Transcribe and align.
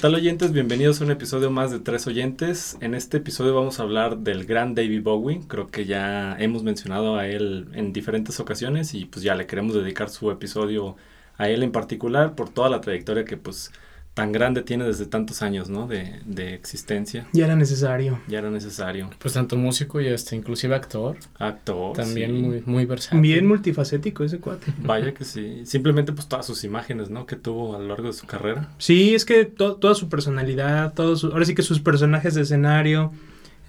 ¿Qué 0.00 0.06
tal 0.06 0.14
oyentes? 0.14 0.52
Bienvenidos 0.52 0.98
a 0.98 1.04
un 1.04 1.10
episodio 1.10 1.50
más 1.50 1.70
de 1.70 1.78
Tres 1.78 2.06
Oyentes. 2.06 2.78
En 2.80 2.94
este 2.94 3.18
episodio 3.18 3.54
vamos 3.54 3.78
a 3.78 3.82
hablar 3.82 4.16
del 4.16 4.46
gran 4.46 4.74
David 4.74 5.02
Bowie. 5.02 5.42
Creo 5.46 5.66
que 5.66 5.84
ya 5.84 6.38
hemos 6.38 6.62
mencionado 6.62 7.18
a 7.18 7.26
él 7.26 7.68
en 7.74 7.92
diferentes 7.92 8.40
ocasiones 8.40 8.94
y 8.94 9.04
pues 9.04 9.22
ya 9.22 9.34
le 9.34 9.46
queremos 9.46 9.74
dedicar 9.74 10.08
su 10.08 10.30
episodio 10.30 10.96
a 11.36 11.50
él 11.50 11.62
en 11.62 11.70
particular 11.70 12.34
por 12.34 12.48
toda 12.48 12.70
la 12.70 12.80
trayectoria 12.80 13.26
que 13.26 13.36
pues 13.36 13.72
tan 14.20 14.32
grande 14.32 14.62
tiene 14.62 14.84
desde 14.84 15.06
tantos 15.06 15.42
años, 15.42 15.68
¿no? 15.68 15.86
De, 15.86 16.20
de 16.24 16.54
existencia. 16.54 17.26
Ya 17.32 17.44
era 17.46 17.56
necesario. 17.56 18.20
Ya 18.28 18.38
era 18.38 18.50
necesario. 18.50 19.10
Pues 19.18 19.34
tanto 19.34 19.56
músico 19.56 20.00
y 20.00 20.08
hasta 20.08 20.36
inclusive 20.36 20.74
actor. 20.74 21.16
Actor. 21.38 21.96
También 21.96 22.30
sí. 22.30 22.42
muy, 22.42 22.62
muy 22.66 22.84
versátil. 22.86 23.20
Bien 23.20 23.46
multifacético 23.46 24.24
ese 24.24 24.38
cuate. 24.38 24.72
Vaya 24.82 25.12
que 25.14 25.24
sí. 25.24 25.62
Simplemente 25.64 26.12
pues 26.12 26.28
todas 26.28 26.46
sus 26.46 26.64
imágenes, 26.64 27.10
¿no? 27.10 27.26
Que 27.26 27.36
tuvo 27.36 27.76
a 27.76 27.78
lo 27.78 27.88
largo 27.88 28.08
de 28.08 28.12
su 28.12 28.26
carrera. 28.26 28.68
Sí, 28.78 29.14
es 29.14 29.24
que 29.24 29.44
to- 29.44 29.76
toda 29.76 29.94
su 29.94 30.08
personalidad, 30.08 30.92
todos 30.94 31.20
su- 31.20 31.28
ahora 31.32 31.44
sí 31.44 31.54
que 31.54 31.62
sus 31.62 31.80
personajes 31.80 32.34
de 32.34 32.42
escenario, 32.42 33.12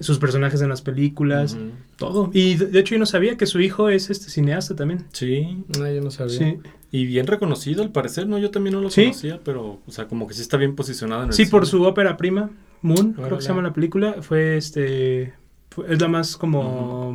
sus 0.02 0.20
personajes 0.20 0.62
en 0.62 0.70
las 0.70 0.82
películas, 0.82 1.58
todo. 1.98 2.30
Y 2.34 2.56
de, 2.56 2.68
de 2.68 2.80
hecho 2.80 2.96
yo 2.96 3.00
no 3.00 3.06
sabía 3.06 3.38
que 3.38 3.46
su 3.46 3.60
hijo 3.62 3.90
es 3.90 4.10
este 4.10 4.30
cineasta 4.30 4.76
también. 4.76 5.06
Sí. 5.14 5.64
No, 5.78 5.90
yo 5.92 6.02
no 6.02 6.12
sabía. 6.12 6.38
Sí, 6.38 6.58
Y 6.92 7.06
bien 7.06 7.28
reconocido 7.28 7.84
al 7.84 7.92
parecer, 7.92 8.28
¿no? 8.28 8.38
Yo 8.38 8.52
también 8.52 8.74
no 8.76 8.82
lo 8.82 8.90
Sí. 8.90 9.04
conocía, 9.04 9.40
pero, 9.44 9.80
o 9.88 9.92
sea, 9.92 10.08
como 10.08 10.28
que 10.28 10.34
sí 10.34 10.42
está 10.42 10.58
bien 10.58 10.76
posicionado 10.76 11.24
en 11.24 11.30
el 11.30 11.34
sí 11.34 11.46
por 11.46 11.66
su 11.66 11.84
ópera 11.84 12.18
prima, 12.18 12.50
Moon, 12.82 13.14
creo 13.14 13.38
que 13.38 13.44
se 13.44 13.50
llama 13.50 13.62
la 13.62 13.74
película, 13.74 14.16
fue 14.22 14.58
este, 14.58 15.34
fue- 15.70 15.94
es 15.94 16.02
la 16.02 16.08
más 16.08 16.36
como 16.36 17.14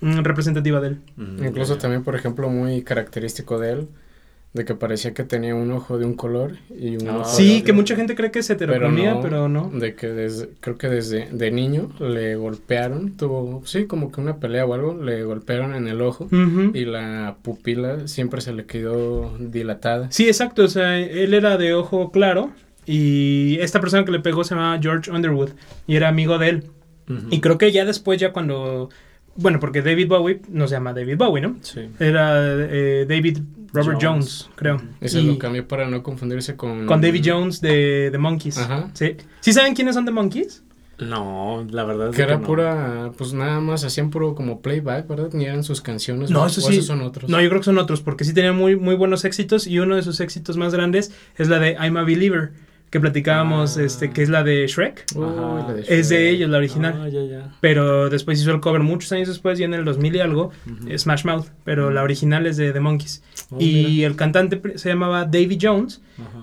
mm, 0.00 0.18
representativa 0.22 0.80
de 0.80 0.88
él. 0.88 0.98
Ujú, 1.16 1.44
Incluso 1.44 1.76
también, 1.78 2.02
por 2.02 2.16
ejemplo, 2.16 2.48
muy 2.48 2.82
característico 2.82 3.58
de 3.60 3.72
él, 3.72 3.88
de 4.54 4.64
que 4.66 4.74
parecía 4.74 5.14
que 5.14 5.24
tenía 5.24 5.54
un 5.54 5.70
ojo 5.72 5.96
de 5.98 6.04
un 6.04 6.12
color 6.14 6.56
y 6.78 6.96
un 6.96 7.08
Ah, 7.08 7.18
ojo 7.20 7.28
de 7.30 7.34
Sí, 7.36 7.52
otro. 7.54 7.64
que 7.66 7.72
mucha 7.72 7.96
gente 7.96 8.14
cree 8.14 8.30
que 8.30 8.40
es 8.40 8.50
heterocromía, 8.50 9.18
pero 9.22 9.48
no. 9.48 9.70
De 9.70 9.94
que 9.94 10.08
desde, 10.08 10.50
creo 10.60 10.76
que 10.76 10.88
desde 10.88 11.28
de 11.32 11.50
niño 11.50 11.90
le 12.00 12.36
golpearon, 12.36 13.16
tuvo, 13.16 13.62
sí, 13.64 13.86
como 13.86 14.12
que 14.12 14.20
una 14.20 14.36
pelea 14.36 14.66
o 14.66 14.74
algo, 14.74 14.94
le 15.02 15.24
golpearon 15.24 15.74
en 15.74 15.88
el 15.88 16.02
ojo 16.02 16.28
y 16.74 16.84
la 16.84 17.36
pupila 17.42 18.06
siempre 18.08 18.42
se 18.42 18.52
le 18.52 18.66
quedó 18.66 19.34
dilatada. 19.38 20.10
Sí, 20.10 20.26
exacto. 20.26 20.64
O 20.64 20.68
sea, 20.68 20.98
él 20.98 21.32
era 21.32 21.56
de 21.56 21.72
ojo 21.72 22.10
claro 22.12 22.50
y 22.84 23.56
esta 23.60 23.80
persona 23.80 24.04
que 24.04 24.12
le 24.12 24.20
pegó 24.20 24.44
se 24.44 24.54
llamaba 24.54 24.78
George 24.82 25.10
Underwood 25.10 25.50
y 25.86 25.96
era 25.96 26.08
amigo 26.08 26.36
de 26.38 26.48
él. 26.50 26.64
Y 27.30 27.40
creo 27.40 27.56
que 27.58 27.72
ya 27.72 27.84
después, 27.84 28.18
ya 28.20 28.32
cuando... 28.32 28.88
Bueno, 29.36 29.60
porque 29.60 29.82
David 29.82 30.08
Bowie 30.08 30.40
no 30.48 30.68
se 30.68 30.74
llama 30.74 30.92
David 30.92 31.16
Bowie, 31.16 31.42
¿no? 31.42 31.56
Sí. 31.62 31.88
Era 31.98 32.38
eh, 32.44 33.06
David 33.08 33.38
Robert 33.72 33.98
Jones. 34.00 34.44
Jones, 34.44 34.50
creo. 34.54 34.82
Ese 35.00 35.20
Y 35.20 35.26
lo 35.26 35.38
cambió 35.38 35.66
para 35.66 35.88
no 35.88 36.02
confundirse 36.02 36.56
con... 36.56 36.86
con 36.86 37.00
David 37.00 37.22
Jones 37.24 37.60
de 37.60 38.10
The 38.12 38.18
Monkeys. 38.18 38.58
Ajá. 38.58 38.90
Sí. 38.92 39.16
¿Sí 39.40 39.52
saben 39.52 39.74
quiénes 39.74 39.94
son 39.94 40.04
The 40.04 40.10
Monkeys? 40.10 40.62
No, 40.98 41.66
la 41.70 41.84
verdad 41.84 42.10
es 42.10 42.16
Que 42.16 42.22
de 42.22 42.28
era 42.28 42.38
no. 42.38 42.46
pura, 42.46 43.12
pues 43.16 43.32
nada 43.32 43.60
más 43.60 43.82
hacían 43.84 44.10
puro 44.10 44.34
como 44.34 44.60
playback, 44.60 45.08
¿verdad? 45.08 45.30
Ni 45.32 45.46
eran 45.46 45.64
sus 45.64 45.80
canciones. 45.80 46.30
No, 46.30 46.42
¿o 46.42 46.46
eso 46.46 46.60
o 46.60 46.64
sí. 46.64 46.74
esos 46.74 46.86
son 46.86 47.00
otros. 47.00 47.30
No, 47.30 47.40
yo 47.40 47.48
creo 47.48 47.60
que 47.60 47.64
son 47.64 47.78
otros, 47.78 48.02
porque 48.02 48.24
sí 48.24 48.34
tenían 48.34 48.56
muy, 48.56 48.76
muy 48.76 48.94
buenos 48.94 49.24
éxitos 49.24 49.66
y 49.66 49.78
uno 49.78 49.96
de 49.96 50.02
sus 50.02 50.20
éxitos 50.20 50.56
más 50.56 50.74
grandes 50.74 51.12
es 51.38 51.48
la 51.48 51.58
de 51.58 51.72
I'm 51.72 51.96
a 51.96 52.04
Believer, 52.04 52.52
que 52.92 53.00
platicábamos, 53.00 53.76
Ah. 53.78 53.82
este, 53.82 54.10
que 54.10 54.22
es 54.22 54.28
la 54.28 54.44
de 54.44 54.66
Shrek. 54.68 55.06
Uy, 55.16 55.24
Ajá. 55.24 55.64
la 55.66 55.74
de 55.74 55.84
Es 55.88 56.10
de 56.10 56.28
ellos, 56.30 56.48
la 56.50 56.58
original. 56.58 56.94
Ah, 57.02 57.08
ya, 57.08 57.24
ya. 57.24 57.52
Pero 57.60 58.08
después 58.10 58.40
hizo 58.40 58.52
el 58.52 58.60
cover 58.60 58.82
muchos 58.82 59.10
años 59.12 59.26
después, 59.28 59.58
y 59.58 59.64
en 59.64 59.72
el 59.74 59.84
2000 59.84 60.14
y 60.14 60.20
algo, 60.20 60.52
Smash 60.96 61.24
Mouth. 61.24 61.46
Pero 61.64 61.90
la 61.90 62.02
original 62.04 62.46
es 62.46 62.56
de 62.58 62.70
The 62.72 62.80
Monkeys. 62.80 63.22
Oh, 63.50 63.56
y 63.58 63.84
mira. 63.96 64.06
el 64.08 64.16
cantante 64.16 64.60
se 64.78 64.90
llamaba 64.90 65.24
Davy 65.24 65.58
Jones, 65.60 66.00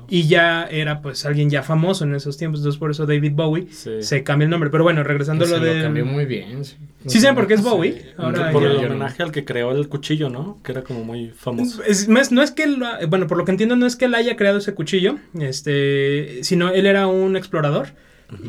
y 0.09 0.27
ya 0.27 0.63
era 0.65 1.01
pues 1.01 1.23
alguien 1.25 1.49
ya 1.51 1.61
famoso 1.63 2.03
en 2.03 2.15
esos 2.15 2.35
tiempos, 2.35 2.59
entonces 2.61 2.79
por 2.79 2.89
eso 2.91 3.05
David 3.05 3.33
Bowie 3.33 3.67
Sí. 3.71 4.01
se 4.01 4.23
cambia 4.23 4.45
el 4.45 4.49
nombre. 4.49 4.69
Pero 4.71 4.83
bueno, 4.83 5.03
regresando 5.03 5.45
a 5.45 5.47
lo 5.47 5.57
se 5.59 5.63
de... 5.63 5.75
lo 5.77 5.83
cambió 5.83 6.05
muy 6.05 6.25
bien. 6.25 6.65
Sí, 6.65 6.75
Sí, 7.05 7.19
saben 7.21 7.35
por 7.35 7.47
qué 7.47 7.53
es 7.53 7.61
Sí. 7.61 7.65
Bowie. 7.69 8.05
Ahora 8.17 8.51
por 8.51 8.63
ya- 8.63 8.69
el 8.69 8.75
ya 8.75 8.81
no. 8.81 8.87
homenaje 8.95 9.23
al 9.23 9.31
que 9.31 9.45
creó 9.45 9.71
el 9.71 9.87
cuchillo, 9.87 10.29
¿no? 10.29 10.57
Que 10.63 10.73
era 10.73 10.81
como 10.83 11.03
muy 11.05 11.29
famoso. 11.29 11.81
Es, 11.83 12.09
no 12.09 12.19
es- 12.19 12.31
no 12.33 12.41
es 12.41 12.51
que, 12.51 12.63
él 12.63 12.77
lo- 12.79 13.07
bueno, 13.07 13.27
por 13.27 13.37
lo 13.37 13.45
que 13.45 13.51
entiendo, 13.51 13.75
no 13.77 13.85
es 13.85 13.95
que 13.95 14.05
él 14.05 14.15
haya 14.15 14.35
creado 14.35 14.57
ese 14.57 14.73
cuchillo, 14.73 15.15
este, 15.39 16.38
sino 16.43 16.69
él 16.71 16.85
era 16.85 17.07
un 17.07 17.35
explorador 17.35 17.87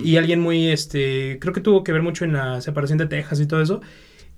y 0.05 0.17
alguien 0.17 0.41
muy, 0.41 0.69
este, 0.69 1.39
creo 1.41 1.55
que 1.55 1.61
tuvo 1.62 1.83
que 1.84 1.93
ver 1.93 2.03
mucho 2.03 2.25
en 2.25 2.34
la 2.34 2.61
separación 2.61 2.99
de 2.99 3.06
Texas 3.06 3.41
y 3.41 3.47
todo 3.47 3.62
eso. 3.62 3.81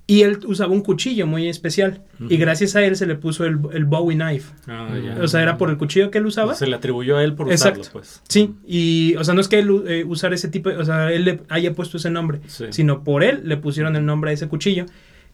Y 0.05 0.23
él 0.23 0.39
usaba 0.45 0.73
un 0.73 0.81
cuchillo 0.81 1.25
muy 1.27 1.47
especial. 1.47 2.01
Y 2.29 2.35
gracias 2.35 2.75
a 2.75 2.83
él 2.83 2.97
se 2.97 3.05
le 3.05 3.15
puso 3.15 3.45
el, 3.45 3.57
el 3.73 3.85
Bowie 3.85 4.17
knife. 4.17 4.53
Ah, 4.67 4.89
ya. 5.01 5.17
O 5.23 5.27
sea, 5.29 5.41
era 5.41 5.57
por 5.57 5.69
el 5.69 5.77
cuchillo 5.77 6.11
que 6.11 6.17
él 6.17 6.25
usaba. 6.25 6.55
Se 6.55 6.67
le 6.67 6.75
atribuyó 6.75 7.15
a 7.17 7.23
él 7.23 7.35
por 7.35 7.49
Exacto. 7.49 7.79
usarlo, 7.81 7.99
pues. 8.01 8.21
Sí, 8.27 8.53
y, 8.67 9.15
o 9.17 9.23
sea, 9.23 9.33
no 9.33 9.39
es 9.39 9.47
que 9.47 9.59
él 9.59 9.69
eh, 9.87 10.03
usara 10.05 10.35
ese 10.35 10.49
tipo, 10.49 10.69
o 10.69 10.83
sea, 10.83 11.09
él 11.11 11.23
le 11.23 11.39
haya 11.47 11.73
puesto 11.73 11.95
ese 11.97 12.09
nombre, 12.09 12.41
Sí. 12.47 12.65
sino 12.71 13.03
por 13.05 13.23
él 13.23 13.41
le 13.45 13.55
pusieron 13.55 13.95
el 13.95 14.05
nombre 14.05 14.31
a 14.31 14.33
ese 14.33 14.49
cuchillo. 14.49 14.85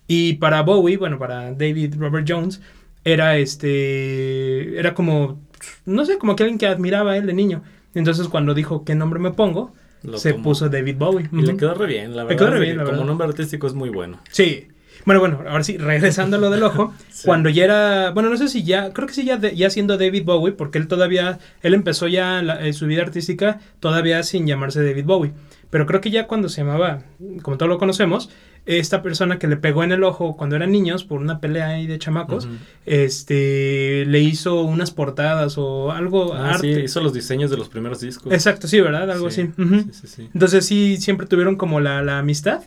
Y 0.08 0.34
para 0.34 0.62
Bowie, 0.62 0.98
bueno, 0.98 1.18
para 1.18 1.52
David 1.54 1.96
Robert 1.98 2.28
Jones, 2.30 2.62
era 3.04 3.38
este, 3.38 4.78
era 4.80 4.94
como, 4.94 5.42
no 5.86 6.06
sé, 6.06 6.18
como 6.18 6.36
que 6.36 6.44
alguien 6.44 6.60
que 6.60 6.68
admiraba 6.68 7.14
a 7.14 7.18
él 7.18 7.26
de 7.26 7.34
niño. 7.34 7.64
Entonces 7.96 8.28
cuando 8.28 8.54
dijo, 8.54 8.84
¿qué 8.86 8.96
nombre 8.96 9.20
me 9.20 9.32
pongo? 9.32 9.74
Lo 10.04 10.18
se 10.18 10.32
tomó. 10.32 10.44
puso 10.44 10.70
David 10.70 10.96
Bowie. 10.98 11.30
Y 11.32 11.42
le 11.42 11.58
quedó 11.58 11.74
re 11.74 11.86
bien, 11.88 12.16
la 12.16 12.24
Le 12.24 12.30
verdad. 12.30 12.38
quedó 12.46 12.52
re 12.52 12.60
bien, 12.62 12.78
la 12.78 12.84
como 12.84 12.92
verdad. 12.98 13.08
nombre 13.08 13.28
artístico 13.28 13.68
es 13.68 13.74
muy 13.74 13.90
bueno. 13.90 14.20
Sí. 14.32 14.68
Bueno, 15.06 15.22
bueno, 15.22 15.40
ahora 15.48 15.64
sí, 15.64 15.78
regresando 15.78 16.36
a 16.38 16.40
lo 16.40 16.50
del 16.50 16.62
ojo, 16.64 16.94
Sí. 17.10 17.24
cuando 17.26 17.50
ya 17.50 17.64
era, 17.64 18.12
bueno, 18.12 18.30
no 18.30 18.36
sé 18.38 18.48
si 18.50 18.64
ya, 18.64 18.92
creo 18.94 19.08
que 19.08 19.14
sí 19.14 19.24
ya, 19.26 19.38
de- 19.38 19.56
ya 19.56 19.70
siendo 19.70 19.98
David 19.98 20.24
Bowie, 20.26 20.52
porque 20.54 20.78
él 20.78 20.88
todavía, 20.88 21.40
él 21.62 21.74
empezó 21.74 22.08
ya 22.08 22.42
la- 22.42 22.66
eh, 22.66 22.74
su 22.74 22.86
vida 22.86 23.02
artística 23.02 23.60
todavía 23.80 24.24
sin 24.24 24.46
llamarse 24.46 24.84
David 24.84 25.06
Bowie, 25.06 25.32
pero 25.70 25.86
creo 25.86 26.02
que 26.02 26.12
ya 26.12 26.28
cuando 26.28 26.50
se 26.50 26.62
llamaba, 26.64 27.04
como 27.42 27.58
todos 27.58 27.70
lo 27.70 27.78
conocemos, 27.78 28.30
esta 28.66 29.02
persona 29.02 29.40
que 29.40 29.48
le 29.48 29.58
pegó 29.58 29.84
en 29.84 29.92
el 29.92 30.04
ojo 30.04 30.36
cuando 30.38 30.56
eran 30.56 30.72
niños 30.72 31.04
por 31.04 31.20
una 31.22 31.40
pelea 31.40 31.68
ahí 31.70 31.88
de 31.88 31.98
chamacos, 32.00 32.48
este, 32.86 34.06
le 34.06 34.20
hizo 34.20 34.62
unas 34.62 34.92
portadas 34.92 35.58
o 35.58 35.92
algo, 35.92 36.34
Ah, 36.34 36.58
sí, 36.60 36.70
arte. 36.72 36.84
hizo 36.84 37.02
los 37.02 37.14
diseños 37.14 37.50
de 37.50 37.58
los 37.58 37.70
primeros 37.70 38.02
discos. 38.02 38.32
Exacto, 38.34 38.68
sí, 38.68 38.80
¿verdad? 38.82 39.10
Algo 39.10 39.30
Sí, 39.32 39.42
así. 39.42 39.52
Sí, 39.58 39.90
sí, 40.02 40.08
sí. 40.08 40.30
Entonces 40.34 40.66
sí, 40.66 40.98
siempre 40.98 41.26
tuvieron 41.28 41.56
como 41.56 41.80
la, 41.80 42.02
la 42.04 42.20
amistad. 42.20 42.62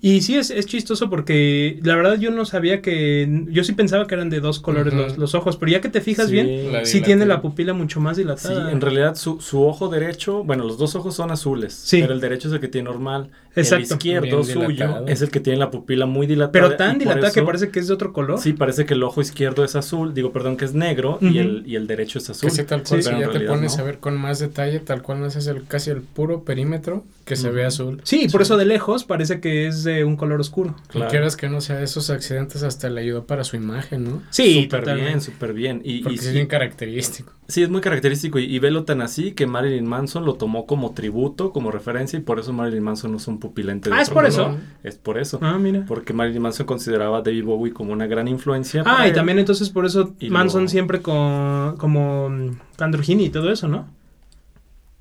Y 0.00 0.20
sí, 0.22 0.36
es, 0.36 0.50
es 0.50 0.66
chistoso 0.66 1.08
porque 1.10 1.78
la 1.82 1.96
verdad 1.96 2.18
yo 2.18 2.30
no 2.30 2.44
sabía 2.44 2.82
que... 2.82 3.44
Yo 3.50 3.64
sí 3.64 3.72
pensaba 3.72 4.06
que 4.06 4.14
eran 4.14 4.30
de 4.30 4.40
dos 4.40 4.60
colores 4.60 4.92
los, 4.94 5.16
los 5.18 5.34
ojos, 5.34 5.56
pero 5.56 5.72
ya 5.72 5.80
que 5.80 5.88
te 5.88 6.00
fijas 6.00 6.26
Sí. 6.26 6.32
bien, 6.32 6.72
La 6.72 6.84
sí 6.84 7.00
tiene 7.00 7.24
la 7.26 7.40
pupila 7.40 7.72
mucho 7.72 8.00
más 8.00 8.16
Sí, 8.16 8.22
dilatada. 8.22 8.72
en 8.72 8.80
realidad 8.80 9.14
su, 9.14 9.40
su 9.40 9.62
ojo 9.62 9.88
derecho, 9.88 10.42
bueno, 10.44 10.64
los 10.64 10.78
dos 10.78 10.94
ojos 10.96 11.14
son 11.14 11.30
azules, 11.30 11.72
Sí. 11.74 12.00
pero 12.00 12.12
el 12.14 12.20
derecho 12.20 12.48
es 12.48 12.54
el 12.54 12.60
que 12.60 12.68
tiene 12.68 12.86
normal. 12.90 13.30
Exacto. 13.56 13.76
El 13.76 13.82
izquierdo 13.98 14.26
Bien 14.42 14.44
suyo 14.44 14.68
dilatado. 14.68 15.06
es 15.08 15.22
el 15.22 15.30
que 15.30 15.40
tiene 15.40 15.58
la 15.58 15.70
pupila 15.70 16.06
muy 16.06 16.26
dilatada. 16.26 16.52
pero 16.52 16.76
tan 16.76 16.98
dilatada 16.98 17.32
que 17.32 17.42
parece 17.42 17.70
que 17.70 17.80
es 17.80 17.88
de 17.88 17.94
otro 17.94 18.12
color. 18.12 18.38
Sí, 18.40 18.52
parece 18.52 18.84
que 18.86 18.94
el 18.94 19.02
ojo 19.02 19.20
izquierdo 19.20 19.64
es 19.64 19.74
azul, 19.76 20.14
digo, 20.14 20.32
perdón, 20.32 20.56
que 20.56 20.64
es 20.66 20.74
negro 20.74 21.18
y, 21.20 21.38
el, 21.38 21.62
y 21.66 21.76
el 21.76 21.86
derecho 21.86 22.18
es 22.18 22.30
azul. 22.30 22.50
Que 22.50 22.54
sí, 22.56 22.64
tal 22.64 22.82
cual, 22.82 23.02
Sí, 23.02 23.10
si 23.10 23.18
ya 23.18 23.30
te 23.30 23.40
pones 23.40 23.76
no. 23.76 23.82
a 23.82 23.86
ver 23.86 23.98
con 23.98 24.16
más 24.16 24.38
detalle, 24.38 24.80
tal 24.80 25.02
cual 25.02 25.20
no 25.20 25.26
es 25.26 25.46
el, 25.46 25.64
casi 25.66 25.90
el 25.90 26.02
puro 26.02 26.42
perímetro 26.44 27.04
que 27.26 27.36
se 27.36 27.50
ve 27.50 27.64
azul. 27.66 28.00
Sí, 28.04 28.28
por 28.30 28.40
eso 28.40 28.56
de 28.56 28.64
lejos 28.64 29.04
parece 29.04 29.40
que 29.40 29.66
es 29.66 29.82
de 29.84 30.04
un 30.04 30.16
color 30.16 30.40
oscuro. 30.40 30.76
Claro. 30.88 31.10
Quieras 31.10 31.36
que 31.36 31.48
no 31.48 31.60
sea 31.60 31.82
esos 31.82 32.08
accidentes 32.08 32.62
hasta 32.62 32.88
le 32.88 33.00
ayudó 33.02 33.26
para 33.26 33.42
su 33.44 33.56
imagen, 33.56 34.04
¿no? 34.04 34.22
Sí, 34.30 34.62
súper 34.70 34.94
bien, 34.94 35.20
súper 35.20 35.52
bien. 35.52 35.82
Y, 35.84 35.96
y 35.96 36.02
Porque 36.04 36.18
sí, 36.18 36.28
es 36.28 36.32
bien 36.34 36.46
característico. 36.46 37.32
sí, 37.48 37.62
es 37.64 37.68
muy 37.68 37.80
característico 37.80 38.38
y, 38.38 38.44
y 38.44 38.58
velo 38.60 38.84
tan 38.84 39.02
así 39.02 39.32
que 39.32 39.46
Marilyn 39.48 39.84
Manson 39.86 40.24
lo 40.24 40.34
tomó 40.34 40.66
como 40.66 40.92
tributo, 40.94 41.50
como 41.52 41.72
referencia 41.72 42.16
y 42.16 42.22
por 42.22 42.38
eso 42.38 42.52
Marilyn 42.52 42.84
Manson 42.84 43.12
usa 43.14 43.32
un 43.34 43.40
pupilente 43.40 43.90
de 43.90 43.96
Ah, 43.96 44.02
¿es 44.02 44.08
por 44.08 44.22
color. 44.24 44.28
eso? 44.28 44.56
Es 44.84 44.94
por 44.96 45.18
eso. 45.18 45.38
Ah, 45.42 45.58
mira. 45.58 45.84
Porque 45.86 46.12
Marilyn 46.12 46.42
Manson 46.42 46.64
consideraba 46.64 47.18
a 47.18 47.22
David 47.22 47.42
Bowie 47.44 47.72
como 47.72 47.92
una 47.92 48.06
gran 48.06 48.28
influencia. 48.28 48.82
Ah, 48.82 48.84
para 48.84 49.06
y 49.06 49.10
él. 49.10 49.14
también 49.16 49.40
entonces 49.40 49.68
por 49.70 49.84
eso 49.84 50.14
Y 50.20 50.30
Manson 50.30 50.62
lo- 50.62 50.68
siempre 50.68 51.02
con 51.02 51.76
como 51.76 52.30
Androgyny 52.78 53.24
y 53.24 53.30
todo 53.30 53.50
eso, 53.50 53.66
¿no? 53.66 53.88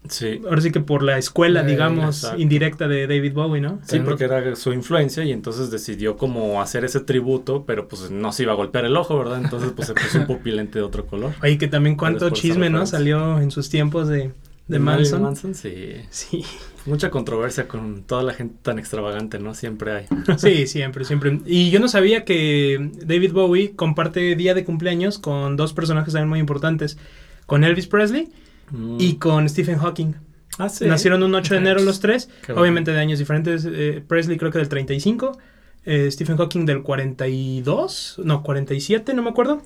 Sí. 0.10 0.42
Ahora 0.48 0.62
sí 0.62 0.72
que 0.72 0.80
por 0.80 1.04
la 1.04 1.18
escuela, 1.18 1.62
Eh, 1.62 1.66
digamos, 1.68 2.18
exacto. 2.24 2.42
indirecta 2.42 2.88
de 2.88 3.07
David 3.07 3.34
Bowie, 3.34 3.62
¿no? 3.62 3.80
Sí, 3.86 4.00
porque 4.00 4.25
era 4.25 4.56
su 4.56 4.74
influencia 4.74 5.24
y 5.24 5.31
entonces 5.31 5.72
decidió 5.72 6.18
como 6.18 6.62
hacer 6.62 6.86
ese 6.86 7.00
tributo, 7.00 7.63
pero 7.66 7.88
pues 7.88 8.12
no 8.12 8.31
se 8.31 8.44
iba 8.44 8.54
a 8.54 8.56
golpear 8.56 8.86
el 8.86 8.96
ojo, 8.98 9.18
¿verdad? 9.18 9.42
Entonces 9.44 9.72
pues 9.75 9.88
se 9.88 9.94
puso 9.94 10.19
un 10.19 10.28
pupilente 10.28 10.80
de 10.80 10.86
otro 10.86 11.06
color. 11.06 11.34
Oye, 11.44 11.57
que 11.57 11.68
también 11.68 11.96
cuánto 11.96 12.30
chisme, 12.30 12.69
¿no? 12.69 12.86
Salió 12.86 13.40
en 13.40 13.52
sus 13.52 13.69
tiempos 13.69 14.07
de, 14.07 14.31
de 14.68 14.80
Marilyn 14.80 15.22
Manson. 15.22 15.56
sí. 15.56 15.94
Sí. 16.10 16.44
Mucha 16.86 17.10
controversia 17.10 17.68
con 17.68 18.04
toda 18.04 18.22
la 18.22 18.31
gente 18.36 18.58
tan 18.62 18.78
extravagante, 18.78 19.40
¿no? 19.40 19.56
Siempre 19.56 19.92
hay. 19.92 20.06
Sí, 20.38 20.68
siempre, 20.68 21.04
siempre. 21.04 21.40
Y 21.48 21.72
yo 21.72 21.80
no 21.80 21.88
sabía 21.88 22.25
que 22.25 22.92
David 23.04 23.31
Bowie 23.34 23.72
comparte 23.75 24.36
día 24.36 24.54
de 24.54 24.63
cumpleaños 24.63 25.18
con 25.18 25.56
dos 25.58 25.74
personajes 25.74 26.13
también 26.13 26.30
muy 26.30 26.40
importantes, 26.40 27.00
con 27.48 27.63
Elvis 27.63 27.88
Presley 27.88 28.30
Mm. 28.71 28.97
y 29.00 29.15
con 29.17 29.47
Stephen 29.50 29.77
Hawking. 29.77 30.13
Ah, 30.57 30.69
sí. 30.69 30.85
Nacieron 30.85 31.21
un 31.23 31.35
8 31.35 31.53
de 31.56 31.59
enero 31.59 31.81
los 31.81 32.00
tres, 32.00 32.27
Qué 32.45 32.53
bueno. 32.53 32.62
obviamente 32.62 32.91
de 32.91 33.00
años 33.00 33.19
diferentes. 33.19 33.67
eh, 33.69 34.03
Presley 34.07 34.38
creo 34.38 34.51
que 34.51 34.57
del 34.59 34.69
35, 34.69 35.38
eh, 35.85 36.09
Stephen 36.09 36.38
Hawking 36.38 36.65
del 36.65 36.81
42, 36.81 38.21
no, 38.23 38.41
47, 38.44 39.13
no 39.13 39.21
me 39.21 39.29
acuerdo. 39.29 39.62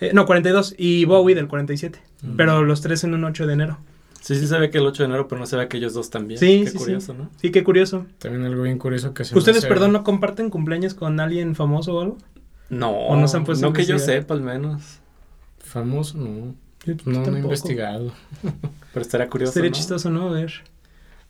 Eh, 0.00 0.12
no, 0.14 0.26
42 0.26 0.74
y 0.78 1.04
Bowie 1.06 1.34
del 1.34 1.48
47. 1.48 2.00
Mm. 2.22 2.36
Pero 2.36 2.62
los 2.64 2.80
tres 2.82 3.04
en 3.04 3.14
un 3.14 3.24
8 3.24 3.46
de 3.46 3.52
enero. 3.54 3.78
Sí, 4.20 4.34
sí 4.34 4.46
se 4.46 4.58
ve 4.58 4.70
que 4.70 4.78
el 4.78 4.86
8 4.86 5.04
de 5.04 5.08
enero, 5.08 5.28
pero 5.28 5.38
no 5.40 5.46
se 5.46 5.56
ve 5.56 5.68
que 5.68 5.78
ellos 5.78 5.94
dos 5.94 6.10
también. 6.10 6.38
Sí, 6.38 6.62
Qué 6.64 6.70
sí, 6.70 6.78
curioso, 6.78 7.12
sí. 7.12 7.18
¿no? 7.18 7.30
Sí, 7.40 7.50
qué 7.50 7.64
curioso. 7.64 8.06
También 8.18 8.44
algo 8.44 8.62
bien 8.64 8.78
curioso 8.78 9.14
que 9.14 9.24
se 9.24 9.36
¿Ustedes, 9.36 9.64
perdón, 9.64 9.92
no 9.92 10.04
comparten 10.04 10.50
cumpleaños 10.50 10.94
con 10.94 11.18
alguien 11.20 11.54
famoso 11.54 11.94
o 11.94 12.00
algo? 12.02 12.18
No, 12.68 12.90
¿O 12.90 13.16
no 13.16 13.26
se 13.28 13.36
han 13.38 13.44
puesto 13.44 13.66
no 13.66 13.72
que 13.72 13.86
yo 13.86 13.98
sepa 13.98 14.34
al 14.34 14.42
menos. 14.42 15.00
Famoso, 15.58 16.18
no. 16.18 16.54
Yo 16.86 16.94
No, 17.04 17.24
no 17.26 17.36
he 17.36 17.40
investigado. 17.40 18.12
Pero 18.92 19.02
estaría 19.02 19.28
curioso, 19.28 19.52
Sería 19.52 19.70
¿no? 19.70 19.76
chistoso, 19.76 20.10
¿no? 20.10 20.28
A 20.28 20.32
ver. 20.32 20.52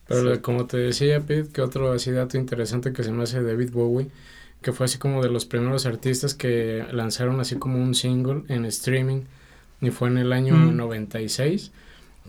Pero 0.07 0.35
Sí. 0.35 0.41
como 0.41 0.65
te 0.65 0.77
decía, 0.77 1.19
Pete, 1.21 1.51
que 1.51 1.61
otro 1.61 1.91
así 1.91 2.11
dato 2.11 2.37
interesante 2.37 2.93
que 2.93 3.03
se 3.03 3.11
me 3.11 3.23
hace 3.23 3.41
David 3.43 3.71
Bowie, 3.71 4.07
que 4.61 4.73
fue 4.73 4.85
así 4.85 4.97
como 4.97 5.21
de 5.21 5.29
los 5.29 5.45
primeros 5.45 5.85
artistas 5.85 6.33
que 6.33 6.85
lanzaron 6.91 7.39
así 7.39 7.55
como 7.57 7.77
un 7.81 7.93
single 7.95 8.43
en 8.47 8.65
streaming, 8.65 9.21
y 9.81 9.91
fue 9.91 10.07
en 10.09 10.17
el 10.17 10.33
año 10.33 10.55
Mm. 10.55 10.75
96, 10.77 11.71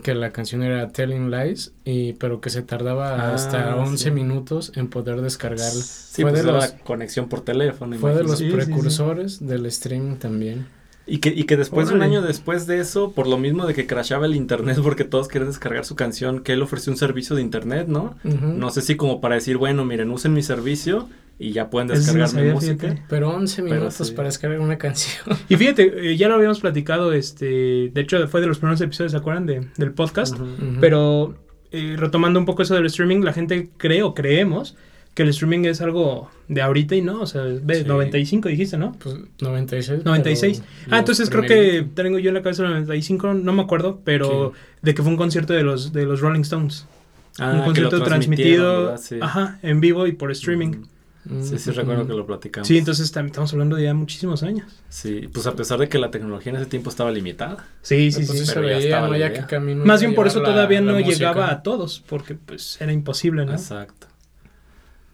que 0.02 0.14
la 0.14 0.30
canción 0.30 0.62
era 0.62 0.88
Telling 0.88 1.30
Lies, 1.30 1.72
y, 1.84 2.12
pero 2.14 2.40
que 2.40 2.48
se 2.50 2.62
tardaba 2.62 3.14
Ah, 3.30 3.34
hasta 3.34 3.74
11 3.76 4.04
sí. 4.04 4.10
minutos 4.10 4.72
en 4.76 4.88
poder 4.88 5.20
descargarla. 5.20 5.70
Sí, 5.82 6.22
Fue 6.22 6.30
pues 6.32 6.44
de 6.44 6.52
los- 6.52 6.70
la 6.72 6.78
conexión 6.80 7.28
por 7.28 7.40
teléfono. 7.42 7.96
Fue 7.98 8.14
de 8.14 8.22
los 8.24 8.42
precursores 8.42 9.44
del 9.46 9.66
streaming 9.66 10.16
también. 10.16 10.66
Y 11.06 11.18
que, 11.18 11.30
y 11.30 11.44
que 11.44 11.56
después, 11.56 11.88
un 11.88 11.96
Órale. 11.96 12.16
año 12.16 12.22
después 12.22 12.66
de 12.66 12.78
eso, 12.78 13.12
por 13.12 13.26
lo 13.26 13.36
mismo 13.36 13.66
de 13.66 13.74
que 13.74 13.86
crashaba 13.86 14.26
el 14.26 14.36
internet 14.36 14.78
porque 14.82 15.04
todos 15.04 15.28
querían 15.28 15.48
descargar 15.48 15.84
su 15.84 15.96
canción, 15.96 16.40
que 16.40 16.52
él 16.52 16.62
ofreció 16.62 16.92
un 16.92 16.98
servicio 16.98 17.34
de 17.36 17.42
internet, 17.42 17.86
¿no? 17.88 18.16
No 18.22 18.70
sé 18.70 18.82
si 18.82 18.96
como 18.96 19.20
para 19.20 19.34
decir, 19.36 19.56
bueno, 19.56 19.84
miren, 19.84 20.10
usen 20.10 20.32
mi 20.32 20.42
servicio 20.42 21.08
y 21.38 21.52
ya 21.52 21.70
pueden 21.70 21.88
sí 21.88 21.94
descargar 21.96 22.34
mi 22.34 22.52
música. 22.52 22.88
fíjate. 22.88 23.02
Pero 23.08 23.30
11 23.30 23.62
Pero 23.62 23.74
minutos 23.74 24.06
sí. 24.08 24.14
para 24.14 24.28
descargar 24.28 24.60
una 24.60 24.76
canción. 24.78 25.36
Y 25.48 25.56
fíjate, 25.56 26.10
eh, 26.12 26.16
ya 26.16 26.28
lo 26.28 26.34
habíamos 26.34 26.60
platicado, 26.60 27.12
este, 27.12 27.90
de 27.92 28.00
hecho 28.00 28.28
fue 28.28 28.40
de 28.42 28.46
los 28.46 28.58
primeros 28.58 28.80
episodios, 28.80 29.12
¿se 29.12 29.18
acuerdan? 29.18 29.46
De, 29.46 29.66
del 29.78 29.92
podcast. 29.92 30.36
Pero 30.80 31.34
eh, 31.72 31.94
retomando 31.96 32.38
un 32.38 32.46
poco 32.46 32.62
eso 32.62 32.74
del 32.74 32.86
streaming, 32.86 33.20
la 33.22 33.32
gente 33.32 33.70
cree 33.78 34.02
o 34.02 34.14
creemos 34.14 34.76
que 35.14 35.22
el 35.24 35.28
streaming 35.30 35.64
es 35.64 35.80
algo 35.80 36.30
de 36.48 36.62
ahorita 36.62 36.94
y 36.94 37.02
no, 37.02 37.20
o 37.20 37.26
sea, 37.26 37.42
ve, 37.42 37.82
Sí. 37.82 37.84
95 37.84 38.48
dijiste, 38.48 38.78
¿no? 38.78 38.92
Pues 38.98 39.16
96. 39.40 40.04
96. 40.04 40.62
pero 40.84 40.96
Ah, 40.96 40.98
entonces 41.00 41.28
creo 41.30 41.42
que 41.42 41.86
tengo 41.94 42.18
yo 42.18 42.28
en 42.28 42.34
la 42.34 42.42
cabeza 42.42 42.62
el 42.64 42.70
95, 42.70 43.34
no 43.34 43.52
me 43.52 43.62
acuerdo, 43.62 44.00
pero 44.04 44.52
de 44.82 44.94
que 44.94 45.02
fue 45.02 45.10
un 45.10 45.16
concierto 45.18 45.52
de 45.52 45.62
los, 45.62 45.92
de 45.92 46.04
los 46.06 46.20
Rolling 46.20 46.40
Stones. 46.42 46.86
Ah, 47.38 47.52
un 47.58 47.62
concierto 47.64 48.02
transmitido, 48.02 48.94
ajá, 49.20 49.58
en 49.62 49.80
vivo 49.80 50.06
y 50.06 50.12
por 50.12 50.30
streaming. 50.32 50.84
Mm. 51.24 51.42
Sí, 51.42 51.58
sí, 51.58 51.70
recuerdo 51.72 52.06
que 52.06 52.14
lo 52.14 52.24
platicamos. 52.24 52.66
Sí, 52.66 52.78
entonces 52.78 53.12
también 53.12 53.30
estamos 53.32 53.52
hablando 53.52 53.76
de 53.76 53.84
ya 53.84 53.94
muchísimos 53.94 54.42
años. 54.42 54.66
Sí, 54.88 55.28
pues 55.32 55.46
a 55.46 55.54
pesar 55.54 55.78
de 55.78 55.86
que 55.88 55.98
la 55.98 56.10
tecnología 56.10 56.50
en 56.50 56.56
ese 56.56 56.66
tiempo 56.66 56.88
estaba 56.88 57.10
limitada. 57.10 57.66
Sí, 57.82 58.10
sí, 58.10 58.24
sí. 58.24 58.44
pero 58.54 58.62
ya 58.66 58.76
veía, 58.76 58.78
estaba 58.86 59.06
¿no? 59.08 59.12
Ya 59.16 59.26
idea. 59.28 59.32
que 59.34 59.46
camino 59.46 59.84
Más 59.84 60.00
bien 60.00 60.14
por 60.14 60.26
eso 60.26 60.40
la- 60.40 60.48
todavía 60.48 60.80
la 60.80 60.92
no 60.92 60.98
música. 60.98 61.12
llegaba 61.18 61.50
a 61.50 61.62
todos, 61.62 62.02
porque 62.08 62.34
pues 62.36 62.80
era 62.80 62.92
imposible, 62.92 63.44
¿no? 63.44 63.52
Exacto. 63.52 64.06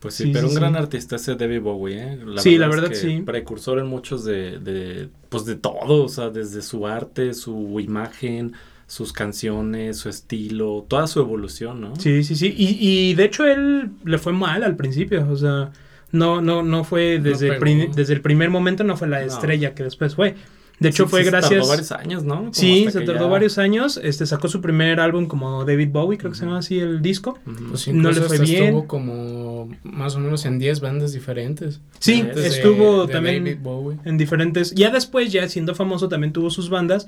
Pues 0.07 0.15
sí, 0.15 0.25
Sí, 0.25 0.31
pero 0.33 0.47
sí, 0.49 0.55
un 0.55 0.61
gran 0.61 0.73
sí. 0.75 0.79
artista 0.79 1.17
ese 1.17 1.35
David 1.35 1.61
Bowie, 1.63 1.99
¿eh? 2.01 2.19
Sí, 2.39 2.59
la 2.59 2.67
es 2.67 2.71
verdad, 2.71 2.89
que 2.91 2.95
sí. 2.95 3.23
Precursor 3.27 3.81
en 3.81 3.87
muchos 3.89 4.25
de, 4.25 4.59
de, 4.61 5.09
pues 5.29 5.45
de 5.47 5.57
todo, 5.57 6.05
o 6.05 6.09
sea, 6.09 6.31
desde 6.31 6.63
su 6.63 6.87
arte, 6.87 7.35
su 7.35 7.81
imagen, 7.81 8.53
sus 8.87 9.13
canciones, 9.13 9.97
su 9.99 10.09
estilo, 10.09 10.85
toda 10.89 11.09
su 11.09 11.19
evolución, 11.21 11.81
¿no? 11.81 11.97
Sí, 11.97 12.23
sí, 12.23 12.37
sí. 12.37 12.55
Y, 12.57 12.79
y 12.81 13.15
de 13.15 13.25
hecho 13.25 13.45
él 13.47 13.91
le 14.05 14.19
fue 14.19 14.33
mal 14.33 14.63
al 14.63 14.77
principio, 14.77 15.27
o 15.29 15.37
sea, 15.37 15.73
no, 16.13 16.41
no, 16.41 16.63
no 16.63 16.85
fue 16.85 17.19
No 17.19 17.25
desde, 17.25 17.47
el, 17.47 17.53
pegó. 17.55 17.61
prim- 17.63 17.93
desde 17.93 18.15
el 18.15 18.21
primer 18.21 18.49
momento, 18.51 18.85
no 18.85 18.97
fue 18.97 19.09
la 19.09 19.21
No. 19.21 19.27
estrella 19.27 19.75
que 19.75 19.83
después 19.83 20.15
fue. 20.15 20.37
De 20.79 20.91
hecho 20.91 21.05
Sí, 21.05 21.11
fue 21.11 21.21
sí 21.21 21.25
se 21.25 21.31
gracias... 21.31 21.53
Tardó 21.61 21.69
varios 21.69 21.93
años, 21.93 22.25
¿no? 22.25 22.35
Como 22.37 22.53
Sí, 22.55 22.87
se 22.91 23.01
tardó 23.01 23.25
ya- 23.25 23.31
varios 23.31 23.57
años, 23.59 23.99
este 24.03 24.27
sacó 24.27 24.49
su 24.49 24.61
primer 24.61 25.01
álbum 25.01 25.27
como 25.27 25.65
David 25.65 25.89
Bowie, 25.91 26.19
creo 26.19 26.33
que 26.33 26.37
se 26.39 26.45
llama 26.45 26.59
así 26.59 26.79
el 26.79 27.01
disco. 27.01 27.39
Pues 27.71 27.89
No 27.89 28.11
le 28.11 28.21
fue 28.21 28.39
bien. 28.39 28.65
estuvo 28.65 28.87
como 28.87 29.71
más 29.85 30.17
o 30.17 30.21
menos 30.21 30.45
en 30.45 30.59
10 30.59 30.81
bandas 30.81 31.13
diferentes. 31.15 31.81
Sí, 31.99 32.21
Antes 32.21 32.45
estuvo 32.45 33.07
de 33.07 33.13
también 33.15 33.45
David 33.45 33.59
Bowie. 33.63 33.99
en 34.05 34.19
diferentes... 34.19 34.73
Ya 34.75 34.91
después, 34.91 35.33
ya 35.33 35.49
siendo 35.49 35.75
famoso, 35.75 36.09
también 36.09 36.33
tuvo 36.35 36.51
sus 36.51 36.69
bandas, 36.69 37.07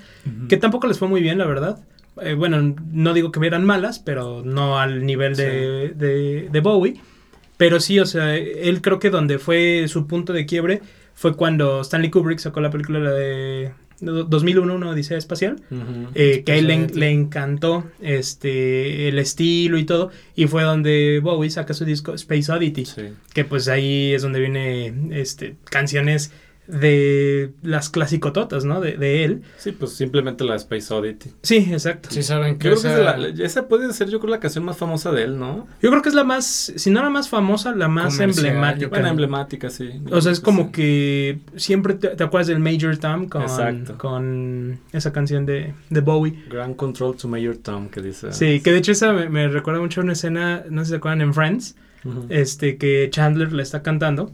que 0.49 0.56
tampoco 0.56 0.87
les 0.87 0.99
fue 0.99 1.09
muy 1.09 1.20
bien, 1.20 1.37
la 1.38 1.44
verdad. 1.47 1.79
Eh, 2.23 2.35
bueno, 2.35 2.75
no 2.91 3.12
digo 3.15 3.31
que 3.31 3.47
eran 3.47 3.65
malas, 3.65 3.99
pero 3.99 4.43
no 4.44 4.79
al 4.79 5.05
nivel 5.05 5.37
de, 5.37 5.91
de, 5.94 6.49
de 6.50 6.61
Bowie. 6.61 7.00
Pero 7.59 7.81
sí, 7.81 7.99
o 8.00 8.06
sea, 8.06 8.35
él 8.37 8.81
creo 8.82 8.99
que 8.99 9.11
donde 9.11 9.38
fue 9.38 9.87
su 9.88 10.06
punto 10.06 10.32
de 10.32 10.47
quiebre 10.47 10.81
fue 11.19 11.35
cuando 11.35 11.81
Stanley 11.81 12.11
Kubrick 12.11 12.38
sacó 12.38 12.61
la 12.61 12.70
película 12.70 13.00
la 13.00 13.11
de 13.11 13.73
2001, 13.99 14.73
una 14.73 14.91
odisea 14.91 15.19
espacial. 15.19 15.61
Eh, 16.15 16.44
que 16.47 16.53
a 16.53 16.55
él 16.55 16.69
le, 16.69 16.87
le 16.87 17.11
encantó 17.11 17.91
este 18.00 19.09
el 19.09 19.19
estilo 19.19 19.79
y 19.79 19.85
todo. 19.85 20.12
Y 20.37 20.47
fue 20.47 20.62
donde 20.62 21.19
Bowie 21.20 21.50
saca 21.50 21.75
su 21.75 21.85
disco 21.85 22.15
Space 22.15 22.53
Oddity. 22.53 22.85
Sí. 22.85 23.03
Que 23.35 23.44
pues 23.44 23.67
ahí 23.67 24.15
es 24.15 24.23
donde 24.23 24.38
viene 24.38 24.94
este 25.11 25.56
canciones 25.65 26.31
de 26.69 27.50
las 27.62 27.88
clasicototas, 27.88 28.65
¿no? 28.65 28.81
De, 28.81 28.97
de 28.97 29.25
él. 29.25 29.43
Sí, 29.56 29.73
pues 29.73 29.93
simplemente 29.93 30.44
la 30.44 30.55
Space 30.56 30.93
Oddity. 30.93 31.31
Sí, 31.43 31.56
exacto. 31.73 32.11
Sí 32.12 32.23
saben 32.23 32.53
Yo 32.55 32.59
que 32.59 32.69
creo 32.69 32.73
que 32.75 32.79
esa- 32.88 32.99
es 33.25 33.37
la- 33.38 33.44
esa 33.44 33.69
puede 33.69 33.93
ser, 33.93 34.09
yo 34.11 34.20
creo, 34.20 34.31
la 34.31 34.41
canción 34.41 34.65
más 34.65 34.76
famosa 34.76 35.11
de 35.11 35.25
él, 35.25 35.38
¿no? 35.38 35.67
Yo 35.82 35.91
creo 35.91 36.03
que 36.03 36.11
es 36.11 36.15
la 36.15 36.25
más, 36.25 36.73
si 36.76 36.91
no 36.91 37.03
la 37.03 37.11
más 37.11 37.29
famosa, 37.29 37.75
la 37.75 37.88
más 37.88 38.17
Comercial, 38.17 38.47
emblemática. 38.47 38.88
Bueno, 38.88 39.09
emblemática, 39.09 39.70
sí. 39.70 39.88
O 40.11 40.20
sea, 40.20 40.31
es 40.32 40.41
como 40.41 40.65
Sí. 40.67 40.73
que 40.73 41.38
siempre 41.56 41.94
te, 41.94 42.09
te 42.09 42.23
acuerdas 42.25 42.49
del 42.49 42.61
Major 42.61 42.97
Tom 42.99 43.29
con, 43.29 43.43
Exacto. 43.43 43.97
con 43.97 44.79
esa 44.93 45.12
canción 45.12 45.46
de, 45.46 45.72
de 45.89 46.01
Bowie. 46.01 46.44
Grand 46.51 46.77
Control 46.77 47.17
to 47.17 47.29
Major 47.29 47.56
Tom, 47.56 47.89
que 47.89 48.03
dice. 48.03 48.32
Sí, 48.32 48.60
que 48.60 48.72
de 48.72 48.79
hecho 48.79 48.93
esa 48.93 49.13
me, 49.13 49.29
me 49.31 49.48
recuerda 49.48 49.81
mucho 49.81 50.01
a 50.01 50.05
una 50.05 50.13
escena, 50.13 50.65
no 50.69 50.82
sé 50.82 50.87
si 50.87 50.91
se 50.91 50.96
acuerdan, 50.96 51.22
en 51.22 51.32
Friends, 51.34 51.77
este 52.29 52.77
que 52.79 53.08
Chandler 53.10 53.53
le 53.53 53.63
está 53.63 53.82
cantando. 53.82 54.31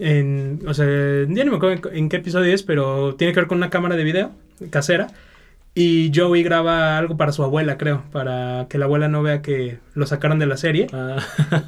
En, 0.00 0.60
o 0.66 0.72
sea, 0.74 0.86
ya 0.86 1.44
no 1.44 1.50
me 1.50 1.56
acuerdo 1.58 1.90
en, 1.92 2.08
qué 2.08 2.16
episodio 2.16 2.52
es, 2.54 2.62
pero 2.62 3.14
tiene 3.16 3.34
que 3.34 3.40
ver 3.40 3.46
con 3.46 3.58
una 3.58 3.70
cámara 3.70 3.96
de 3.96 4.04
video 4.04 4.32
casera. 4.70 5.08
Y 5.72 6.10
Joey 6.12 6.42
graba 6.42 6.98
algo 6.98 7.16
para 7.16 7.30
su 7.30 7.44
abuela, 7.44 7.78
creo, 7.78 8.02
para 8.10 8.66
que 8.68 8.76
la 8.76 8.86
abuela 8.86 9.08
no 9.08 9.22
vea 9.22 9.40
que 9.40 9.78
lo 9.94 10.04
sacaron 10.04 10.40
de 10.40 10.46
la 10.46 10.56
serie. 10.56 10.88
Ah, 10.92 11.18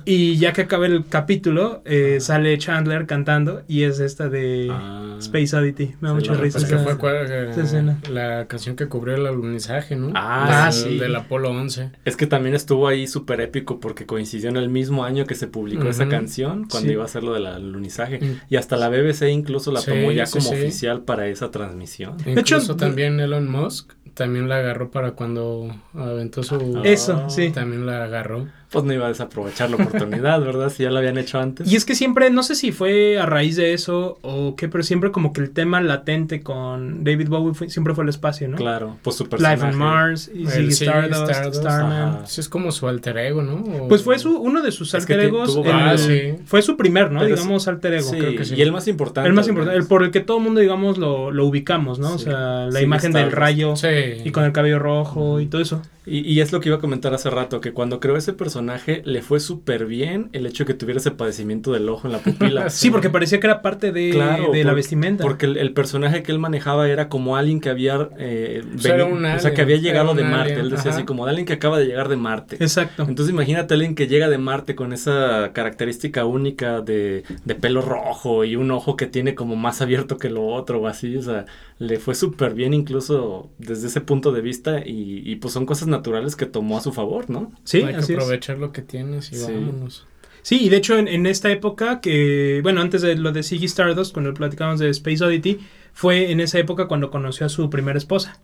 Y 0.05 0.39
ya 0.39 0.53
que 0.53 0.63
acaba 0.63 0.87
el 0.87 1.05
capítulo, 1.07 1.83
eh, 1.85 2.15
Ajá. 2.17 2.21
sale 2.21 2.59
Chandler 2.59 3.07
cantando 3.07 3.63
y 3.69 3.85
es 3.85 4.01
esta 4.01 4.29
de 4.29 4.69
ah. 4.73 5.12
Space 5.23 5.57
Oddity. 5.57 5.95
Me 6.01 6.09
da 6.09 6.15
mucha 6.15 6.33
la 6.35 6.41
risa. 6.41 6.59
Pues 6.59 6.69
que 6.71 6.75
esa- 6.77 6.85
fue 6.85 6.99
cua- 6.99 7.23
esa 7.51 7.61
escena. 7.63 7.99
la 8.11 8.47
canción 8.47 8.77
que 8.77 8.87
cubrió 8.89 9.15
el 9.17 9.27
alunizaje, 9.27 9.97
¿no? 9.97 10.13
Ah, 10.15 10.65
Del- 10.65 10.73
sí. 10.73 10.99
Del 10.99 11.15
Apolo 11.17 11.51
11. 11.51 11.91
Es 12.05 12.17
que 12.17 12.27
también 12.27 12.55
estuvo 12.55 12.89
ahí 12.89 13.07
súper 13.07 13.41
épico 13.41 13.81
porque 13.81 14.07
coincidió 14.07 14.49
en 14.51 14.57
el 14.57 14.69
mismo 14.69 15.05
año 15.05 15.25
que 15.27 15.35
se 15.35 15.47
publicó 15.47 15.89
esa 15.89 16.09
canción, 16.09 16.67
cuando 16.71 16.89
Sí. 16.89 16.93
iba 16.95 17.05
a 17.05 17.09
ser 17.09 17.23
lo 17.23 17.35
del 17.35 17.47
alunizaje. 17.47 18.19
Mm. 18.21 18.41
Y 18.51 18.57
hasta 18.57 18.77
la 18.77 18.89
BBC 18.89 19.31
incluso 19.31 19.73
la 19.73 19.81
Sí, 19.81 19.91
tomó 19.91 20.13
ya 20.13 20.27
sí, 20.27 20.39
como 20.39 20.51
sí. 20.51 20.55
oficial 20.55 21.03
para 21.03 21.27
esa 21.29 21.51
transmisión. 21.51 22.17
hecho, 22.25 22.57
Incluso 22.57 22.77
también 22.77 23.21
Elon 23.21 23.51
Musk 23.51 23.93
también 24.15 24.49
la 24.49 24.57
agarró 24.59 24.91
para 24.91 25.13
cuando 25.13 25.75
aventó 25.95 26.43
su... 26.43 26.81
Eso, 26.85 27.29
sí. 27.31 27.51
También 27.51 27.87
la 27.87 28.05
agarró. 28.05 28.47
Pues 28.73 28.85
no 28.85 28.93
iba 28.95 29.05
a 29.05 29.09
desaprovechar 29.09 29.69
la 29.71 29.77
oportunidad, 29.77 30.41
¿verdad? 30.45 30.71
Si 30.71 30.83
ya 30.83 30.91
la 30.91 31.01
habían 31.01 31.19
hecho 31.19 31.39
antes. 31.39 31.71
Y 31.71 31.77
es 31.77 31.85
que 31.85 31.95
siempre, 31.95 32.31
no 32.31 32.43
sé 32.43 32.55
si 32.55 32.73
fue 32.73 33.19
a 33.19 33.27
raíz 33.27 33.57
de 33.57 33.75
eso 33.75 34.19
o 34.23 34.57
qué, 34.57 34.69
pero 34.69 34.83
siempre 34.83 35.11
como 35.13 35.33
que 35.33 35.43
el 35.43 35.51
tema 35.51 35.81
latente 35.81 36.41
con 36.43 37.05
David 37.05 37.29
Bowie 37.29 37.55
fue- 37.55 37.69
siempre 37.69 37.95
fue 37.95 38.05
el 38.05 38.11
espacio, 38.11 38.49
¿no? 38.49 38.57
Claro, 38.57 38.97
pues 39.03 39.17
su 39.17 39.29
personaje. 39.29 39.57
Life 39.57 39.69
on 39.69 39.77
Mars, 39.79 40.31
y 40.35 40.45
Stardust, 40.47 41.31
Stardust, 41.31 41.61
Starman. 41.61 42.27
Sí, 42.27 42.41
es 42.41 42.49
como 42.49 42.73
su 42.73 42.89
alter 42.89 43.19
ego, 43.19 43.43
¿no? 43.43 43.57
O- 43.85 43.89
Pues 43.89 44.03
fue 44.03 44.19
su, 44.19 44.37
uno 44.39 44.63
de 44.63 44.73
sus 44.73 44.95
Es 44.95 45.05
que 45.05 45.13
alter 45.15 45.27
egos. 45.29 45.53
tuvo 45.55 45.65
el- 45.67 45.71
varios. 45.73 46.03
Ah, 46.03 46.05
sí. 46.07 46.35
Fue 46.47 46.63
su 46.63 46.77
primer, 46.77 47.11
¿no? 47.13 47.21
Pero 47.21 47.37
digamos, 47.37 47.69
alter 47.69 47.95
ego. 47.95 48.11
Sí, 48.11 48.17
creo 48.19 48.37
que 48.37 48.45
sí. 48.45 48.55
y 48.57 48.63
el 48.63 48.73
más 48.73 48.89
importante. 48.89 49.29
El 49.29 49.35
más 49.35 49.49
importante, 49.49 49.79
el 49.79 49.87
por 49.87 50.03
el 50.03 50.11
que 50.11 50.21
todo 50.21 50.39
el 50.39 50.45
mundo, 50.45 50.61
digamos, 50.61 50.99
lo, 50.99 51.31
lo 51.31 51.45
ubicamos, 51.47 51.99
¿no? 51.99 52.15
O 52.15 52.19
sea, 52.19 52.67
la 52.67 52.79
Sí, 52.79 52.85
imagen 52.85 53.13
del 53.13 53.33
rayo 53.33 53.77
Sí. 53.77 53.89
y 54.25 54.31
con 54.31 54.45
el 54.45 54.53
cabello 54.53 54.79
rojo 54.79 55.41
y 55.41 55.47
todo 55.47 55.61
eso. 55.61 55.83
Y, 56.05 56.19
y 56.29 56.41
es 56.41 56.53
lo 56.53 56.61
que 56.61 56.69
iba 56.69 56.79
a 56.79 56.81
comentar 56.81 57.15
hace 57.15 57.31
rato, 57.31 57.61
que 57.61 57.73
cuando 57.73 58.01
creó 58.01 58.17
ese 58.17 58.33
personaje 58.33 59.03
le 59.05 59.23
fue 59.23 59.39
súper 59.39 59.87
bien 59.87 60.31
el 60.33 60.47
hecho 60.47 60.65
de 60.65 60.69
que 60.73 60.75
tuviera 60.75 60.99
ese 60.99 61.13
padecimiento 61.13 61.73
del 61.73 61.89
ojo 61.89 62.09
en 62.09 62.13
la 62.13 62.19
pupila. 62.19 62.71
Sí, 62.71 62.91
porque 62.91 63.09
parecía 63.11 63.39
que 63.39 63.47
era 63.47 63.63
parte 63.63 63.93
de, 63.93 64.11
Claro, 64.11 64.51
de 64.53 64.65
la 64.65 64.73
vestimenta. 64.73 65.23
Porque 65.23 65.47
el, 65.47 65.57
el 65.57 65.73
personaje 65.73 66.23
que 66.25 66.33
él 66.33 66.39
manejaba 66.41 66.89
era 66.89 67.09
como 67.09 67.37
alguien 67.37 67.61
que 67.61 67.71
había 67.71 68.09
eh, 68.19 68.63
O 68.75 68.79
sea, 68.81 68.95
era 68.97 69.05
veni- 69.07 69.13
un 69.13 69.25
o 69.27 69.39
sea, 69.39 69.55
que 69.55 69.63
había 69.63 69.77
llegado 69.77 70.15
de 70.15 70.25
Marte. 70.25 70.41
alien, 70.55 70.61
Él 70.61 70.71
decía 70.71 70.91
ajá. 70.91 70.99
así 70.99 71.07
como 71.07 71.25
de 71.25 71.31
alguien 71.31 71.47
que 71.47 71.53
acaba 71.53 71.79
de 71.79 71.87
llegar 71.87 72.09
de 72.09 72.17
Marte. 72.17 72.57
Exacto. 72.59 73.05
Entonces 73.09 73.33
imagínate 73.33 73.75
a 73.75 73.77
alguien 73.77 73.95
que 73.95 74.09
llega 74.09 74.29
de 74.29 74.39
Marte 74.39 74.75
con 74.75 74.93
esa 74.93 75.51
característica 75.53 76.25
única 76.25 76.81
de, 76.81 77.23
de 77.45 77.55
pelo 77.55 77.81
rojo 77.81 78.45
y 78.45 78.57
un 78.57 78.71
ojo 78.73 78.97
que 78.97 79.07
tiene 79.07 79.35
como 79.35 79.55
más 79.57 79.81
abierto 79.81 80.17
que 80.19 80.31
lo 80.31 80.47
otro 80.47 80.81
o 80.81 80.87
así, 80.89 81.17
o 81.17 81.23
sea, 81.23 81.47
le 81.83 81.99
fue 81.99 82.15
súper 82.15 82.55
bien 82.55 82.73
incluso 82.75 83.51
desde 83.59 83.89
ese 83.89 84.01
punto 84.01 84.31
de 84.33 84.41
vista 84.41 84.81
y, 84.87 85.23
y, 85.25 85.37
pues 85.37 85.53
son 85.53 85.67
cosas 85.67 85.89
naturales 85.89 86.37
que 86.37 86.47
tomó 86.47 86.79
a 86.79 86.81
su 86.81 86.93
favor, 86.93 87.29
¿no? 87.29 87.53
Sí, 87.65 87.79
Hay 87.79 87.93
que 87.95 87.97
así 87.97 88.13
es. 88.13 88.19
aprovechar 88.19 88.59
lo 88.59 88.73
que 88.73 88.83
tienes 88.83 89.33
y 89.33 89.37
Sí. 89.37 89.53
vámonos. 89.53 90.07
Sí, 90.43 90.59
y 90.65 90.69
de 90.69 90.77
hecho 90.77 90.99
en, 90.99 91.07
en 91.09 91.27
esta 91.27 91.51
época 91.53 92.01
que, 92.01 92.61
bueno, 92.63 92.81
antes 92.81 93.03
de 93.03 93.15
lo 93.17 93.31
de 93.33 93.43
Ziggy 93.43 93.67
Stardust, 93.67 94.13
cuando 94.13 94.35
platicamos 94.35 94.81
de 94.81 94.91
Space 94.91 95.25
Oddity, 95.25 95.59
fue 95.93 96.31
en 96.33 96.41
esa 96.41 96.59
época 96.59 96.89
cuando 96.89 97.11
conoció 97.11 97.47
a 97.47 97.49
su 97.49 97.69
primera 97.71 97.99
esposa, 97.99 98.41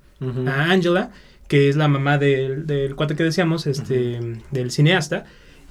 a 0.47 0.71
Angela, 0.71 1.11
que 1.49 1.69
es 1.69 1.77
la 1.77 1.89
mamá 1.89 2.19
del, 2.19 2.67
del 2.67 2.95
cuate 2.97 3.15
que 3.17 3.23
decíamos, 3.25 3.67
este, 3.67 4.21
del 4.51 4.71
cineasta. 4.71 5.25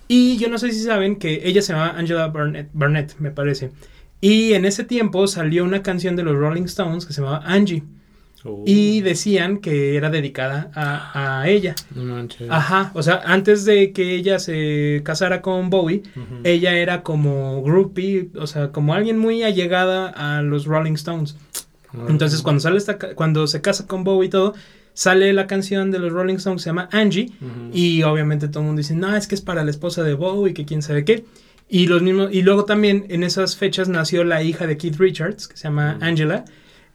Y 0.10 0.38
yo 0.38 0.50
no 0.50 0.58
sé 0.58 0.72
si 0.72 0.82
saben 0.84 1.18
que 1.18 1.42
ella 1.48 1.62
se 1.62 1.74
llamaba 1.74 1.98
Angela 1.98 2.28
Barnett, 2.28 2.70
Barnett, 2.74 3.16
me 3.20 3.32
parece. 3.32 3.72
Y 4.22 4.54
en 4.54 4.66
ese 4.66 4.84
tiempo 4.84 5.28
salió 5.28 5.64
una 5.64 5.84
canción 5.84 6.16
de 6.16 6.24
los 6.24 6.36
Rolling 6.36 6.64
Stones 6.64 7.06
que 7.06 7.14
se 7.14 7.22
llamaba 7.22 7.44
Angie. 7.46 7.84
Oh. 8.44 8.64
Y 8.66 9.02
decían 9.02 9.58
que 9.58 9.96
era 9.96 10.10
dedicada 10.10 10.72
a, 10.74 11.42
a 11.42 11.50
ella. 11.50 11.76
No 11.94 12.04
manches. 12.04 12.48
Ajá, 12.50 12.92
o 12.94 13.04
sea, 13.04 13.22
antes 13.26 13.66
de 13.66 13.92
que 13.92 14.16
ella 14.16 14.40
se 14.40 15.02
casara 15.04 15.42
con 15.42 15.70
Bowie, 15.70 16.04
ella 16.44 16.78
era 16.78 17.04
como 17.04 17.62
groupie, 17.64 18.30
o 18.36 18.48
sea, 18.48 18.72
como 18.72 18.94
alguien 18.94 19.18
muy 19.18 19.44
allegada 19.44 20.08
a 20.10 20.42
los 20.44 20.66
Rolling 20.66 20.94
Stones. 20.94 21.36
Órale. 21.94 22.12
Entonces, 22.12 22.42
cuando 22.42 22.60
sale 22.62 22.78
esta, 22.78 22.98
cuando 22.98 23.48
se 23.48 23.62
casa 23.62 23.88
con 23.88 24.04
Bowie 24.04 24.28
y 24.28 24.30
todo, 24.30 24.54
sale 24.94 25.34
la 25.34 25.48
canción 25.48 25.92
de 25.92 26.00
los 26.00 26.12
Rolling 26.12 26.36
Stones, 26.36 26.62
se 26.62 26.70
llama 26.70 26.90
Angie, 26.92 27.32
y 27.74 28.04
obviamente 28.04 28.48
todo 28.48 28.62
el 28.62 28.68
mundo 28.68 28.80
dice, 28.80 28.96
no, 28.96 29.16
es 29.16 29.28
que 29.28 29.36
es 29.36 29.42
para 29.42 29.64
la 29.64 29.72
esposa 29.72 30.04
de 30.04 30.14
Bowie, 30.14 30.54
que 30.54 30.66
quién 30.66 30.82
sabe 30.82 31.06
qué. 31.06 31.26
Y 31.70 31.88
los 31.88 32.02
mismos, 32.02 32.30
y 32.32 32.42
luego 32.44 32.64
también 32.66 33.06
en 33.10 33.24
esas 33.24 33.58
fechas 33.58 33.90
nació 33.90 34.24
la 34.24 34.42
hija 34.44 34.68
de 34.68 34.78
Keith 34.78 34.98
Richards, 34.98 35.48
que 35.48 35.58
se 35.58 35.66
llama 35.66 35.96
Mm. 36.00 36.04
Angela. 36.04 36.46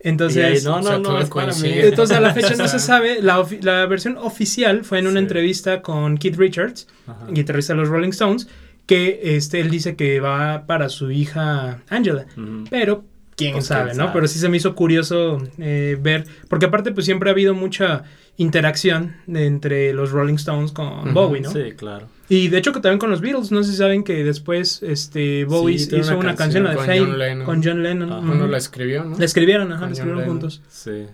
Entonces, 0.04 0.44
ahí, 0.44 0.64
no, 0.64 0.78
o 0.78 0.82
sea, 0.82 0.92
no, 0.92 0.98
no, 0.98 1.02
todo 1.10 1.20
es 1.20 1.28
para 1.28 1.46
mí. 1.48 1.52
coincide. 1.52 1.88
entonces 1.88 2.16
a 2.16 2.20
la 2.20 2.34
fecha 2.34 2.56
no 2.56 2.66
se 2.66 2.78
sabe. 2.80 3.22
La, 3.22 3.38
ofi- 3.38 3.62
la 3.62 3.86
versión 3.86 4.16
oficial 4.18 4.84
fue 4.84 4.98
en 4.98 5.06
una 5.06 5.20
Sí. 5.20 5.24
entrevista 5.24 5.80
con 5.82 6.18
Keith 6.18 6.36
Richards, 6.36 6.88
Ajá. 7.06 7.26
guitarrista 7.30 7.74
de 7.74 7.80
los 7.80 7.88
Rolling 7.88 8.08
Stones, 8.10 8.48
que 8.86 9.20
este, 9.36 9.60
él 9.60 9.70
dice 9.70 9.94
que 9.94 10.18
va 10.18 10.66
para 10.66 10.88
su 10.88 11.10
hija 11.12 11.82
Angela. 11.88 12.26
Pero 12.68 13.04
quién 13.36 13.52
Pues, 13.52 13.66
sabe, 13.66 13.90
quién 13.90 13.98
¿no? 13.98 14.04
sabe. 14.04 14.12
Pero 14.14 14.26
sí 14.28 14.38
se 14.40 14.48
me 14.48 14.56
hizo 14.56 14.74
curioso 14.74 15.38
eh, 15.58 15.96
ver, 16.00 16.24
porque 16.48 16.66
aparte 16.66 16.90
pues 16.90 17.06
siempre 17.06 17.30
ha 17.30 17.32
habido 17.32 17.54
mucha 17.54 18.02
interacción 18.36 19.16
entre 19.28 19.92
los 19.92 20.10
Rolling 20.10 20.34
Stones 20.34 20.72
con 20.72 21.12
Bowie, 21.14 21.40
¿no? 21.42 21.50
Sí, 21.50 21.72
claro. 21.76 22.06
Y 22.28 22.48
de 22.48 22.58
hecho 22.58 22.72
que 22.72 22.80
también 22.80 22.98
con 22.98 23.10
los 23.10 23.20
Beatles, 23.20 23.52
no 23.52 23.62
sé 23.62 23.72
si 23.72 23.76
saben 23.76 24.04
que 24.04 24.24
después 24.24 24.82
este 24.82 25.44
Bowie 25.44 25.78
Sí, 25.78 25.96
hizo 25.96 26.12
una 26.12 26.20
una 26.30 26.34
canción, 26.34 26.64
la 26.64 26.70
de 26.74 26.98
John 26.98 27.18
Lennon. 27.18 27.44
con 27.46 27.62
John 27.62 27.82
Lennon. 27.82 28.10
Ajá. 28.12 28.26
Bueno, 28.26 28.46
la 28.46 28.56
escribió, 28.58 29.04
¿no? 29.04 29.18
La 29.18 29.24
escribieron, 29.24 29.70
ajá, 29.72 29.84
la 29.86 29.92
escribieron 29.92 30.22
Lennon. 30.22 30.40
juntos. 30.40 30.62
Sí. 30.68 31.04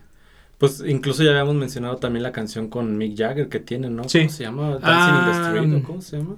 Pues 0.58 0.82
incluso 0.86 1.22
ya 1.22 1.30
habíamos 1.30 1.54
mencionado 1.56 1.96
también 1.96 2.22
la 2.22 2.32
canción 2.32 2.68
con 2.68 2.96
Mick 2.96 3.16
Jagger 3.18 3.48
que 3.48 3.58
tiene, 3.60 3.90
¿no? 3.90 4.08
Sí. 4.08 4.18
¿Cómo 4.20 4.30
se 4.30 4.42
llama? 4.44 4.68
Dancing 4.70 4.84
Ah, 4.84 5.22
in 5.24 5.32
the 5.32 5.58
Street. 5.58 5.82
¿o 5.82 5.86
¿cómo 5.86 6.02
se 6.02 6.16
llama? 6.18 6.36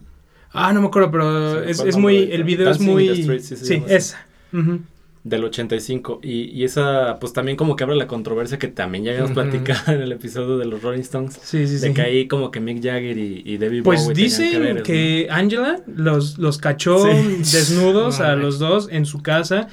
Ah, 0.52 0.72
no 0.72 0.80
me 0.80 0.86
acuerdo, 0.88 1.10
pero 1.10 1.62
Sí, 1.64 1.70
es, 1.70 1.76
¿cuál 1.76 1.88
es 1.88 1.96
nombre 1.96 2.14
muy, 2.20 2.32
el 2.32 2.44
video 2.44 2.64
Dancing 2.66 2.82
es 2.84 2.88
in 2.88 2.92
muy... 2.94 3.06
the 3.06 3.12
Street, 3.20 3.40
sí 3.42 3.56
se 3.56 3.64
sí, 3.66 3.74
llama 3.74 3.86
esa. 3.92 4.26
Ujú. 4.52 4.80
Del 5.22 5.44
85. 5.44 6.20
Y, 6.22 6.44
y 6.44 6.64
esa, 6.64 7.18
pues 7.20 7.34
también 7.34 7.56
como 7.58 7.76
que 7.76 7.84
abre 7.84 7.94
la 7.96 8.06
controversia 8.06 8.58
que 8.58 8.68
también 8.68 9.04
ya 9.04 9.10
habíamos 9.12 9.32
platicado 9.32 9.92
en 9.92 10.00
el 10.00 10.12
episodio 10.12 10.56
de 10.56 10.64
los 10.64 10.82
Rolling 10.82 11.00
Stones. 11.00 11.38
Sí, 11.42 11.66
sí, 11.66 11.74
De 11.74 11.88
sí. 11.88 11.92
que 11.94 12.00
ahí 12.00 12.26
como 12.26 12.50
que 12.50 12.60
Mick 12.60 12.82
Jagger 12.82 13.18
y, 13.18 13.42
y 13.44 13.58
David 13.58 13.82
Pues 13.82 14.02
Bowie 14.04 14.14
dicen 14.14 14.82
que 14.82 15.28
Angela 15.30 15.82
los, 15.86 16.38
los 16.38 16.56
cachó 16.56 17.04
Sí. 17.04 17.36
desnudos 17.38 18.20
a 18.20 18.34
los 18.34 18.58
dos 18.58 18.88
en 18.90 19.04
su 19.04 19.22
casa, 19.22 19.68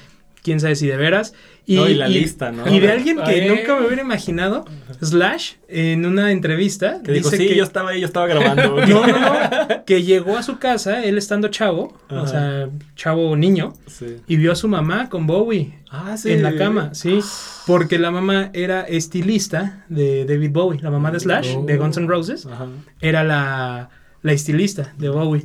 quién 0.48 0.62
sabe 0.62 0.75
si 0.77 0.88
de 0.88 0.96
veras. 0.96 1.34
Y, 1.66 1.75
No, 1.75 1.89
y 1.89 1.96
la 1.96 2.08
lista, 2.08 2.50
¿no? 2.54 2.66
Y 2.74 2.80
de 2.80 2.89
alguien 2.89 3.18
que 3.18 3.42
Ay. 3.42 3.50
nunca 3.50 3.77
me 3.77 3.86
hubiera 3.88 4.01
imaginado, 4.01 4.63
Slash, 5.01 5.56
en 5.68 6.06
una 6.06 6.32
entrevista, 6.32 7.01
Que 7.04 7.12
dijo, 7.12 7.30
dice 7.30 7.44
sí, 7.44 7.50
que... 7.50 7.56
yo 7.58 7.63
estaba 7.66 7.89
ahí, 7.89 8.00
yo 8.00 8.08
estaba 8.08 8.25
grabando. 8.27 8.77
No, 8.88 9.06
no, 9.06 9.20
no, 9.20 9.86
que 9.86 10.04
llegó 10.04 10.38
a 10.38 10.44
su 10.44 10.60
casa, 10.60 11.04
él 11.04 11.18
estando 11.18 11.50
chavo, 11.50 11.98
o 12.10 12.25
sea, 12.25 12.70
chavo 12.96 13.36
niño, 13.36 13.74
Sí. 13.88 14.16
y 14.27 14.38
vio 14.38 14.54
a 14.54 14.56
su 14.56 14.70
mamá 14.70 15.10
con 15.10 15.27
Bowie 15.27 15.74
Ah, 15.92 16.16
sí. 16.18 16.32
en 16.32 16.44
la 16.44 16.56
cama, 16.56 16.94
sí, 16.94 17.20
porque 17.66 18.00
la 18.00 18.12
mamá 18.12 18.50
era 18.54 18.82
estilista 18.84 19.86
de 19.89 20.24
David 20.25 20.51
Bowie, 20.51 20.82
la 20.82 20.89
mamá 20.92 21.12
de 21.12 21.20
Slash, 21.20 21.56
Oh. 21.58 21.66
de 21.66 21.75
Guns 21.77 21.98
N' 21.98 22.08
Roses, 22.08 22.46
Ajá. 22.46 22.68
era 23.01 23.24
la, 23.25 23.89
la 24.22 24.32
estilista 24.32 24.94
de 24.98 25.10
Bowie. 25.10 25.44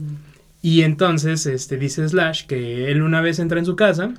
Y 0.64 0.82
entonces 0.82 1.46
este, 1.46 1.76
dice 1.76 2.08
Slash 2.08 2.46
que 2.46 2.90
él 2.92 3.02
una 3.02 3.20
vez 3.20 3.40
entra 3.40 3.58
en 3.58 3.66
su 3.66 3.74
casa 3.74 4.14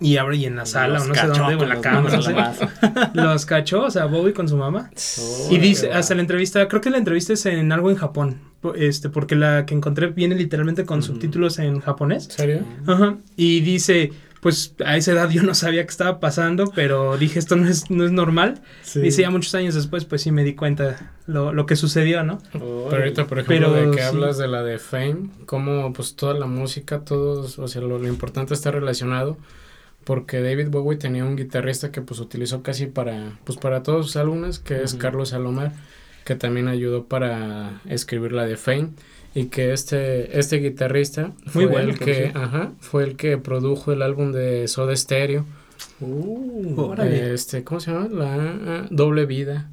y 0.00 0.16
abre 0.16 0.36
y 0.36 0.44
en 0.46 0.56
la 0.56 0.66
sala 0.66 1.00
o 1.00 1.04
no 1.06 1.14
sé 1.14 1.26
dónde, 1.26 1.54
o 1.56 1.62
en 1.62 1.68
la 1.68 1.80
cama, 1.80 2.08
no 2.10 2.22
sé, 2.22 2.34
los 3.14 3.46
cachó, 3.46 3.84
o 3.84 3.90
sea, 3.90 4.06
Bowie 4.06 4.32
con 4.32 4.48
su 4.48 4.56
mamá. 4.56 4.90
Oh, 5.18 5.48
y 5.50 5.58
dice, 5.58 5.92
hasta 5.92 6.14
la 6.14 6.20
entrevista, 6.20 6.66
creo 6.68 6.80
que 6.80 6.90
la 6.90 6.98
entrevista 6.98 7.32
es 7.32 7.46
en 7.46 7.72
algo 7.72 7.90
en 7.90 7.96
Japón, 7.96 8.40
este, 8.76 9.08
porque 9.08 9.34
la 9.36 9.64
que 9.66 9.74
encontré 9.74 10.08
viene 10.08 10.34
literalmente 10.34 10.84
con 10.84 10.98
Ujú. 10.98 11.08
subtítulos 11.08 11.58
en 11.58 11.80
japonés. 11.80 12.24
¿En 12.26 12.30
serio? 12.32 12.60
Ajá. 12.86 13.16
Y 13.36 13.60
dice, 13.60 14.12
pues 14.40 14.74
a 14.84 14.96
esa 14.96 15.12
edad 15.12 15.30
yo 15.30 15.42
no 15.42 15.54
sabía 15.54 15.82
qué 15.84 15.90
estaba 15.90 16.20
pasando, 16.20 16.70
pero 16.74 17.16
dije, 17.16 17.38
esto 17.38 17.56
no 17.56 17.68
es, 17.68 17.90
no 17.90 18.04
es 18.04 18.12
normal. 18.12 18.60
Sí. 18.82 19.00
Dice, 19.00 19.22
ya 19.22 19.30
muchos 19.30 19.54
años 19.54 19.74
después, 19.74 20.04
pues 20.04 20.22
sí 20.22 20.30
me 20.30 20.44
di 20.44 20.54
cuenta 20.54 21.12
lo, 21.26 21.52
lo 21.52 21.66
que 21.66 21.74
sucedió, 21.76 22.22
¿no? 22.22 22.38
Oh, 22.54 22.86
Pero 22.90 23.02
ahorita, 23.02 23.26
por 23.26 23.38
ejemplo, 23.40 23.72
Pero 23.72 23.86
de 23.90 23.96
que 23.96 24.02
sí. 24.02 24.08
hablas 24.08 24.38
de 24.38 24.46
la 24.48 24.62
de 24.62 24.78
Fame, 24.78 25.30
como 25.46 25.92
pues 25.92 26.14
toda 26.16 26.34
la 26.34 26.46
música, 26.46 27.00
todos, 27.00 27.58
o 27.58 27.66
sea, 27.68 27.82
lo, 27.82 27.98
lo 27.98 28.06
importante 28.08 28.54
está 28.54 28.70
relacionado, 28.70 29.36
porque 30.06 30.40
David 30.40 30.68
Bowie 30.68 30.96
tenía 30.96 31.24
un 31.24 31.34
guitarrista 31.34 31.90
que 31.90 32.00
pues 32.00 32.20
utilizó 32.20 32.62
casi 32.62 32.86
para, 32.86 33.38
pues 33.42 33.58
para 33.58 33.82
todos 33.82 34.06
sus 34.06 34.16
álbumes, 34.16 34.60
que 34.60 34.82
es. 34.82 34.94
Carlos 34.94 35.30
Salomar, 35.30 35.72
que 36.24 36.36
también 36.36 36.68
ayudó 36.68 37.06
para 37.06 37.82
escribir 37.86 38.30
la 38.30 38.46
de 38.46 38.56
Fame, 38.56 38.90
y 39.34 39.46
que 39.46 39.72
este, 39.72 40.38
este 40.38 40.58
guitarrista 40.58 41.32
Muy 41.52 41.52
fue 41.52 41.66
bueno, 41.66 41.90
el 41.90 41.98
que, 41.98 42.30
ajá, 42.34 42.70
fue 42.78 43.02
el 43.02 43.16
que 43.16 43.36
produjo 43.36 43.92
el 43.92 44.00
álbum 44.00 44.30
de 44.30 44.68
Soda 44.68 44.94
Stereo, 44.94 45.44
Uh, 46.00 46.80
Órale. 46.80 47.34
este, 47.34 47.64
¿cómo 47.64 47.80
se 47.80 47.90
llama? 47.90 48.08
La 48.08 48.34
ah, 48.34 48.86
Doble 48.90 49.26
Vida, 49.26 49.68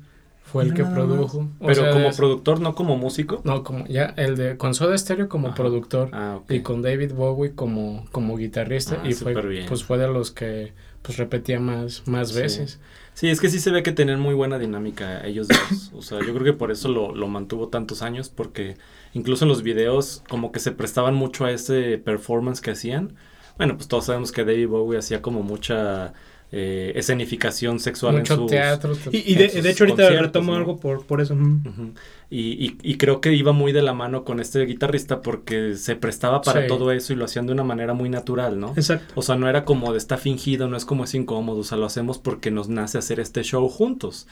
fue 0.53 0.63
el 0.63 0.73
que 0.73 0.83
produjo. 0.85 1.39
O 1.59 1.67
Pero 1.67 1.81
sea, 1.81 1.91
como 1.91 2.07
es- 2.07 2.15
productor, 2.15 2.61
no 2.61 2.73
como 2.75 2.95
músico. 2.97 3.41
no, 3.43 3.63
como 3.63 3.85
ya 3.87 4.13
el 4.15 4.37
de 4.37 4.55
con 4.55 4.73
Soda 4.73 4.97
Stereo 4.97 5.27
como 5.27 5.47
Ajá. 5.47 5.55
productor 5.55 6.09
Ah, 6.13 6.37
ok. 6.41 6.51
y 6.51 6.59
con 6.61 6.81
David 6.81 7.11
Bowie 7.13 7.53
como 7.55 8.05
como 8.11 8.37
guitarrista 8.37 9.01
Ah, 9.03 9.07
y 9.09 9.13
fue 9.13 9.33
bien. 9.41 9.65
pues 9.67 9.83
fue 9.83 9.97
de 9.97 10.07
los 10.07 10.31
que 10.31 10.71
pues 11.01 11.17
repetía 11.17 11.59
más 11.59 12.07
más 12.07 12.29
Sí. 12.29 12.39
veces. 12.39 12.79
Sí, 13.15 13.29
es 13.29 13.39
que 13.41 13.49
sí 13.49 13.59
se 13.59 13.69
ve 13.71 13.83
que 13.83 13.91
tenían 13.91 14.19
muy 14.19 14.33
buena 14.33 14.57
dinámica 14.57 15.25
ellos 15.25 15.47
dos. 15.47 15.91
O 15.93 16.01
sea, 16.01 16.19
yo 16.19 16.33
creo 16.33 16.43
que 16.45 16.53
por 16.53 16.71
eso 16.71 16.87
lo, 16.87 17.13
lo 17.13 17.27
mantuvo 17.27 17.67
tantos 17.67 18.01
años, 18.01 18.29
porque 18.29 18.75
incluso 19.13 19.45
en 19.45 19.49
los 19.49 19.61
videos 19.63 20.23
como 20.29 20.51
que 20.51 20.59
se 20.59 20.71
prestaban 20.71 21.13
mucho 21.13 21.45
a 21.45 21.51
ese 21.51 21.97
performance 21.99 22.59
que 22.61 22.71
hacían. 22.71 23.13
Bueno, 23.57 23.75
pues 23.75 23.87
todos 23.87 24.05
sabemos 24.05 24.31
que 24.31 24.43
David 24.45 24.67
Bowie 24.67 24.97
hacía 24.97 25.21
como 25.21 25.43
mucha 25.43 26.13
eh, 26.55 26.91
escenificación 26.95 27.79
sexual 27.79 28.17
Mucho 28.17 28.33
en 28.35 28.39
sus... 28.41 28.49
teatro. 28.51 28.93
Y, 29.11 29.33
y 29.33 29.35
de, 29.35 29.47
de 29.61 29.69
hecho 29.71 29.85
ahorita 29.85 30.03
conciertos, 30.03 30.27
retomo 30.27 30.51
¿no? 30.51 30.57
algo 30.59 30.79
por, 30.79 31.03
por 31.05 31.19
eso. 31.19 31.33
Ujú. 31.33 31.93
Y, 32.35 32.65
y, 32.65 32.77
y 32.81 32.95
creo 32.97 33.21
que 33.21 33.33
iba 33.35 33.51
muy 33.51 33.71
de 33.73 33.83
la 33.83 33.93
mano 33.93 34.23
con 34.23 34.39
este 34.39 34.65
guitarrista 34.65 35.21
porque 35.21 35.75
se 35.75 35.95
prestaba 35.95 36.41
para 36.41 36.61
Sí. 36.63 36.67
todo 36.67 36.91
eso 36.91 37.13
y 37.13 37.15
lo 37.15 37.25
hacían 37.25 37.45
de 37.45 37.53
una 37.53 37.63
manera 37.63 37.93
muy 37.93 38.09
natural, 38.09 38.59
¿no? 38.59 38.73
Exacto. 38.75 39.13
O 39.15 39.21
sea, 39.21 39.35
no 39.35 39.47
era 39.47 39.65
como 39.65 39.91
de 39.91 39.99
está 39.99 40.17
fingido, 40.17 40.67
no 40.67 40.75
es 40.75 40.83
como 40.85 41.03
es 41.03 41.13
incómodo, 41.13 41.59
o 41.59 41.63
sea, 41.63 41.77
lo 41.77 41.85
hacemos 41.85 42.17
porque 42.17 42.49
nos 42.49 42.69
nace 42.69 42.97
hacer 42.97 43.19
este 43.19 43.43
show 43.43 43.67
juntos. 43.69 44.27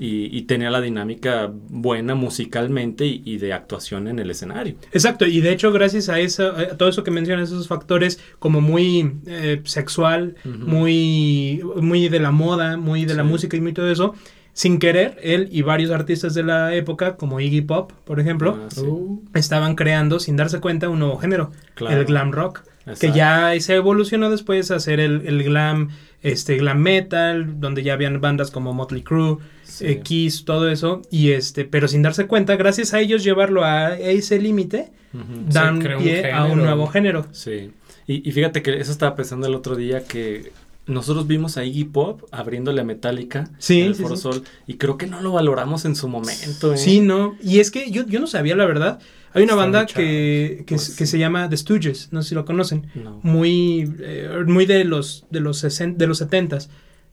Y, 0.00 0.36
y 0.36 0.42
tenía 0.42 0.70
la 0.70 0.80
dinámica 0.82 1.50
buena 1.50 2.14
musicalmente 2.14 3.06
y, 3.06 3.38
de 3.38 3.52
actuación 3.54 4.06
en 4.08 4.18
el 4.18 4.30
escenario. 4.30 4.74
Exacto, 4.92 5.24
y 5.26 5.40
de 5.40 5.52
hecho 5.52 5.72
gracias 5.72 6.08
a 6.10 6.20
eso, 6.20 6.50
a 6.50 6.76
todo 6.76 6.88
eso 6.90 7.04
que 7.04 7.10
mencionas, 7.10 7.48
esos 7.50 7.68
factores 7.68 8.20
como 8.38 8.60
muy 8.60 9.12
eh, 9.26 9.62
sexual, 9.64 10.36
muy, 10.44 11.62
muy 11.80 12.08
de 12.08 12.20
la 12.20 12.30
moda, 12.32 12.76
muy 12.76 13.04
de 13.04 13.14
la 13.14 13.24
música 13.24 13.56
y 13.56 13.60
muy 13.60 13.72
todo 13.72 13.90
eso, 13.90 14.14
sin 14.56 14.78
querer, 14.78 15.18
él 15.22 15.48
y 15.52 15.60
varios 15.60 15.90
artistas 15.90 16.32
de 16.32 16.42
la 16.42 16.74
época, 16.74 17.16
como 17.16 17.40
Iggy 17.40 17.60
Pop, 17.60 17.92
por 18.04 18.20
ejemplo, 18.20 18.58
Ah, 18.58 18.68
sí, 18.70 18.80
Uh, 18.80 19.22
estaban 19.34 19.74
creando 19.76 20.18
sin 20.18 20.34
darse 20.36 20.60
cuenta 20.60 20.88
un 20.88 20.98
nuevo 20.98 21.18
género, 21.18 21.52
claro. 21.74 22.00
el 22.00 22.06
glam 22.06 22.32
rock, 22.32 22.62
que 22.98 23.12
ya 23.12 23.52
se 23.60 23.74
evolucionó 23.74 24.30
después 24.30 24.70
a 24.70 24.76
hacer 24.76 24.98
el, 24.98 25.26
el 25.26 25.42
glam, 25.44 25.90
este 26.22 26.56
glam 26.56 26.78
metal, 26.80 27.60
donde 27.60 27.82
ya 27.82 27.92
habían 27.92 28.20
bandas 28.22 28.50
como 28.50 28.72
Motley 28.72 29.02
Crue, 29.02 29.36
Sí. 29.64 29.84
eh, 29.88 30.00
Kiss, 30.02 30.44
todo 30.46 30.70
eso, 30.70 31.02
y 31.10 31.32
este, 31.32 31.66
pero 31.66 31.86
sin 31.86 32.00
darse 32.00 32.26
cuenta, 32.26 32.56
gracias 32.56 32.94
a 32.94 33.00
ellos 33.00 33.22
llevarlo 33.24 33.62
a 33.64 33.98
ese 33.98 34.38
límite, 34.38 34.90
dan 35.50 35.76
un 35.86 36.02
pie 36.02 36.32
a 36.32 36.44
un 36.46 36.58
nuevo 36.62 36.86
género. 36.86 37.26
Sí. 37.32 37.72
Y, 38.06 38.26
y 38.26 38.32
fíjate 38.32 38.62
que 38.62 38.78
eso 38.80 38.90
estaba 38.92 39.14
pensando 39.16 39.48
el 39.48 39.54
otro 39.54 39.74
día 39.76 40.04
que 40.04 40.52
nosotros 40.86 41.26
vimos 41.26 41.56
a 41.56 41.64
Iggy 41.64 41.84
Pop 41.84 42.22
abriéndole 42.30 42.80
a 42.80 42.84
Metallica 42.84 43.50
Sí, 43.58 43.80
en 43.80 43.86
el 43.88 43.94
sí, 43.96 44.02
Foro 44.02 44.16
sí. 44.16 44.22
Sol 44.22 44.42
y 44.66 44.74
creo 44.74 44.96
que 44.96 45.06
no 45.06 45.20
lo 45.20 45.32
valoramos 45.32 45.84
en 45.84 45.96
su 45.96 46.08
momento. 46.08 46.74
¿eh? 46.74 46.76
Sí, 46.78 47.00
no. 47.00 47.36
Y 47.42 47.58
es 47.58 47.70
que 47.70 47.90
yo, 47.90 48.06
yo 48.06 48.20
no 48.20 48.26
sabía, 48.26 48.54
la 48.56 48.66
verdad. 48.66 49.00
Hay 49.34 49.42
una 49.42 49.54
banda 49.54 49.84
que, 49.84 50.64
que, 50.66 50.76
Pues 50.76 50.96
que 50.96 51.04
se 51.06 51.18
llama 51.18 51.48
The 51.50 51.56
Stooges, 51.58 52.08
no 52.12 52.22
sé 52.22 52.30
si 52.30 52.34
lo 52.34 52.44
conocen. 52.46 52.86
No. 52.94 53.20
Muy, 53.22 53.92
eh, 54.00 54.30
muy 54.46 54.64
de 54.64 54.84
los 54.84 55.26
de 55.30 55.40
los, 55.40 55.62
sesen- 55.62 55.96
de 55.96 56.06
los 56.06 56.22
70s, 56.22 56.68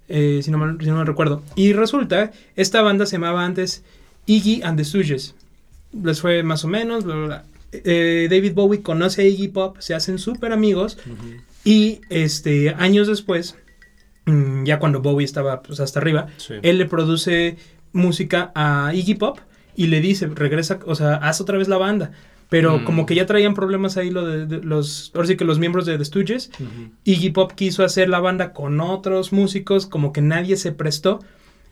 eh, 0.08 0.40
si, 0.44 0.50
no 0.52 0.58
mal, 0.58 0.78
si 0.80 0.86
no 0.88 0.96
mal 0.96 1.06
recuerdo. 1.08 1.44
Y 1.56 1.74
resulta, 1.74 2.32
esta 2.56 2.82
banda 2.82 3.06
se 3.08 3.14
llamaba 3.18 3.44
antes 3.44 3.84
Iggy 4.26 4.62
and 4.64 4.78
the 4.78 4.86
Stooges. 4.86 5.36
Les 6.02 6.22
fue 6.22 6.44
más 6.44 6.64
o 6.64 6.68
menos, 6.70 7.04
bla, 7.04 7.16
bla, 7.16 7.26
bla. 7.26 7.44
Eh, 7.74 8.28
David 8.30 8.54
Bowie 8.54 8.82
conoce 8.84 9.24
a 9.24 9.26
Iggy 9.26 9.50
Pop, 9.50 9.78
se 9.80 9.94
hacen 9.96 10.18
súper 10.20 10.54
amigos. 10.54 10.98
Y 11.66 12.02
este, 12.10 12.70
años 12.78 13.08
después, 13.08 13.56
ya 14.64 14.80
cuando 14.80 15.02
Bowie 15.02 15.26
estaba 15.26 15.62
pues, 15.62 15.80
hasta 15.80 16.00
arriba, 16.00 16.28
Sí. 16.38 16.56
él 16.62 16.78
le 16.78 16.86
produce 16.86 17.58
música 17.92 18.52
a 18.56 18.92
Iggy 18.94 19.16
Pop 19.16 19.40
y 19.76 19.88
le 19.88 20.02
dice, 20.02 20.28
regresa, 20.28 20.80
o 20.86 20.96
sea, 20.96 21.16
haz 21.16 21.42
otra 21.42 21.58
vez 21.58 21.68
la 21.68 21.78
banda. 21.78 22.12
Pero 22.50 22.78
Mm. 22.80 22.84
como 22.86 23.06
que 23.08 23.16
ya 23.16 23.26
traían 23.26 23.56
problemas 23.56 23.98
ahí 23.98 24.12
lo 24.12 24.26
de, 24.28 24.46
de 24.46 24.64
los, 24.64 25.12
ahora 25.16 25.28
sí 25.28 25.36
que 25.38 25.44
los 25.46 25.58
miembros 25.60 25.86
de 25.88 25.98
The 25.98 26.06
Stooges, 26.06 26.52
Iggy 27.04 27.32
Pop 27.32 27.52
quiso 27.54 27.84
hacer 27.84 28.10
la 28.10 28.20
banda 28.20 28.54
con 28.54 28.80
otros 28.80 29.34
músicos, 29.34 29.88
como 29.88 30.14
que 30.14 30.22
nadie 30.22 30.56
se 30.58 30.72
prestó. 30.72 31.20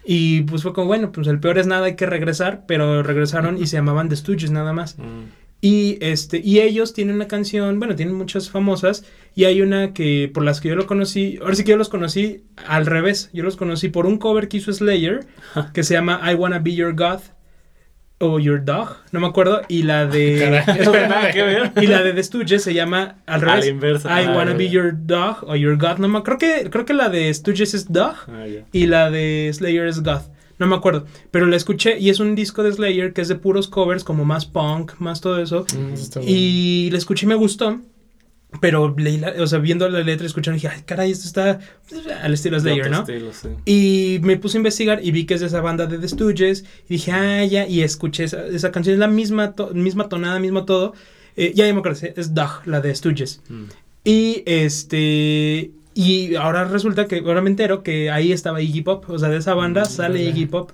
Y 0.04 0.42
pues 0.44 0.64
fue 0.64 0.74
como, 0.74 0.88
bueno, 0.88 1.12
pues 1.12 1.28
el 1.28 1.40
peor 1.40 1.60
es 1.60 1.68
nada, 1.68 1.86
hay 1.86 1.96
que 1.96 2.08
regresar, 2.08 2.64
pero 2.68 3.04
regresaron 3.04 3.62
y 3.62 3.68
se 3.68 3.78
llamaban 3.78 4.10
The 4.10 4.16
Stooges 4.16 4.50
nada 4.50 4.74
más. 4.74 4.98
Mm. 4.98 5.30
Y 5.64 6.00
este, 6.02 6.42
y 6.44 6.60
ellos 6.60 6.94
tienen 6.94 7.16
una 7.16 7.28
canción, 7.28 7.78
bueno, 7.78 7.96
tienen 7.96 8.16
muchas 8.16 8.50
famosas, 8.50 9.06
y 9.36 9.44
hay 9.46 9.62
una 9.62 9.94
que 9.94 10.30
por 10.34 10.44
las 10.44 10.60
que 10.60 10.70
yo 10.70 10.76
lo 10.76 10.88
conocí, 10.88 11.38
ahora 11.40 11.54
sí 11.54 11.64
que 11.64 11.72
yo 11.72 11.78
los 11.78 11.90
conocí 11.90 12.46
al 12.68 12.88
revés, 12.88 13.30
yo 13.32 13.44
los 13.44 13.58
conocí 13.58 13.90
por 13.90 14.08
un 14.08 14.18
cover 14.18 14.48
que 14.48 14.58
hizo 14.58 14.74
Slayer, 14.74 15.28
que 15.74 15.84
se 15.84 15.94
llama 15.94 16.20
I 16.30 16.34
Wanna 16.34 16.58
Be 16.60 16.74
Your 16.74 16.96
God, 16.96 17.20
o 18.24 18.40
Your 18.40 18.64
Dog, 18.64 18.98
no 19.12 19.20
me 19.20 19.28
acuerdo, 19.28 19.62
y 19.68 19.84
la 19.84 20.06
de... 20.08 20.62
Caray. 20.66 20.86
No 20.86 20.92
tiene 20.92 21.08
nada 21.08 21.32
que 21.32 21.42
ver. 21.44 21.72
y 21.82 21.88
la 21.88 22.02
de 22.04 22.14
The 22.14 22.24
Stooges 22.24 22.64
se 22.64 22.74
llama 22.74 23.18
al 23.26 23.42
revés. 23.42 23.68
I 24.04 24.08
Ah, 24.08 24.34
Wanna 24.36 24.54
Be. 24.54 24.70
Your 24.70 24.94
Dog 24.96 25.44
o 25.48 25.56
Your 25.56 25.78
God, 25.78 25.98
no 25.98 26.08
me 26.08 26.22
creo 26.24 26.38
que 26.38 26.70
creo 26.72 26.86
que 26.86 26.94
la 26.94 27.10
de 27.10 27.32
Stooges 27.34 27.74
es 27.76 27.92
Dog 27.92 28.16
Ah, 28.28 28.46
y 28.72 28.86
la 28.88 29.10
de 29.12 29.52
Slayer 29.54 29.88
es 29.88 30.02
God. 30.04 30.22
No 30.62 30.68
me 30.68 30.76
acuerdo, 30.76 31.06
pero 31.32 31.46
la 31.48 31.56
escuché 31.58 32.00
y 32.00 32.10
es 32.10 32.20
un 32.20 32.36
disco 32.36 32.62
de 32.64 32.72
Slayer 32.72 33.14
que 33.14 33.22
es 33.22 33.28
de 33.28 33.36
puros 33.36 33.68
covers, 33.68 34.04
como 34.04 34.24
más 34.26 34.46
punk, 34.46 34.94
más 35.00 35.20
todo 35.20 35.42
eso. 35.42 35.66
Mm. 35.76 35.94
Y 36.28 36.90
la 36.92 36.98
escuché 37.00 37.26
y 37.26 37.30
me 37.30 37.36
gustó. 37.36 37.82
Pero 38.60 38.94
leí 38.98 39.18
la- 39.18 39.34
o 39.40 39.48
sea, 39.48 39.60
viendo 39.60 39.88
la 39.88 40.02
letra 40.02 40.26
y 40.26 40.28
escuchando, 40.28 40.56
dije, 40.56 40.68
ay, 40.68 40.82
caray, 40.86 41.10
esto 41.10 41.26
está 41.26 41.60
al 42.22 42.34
estilo 42.34 42.58
De 42.58 42.62
Slayer, 42.64 42.92
¿no? 42.92 43.00
estilo, 43.02 43.32
sí. 43.34 43.48
Y 43.66 44.20
me 44.24 44.36
puse 44.38 44.58
a 44.58 44.60
investigar 44.60 45.00
y 45.02 45.12
vi 45.12 45.26
que 45.26 45.36
es 45.36 45.40
de 45.42 45.48
esa 45.48 45.62
banda 45.62 45.86
de 45.88 45.98
The 45.98 46.08
Stooges. 46.10 46.66
Y 46.90 46.96
dije, 46.96 47.12
ah, 47.14 47.46
ya, 47.46 47.66
y 47.66 47.82
escuché 47.82 48.26
esa, 48.26 48.46
esa 48.46 48.72
canción, 48.72 48.94
es 48.94 49.00
la 49.00 49.08
misma, 49.08 49.54
to- 49.54 49.74
misma 49.74 50.10
tonada, 50.10 50.38
mismo 50.40 50.66
todo. 50.66 50.94
Eh, 51.38 51.54
ya, 51.56 51.66
ya 51.66 51.74
me 51.74 51.80
acuerdo, 51.80 52.06
es 52.16 52.34
Doug, 52.36 52.50
la 52.66 52.82
de 52.82 52.94
Stooges. 52.94 53.42
Mm. 53.50 53.64
Y 54.04 54.44
este. 54.46 55.72
Y 55.94 56.36
ahora 56.36 56.64
resulta 56.66 57.06
que, 57.08 57.20
ahora 57.20 57.42
me 57.42 57.50
entero 57.50 57.84
que 57.84 58.10
ahí 58.12 58.32
estaba 58.32 58.62
Iggy 58.62 58.82
Pop. 58.82 59.06
O 59.10 59.20
sea, 59.20 59.30
de 59.30 59.38
esa 59.38 59.54
banda 59.54 59.82
Mm, 59.84 59.86
sale. 59.86 60.24
Iggy 60.24 60.46
Pop. 60.46 60.72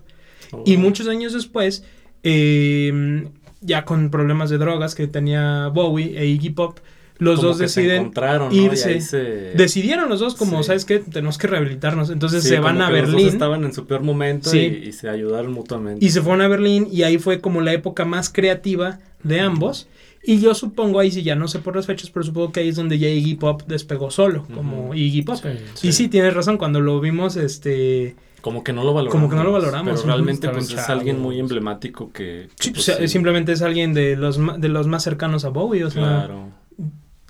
Oh. 0.52 0.64
Y 0.66 0.78
muchos 0.78 1.08
años 1.08 1.34
después, 1.34 1.84
eh, 2.24 3.28
ya 3.62 3.86
con 3.86 4.10
problemas 4.12 4.50
de 4.50 4.58
drogas 4.58 4.96
que 4.96 5.08
tenía 5.08 5.68
Bowie 5.70 6.18
e 6.20 6.26
Iggy 6.28 6.52
Pop, 6.52 6.80
los 7.20 7.38
Como 7.38 7.48
dos 7.50 7.58
deciden. 7.58 8.12
irse. 8.52 9.02
Se... 9.02 9.18
Decidieron 9.56 10.08
los 10.08 10.20
dos, 10.20 10.36
como, 10.36 10.62
Sí. 10.62 10.68
¿sabes 10.68 10.86
qué? 10.86 11.00
Tenemos 11.00 11.40
que 11.40 11.48
rehabilitarnos. 11.48 12.12
Entonces 12.12 12.44
Sí, 12.44 12.50
se 12.50 12.60
van 12.60 12.80
a 12.80 12.88
que 12.90 12.94
los 12.94 13.02
dos 13.02 13.12
Berlín. 13.14 13.28
estaban 13.30 13.64
en 13.64 13.74
su 13.74 13.88
peor 13.88 14.04
momento 14.04 14.52
Sí. 14.52 14.60
y, 14.84 14.90
y 14.90 14.92
se 14.92 15.10
ayudaron 15.10 15.52
mutuamente. 15.52 16.06
Y 16.06 16.10
se 16.12 16.22
fueron 16.22 16.42
a 16.42 16.48
Berlín 16.48 16.88
y 16.92 17.02
ahí 17.04 17.18
fue 17.18 17.42
como 17.42 17.62
la 17.62 17.74
época 17.74 18.06
más 18.06 18.30
creativa 18.30 19.00
de 19.24 19.40
ambos. 19.40 19.88
Y 20.28 20.40
yo 20.42 20.54
supongo, 20.54 21.00
ahí 21.00 21.10
sí 21.10 21.24
ya 21.24 21.36
no 21.36 21.48
sé 21.48 21.60
por 21.60 21.76
las 21.76 21.86
fechas, 21.86 22.10
pero 22.12 22.24
supongo 22.24 22.52
que 22.52 22.60
ahí 22.60 22.68
es 22.70 22.76
donde 22.76 23.00
ya 23.00 23.08
Iggy 23.10 23.36
Pop 23.36 23.64
despegó 23.66 24.12
solo, 24.12 24.46
como. 24.54 24.94
Iggy 24.94 25.22
Pop. 25.24 25.38
Sí, 25.74 25.88
Y 25.88 25.92
sí, 25.94 26.08
tienes 26.10 26.34
razón, 26.34 26.58
cuando 26.58 26.82
lo 26.82 27.00
vimos, 27.00 27.36
este... 27.38 28.16
Como 28.42 28.64
que 28.64 28.72
no 28.74 28.84
lo 28.84 28.94
valoramos. 28.94 29.12
Como 29.14 29.30
que 29.30 29.36
no 29.36 29.44
lo 29.44 29.52
valoramos, 29.54 30.02
Pero 30.02 30.14
realmente 30.14 30.48
pues 30.50 30.70
es 30.72 30.90
alguien 30.90 31.20
muy 31.20 31.40
emblemático 31.40 32.12
que... 32.12 32.50
que, 32.60 32.64
Sí, 32.64 32.72
pues, 32.72 32.86
pues, 32.86 32.98
sí, 33.00 33.08
simplemente 33.08 33.52
es 33.54 33.62
alguien 33.62 33.94
de 33.94 34.16
los, 34.16 34.38
de 34.62 34.70
los 34.70 34.86
más 34.88 35.04
cercanos 35.04 35.44
a 35.46 35.50
Bowie, 35.50 35.84
o 35.86 35.90
sea, 35.90 36.04
Claro. 36.04 36.50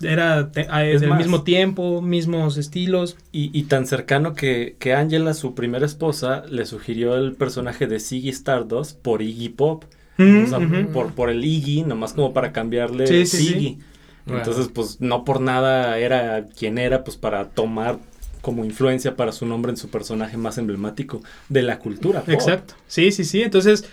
era 0.02 0.52
te- 0.52 0.66
a- 0.70 0.84
Es 0.86 1.00
del 1.00 1.10
más- 1.10 1.18
mismo 1.18 1.42
tiempo, 1.42 2.02
mismos 2.02 2.56
estilos. 2.56 3.16
Y, 3.32 3.56
y 3.58 3.64
tan 3.64 3.86
cercano 3.86 4.34
que, 4.34 4.76
que 4.78 4.94
Angela, 4.94 5.34
su 5.34 5.54
primera 5.54 5.86
esposa, 5.86 6.44
le 6.48 6.66
sugirió 6.66 7.16
el 7.16 7.34
personaje 7.34 7.86
de 7.86 7.98
Ziggy 8.00 8.28
Stardust 8.30 9.00
por 9.00 9.22
Iggy 9.22 9.48
Pop. 9.50 9.84
Mm, 10.18 10.44
o 10.44 10.46
sea, 10.46 10.58
por, 10.92 11.12
por 11.12 11.30
el 11.30 11.44
Iggy, 11.44 11.82
nomás 11.84 12.12
como 12.12 12.32
para 12.32 12.52
cambiarle 12.52 13.06
Sí, 13.06 13.24
sí, 13.24 13.36
sí. 13.36 13.46
Ziggy. 13.54 13.78
Wow. 14.26 14.36
Entonces, 14.38 14.68
pues 14.72 15.00
no 15.00 15.24
por 15.24 15.40
nada 15.40 15.96
era 15.98 16.44
quien 16.46 16.76
era, 16.76 17.02
pues 17.04 17.16
para 17.16 17.48
tomar 17.48 17.98
como 18.42 18.64
influencia 18.64 19.16
para 19.16 19.32
su 19.32 19.46
nombre 19.46 19.70
en 19.70 19.76
su 19.76 19.88
personaje 19.88 20.36
más 20.36 20.58
emblemático 20.58 21.20
de 21.48 21.62
la 21.62 21.78
cultura. 21.78 22.20
pop. 22.20 22.28
Exacto. 22.30 22.74
Sí, 22.86 23.10
sí, 23.12 23.24
sí. 23.24 23.42
Entonces, 23.42 23.84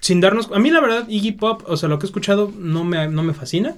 sin 0.00 0.20
darnos... 0.20 0.50
A 0.52 0.58
mí 0.58 0.70
la 0.70 0.80
verdad, 0.80 1.06
Iggy 1.08 1.32
Pop, 1.32 1.62
o 1.66 1.76
sea, 1.76 1.88
lo 1.88 1.98
que 1.98 2.06
he 2.06 2.08
escuchado 2.08 2.50
no 2.58 2.84
me, 2.84 3.06
no 3.08 3.22
me 3.22 3.34
fascina. 3.34 3.76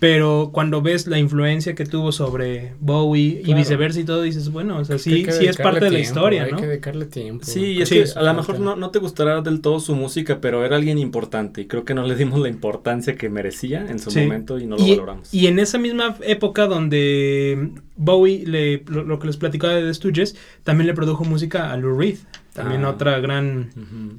Pero 0.00 0.50
cuando 0.52 0.82
ves 0.82 1.06
la 1.06 1.18
influencia 1.18 1.74
que 1.74 1.84
tuvo 1.86 2.10
sobre 2.12 2.74
Bowie 2.80 3.42
y 3.44 3.54
viceversa 3.54 4.00
y 4.00 4.04
todo, 4.04 4.22
dices, 4.22 4.50
bueno, 4.50 4.78
o 4.78 4.84
sea, 4.84 4.94
Hay 4.96 4.98
sí, 5.00 5.22
que 5.22 5.32
sí 5.32 5.46
es 5.46 5.56
parte 5.56 5.84
de 5.84 5.90
la 5.92 6.00
historia, 6.00 6.44
Hay 6.44 6.52
¿no? 6.52 6.58
que 6.58 6.66
dedicarle 6.66 7.06
tiempo. 7.06 7.44
Sí, 7.44 7.80
es 7.80 7.88
Sí, 7.88 7.94
que 7.96 8.02
eso 8.02 8.18
a 8.18 8.22
lo 8.24 8.34
mejor 8.34 8.58
no, 8.60 8.76
no 8.76 8.90
te 8.90 8.98
gustará 8.98 9.40
del 9.40 9.60
todo 9.60 9.78
su 9.80 9.94
música, 9.94 10.40
pero 10.40 10.64
era 10.64 10.76
alguien 10.76 10.98
importante 10.98 11.60
y 11.62 11.66
creo 11.66 11.84
que 11.84 11.94
no 11.94 12.02
le 12.06 12.16
dimos 12.16 12.40
la 12.40 12.48
importancia 12.48 13.14
que 13.14 13.28
merecía 13.28 13.86
en 13.88 13.98
su 13.98 14.10
Sí. 14.10 14.20
momento 14.20 14.58
y 14.58 14.66
no 14.66 14.76
lo 14.76 14.84
y, 14.86 14.90
valoramos. 14.90 15.32
y 15.32 15.46
en 15.46 15.58
esa 15.58 15.78
misma 15.78 16.16
época 16.22 16.66
donde 16.66 17.70
Bowie, 17.96 18.44
le, 18.46 18.82
lo, 18.88 19.04
lo 19.04 19.18
que 19.18 19.26
les 19.28 19.36
platicaba 19.36 19.74
de 19.74 19.82
The 19.82 19.94
Stooges, 19.94 20.36
también 20.64 20.86
le 20.86 20.94
produjo 20.94 21.24
música 21.24 21.72
a 21.72 21.76
Lou 21.76 21.96
Reed, 21.98 22.16
también 22.52 22.84
Ah. 22.84 22.90
otra 22.90 23.18
gran 23.20 23.70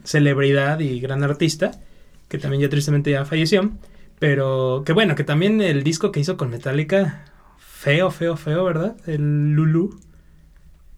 celebridad 0.03 0.79
y 0.79 0.99
gran 0.99 1.23
artista, 1.23 1.71
que 2.27 2.37
también 2.37 2.61
ya 2.61 2.69
tristemente 2.69 3.11
ya 3.11 3.25
falleció, 3.25 3.71
pero 4.19 4.83
que 4.85 4.93
bueno, 4.93 5.15
que 5.15 5.23
también 5.23 5.61
el 5.61 5.83
disco 5.83 6.11
que 6.11 6.19
hizo 6.19 6.37
con 6.37 6.49
Metallica, 6.49 7.25
feo, 7.57 8.09
feo, 8.11 8.35
feo, 8.37 8.63
¿verdad? 8.63 8.95
El 9.05 9.51
Lulu. 9.53 9.99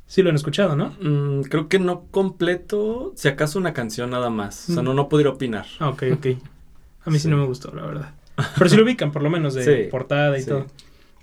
Sí 0.07 0.21
lo 0.21 0.29
han 0.29 0.35
escuchado, 0.35 0.75
¿no? 0.75 0.95
Mm, 1.01 1.41
creo 1.43 1.67
que 1.67 1.79
no 1.79 2.03
completo, 2.11 3.11
si 3.15 3.27
acaso 3.27 3.57
una 3.57 3.73
canción 3.73 4.11
nada 4.11 4.29
más. 4.29 4.69
O 4.69 4.73
sea, 4.73 4.81
Mm. 4.83 4.85
no, 4.85 4.93
no 4.93 5.09
pudiera 5.09 5.31
opinar. 5.31 5.65
Ah, 5.79 5.89
ok, 5.89 6.03
ok. 6.13 6.25
A 7.05 7.09
mí 7.09 7.17
sí. 7.17 7.23
Sí. 7.23 7.27
no 7.29 7.37
me 7.37 7.45
gustó, 7.45 7.73
la 7.75 7.85
verdad. 7.85 8.13
Pero 8.57 8.69
sí 8.69 8.75
lo 8.77 8.83
ubican, 8.83 9.11
por 9.11 9.23
lo 9.23 9.29
menos, 9.29 9.55
de 9.55 9.63
Sí, 9.85 9.89
portada 9.89 10.37
y 10.37 10.41
sí. 10.43 10.49
todo. 10.49 10.67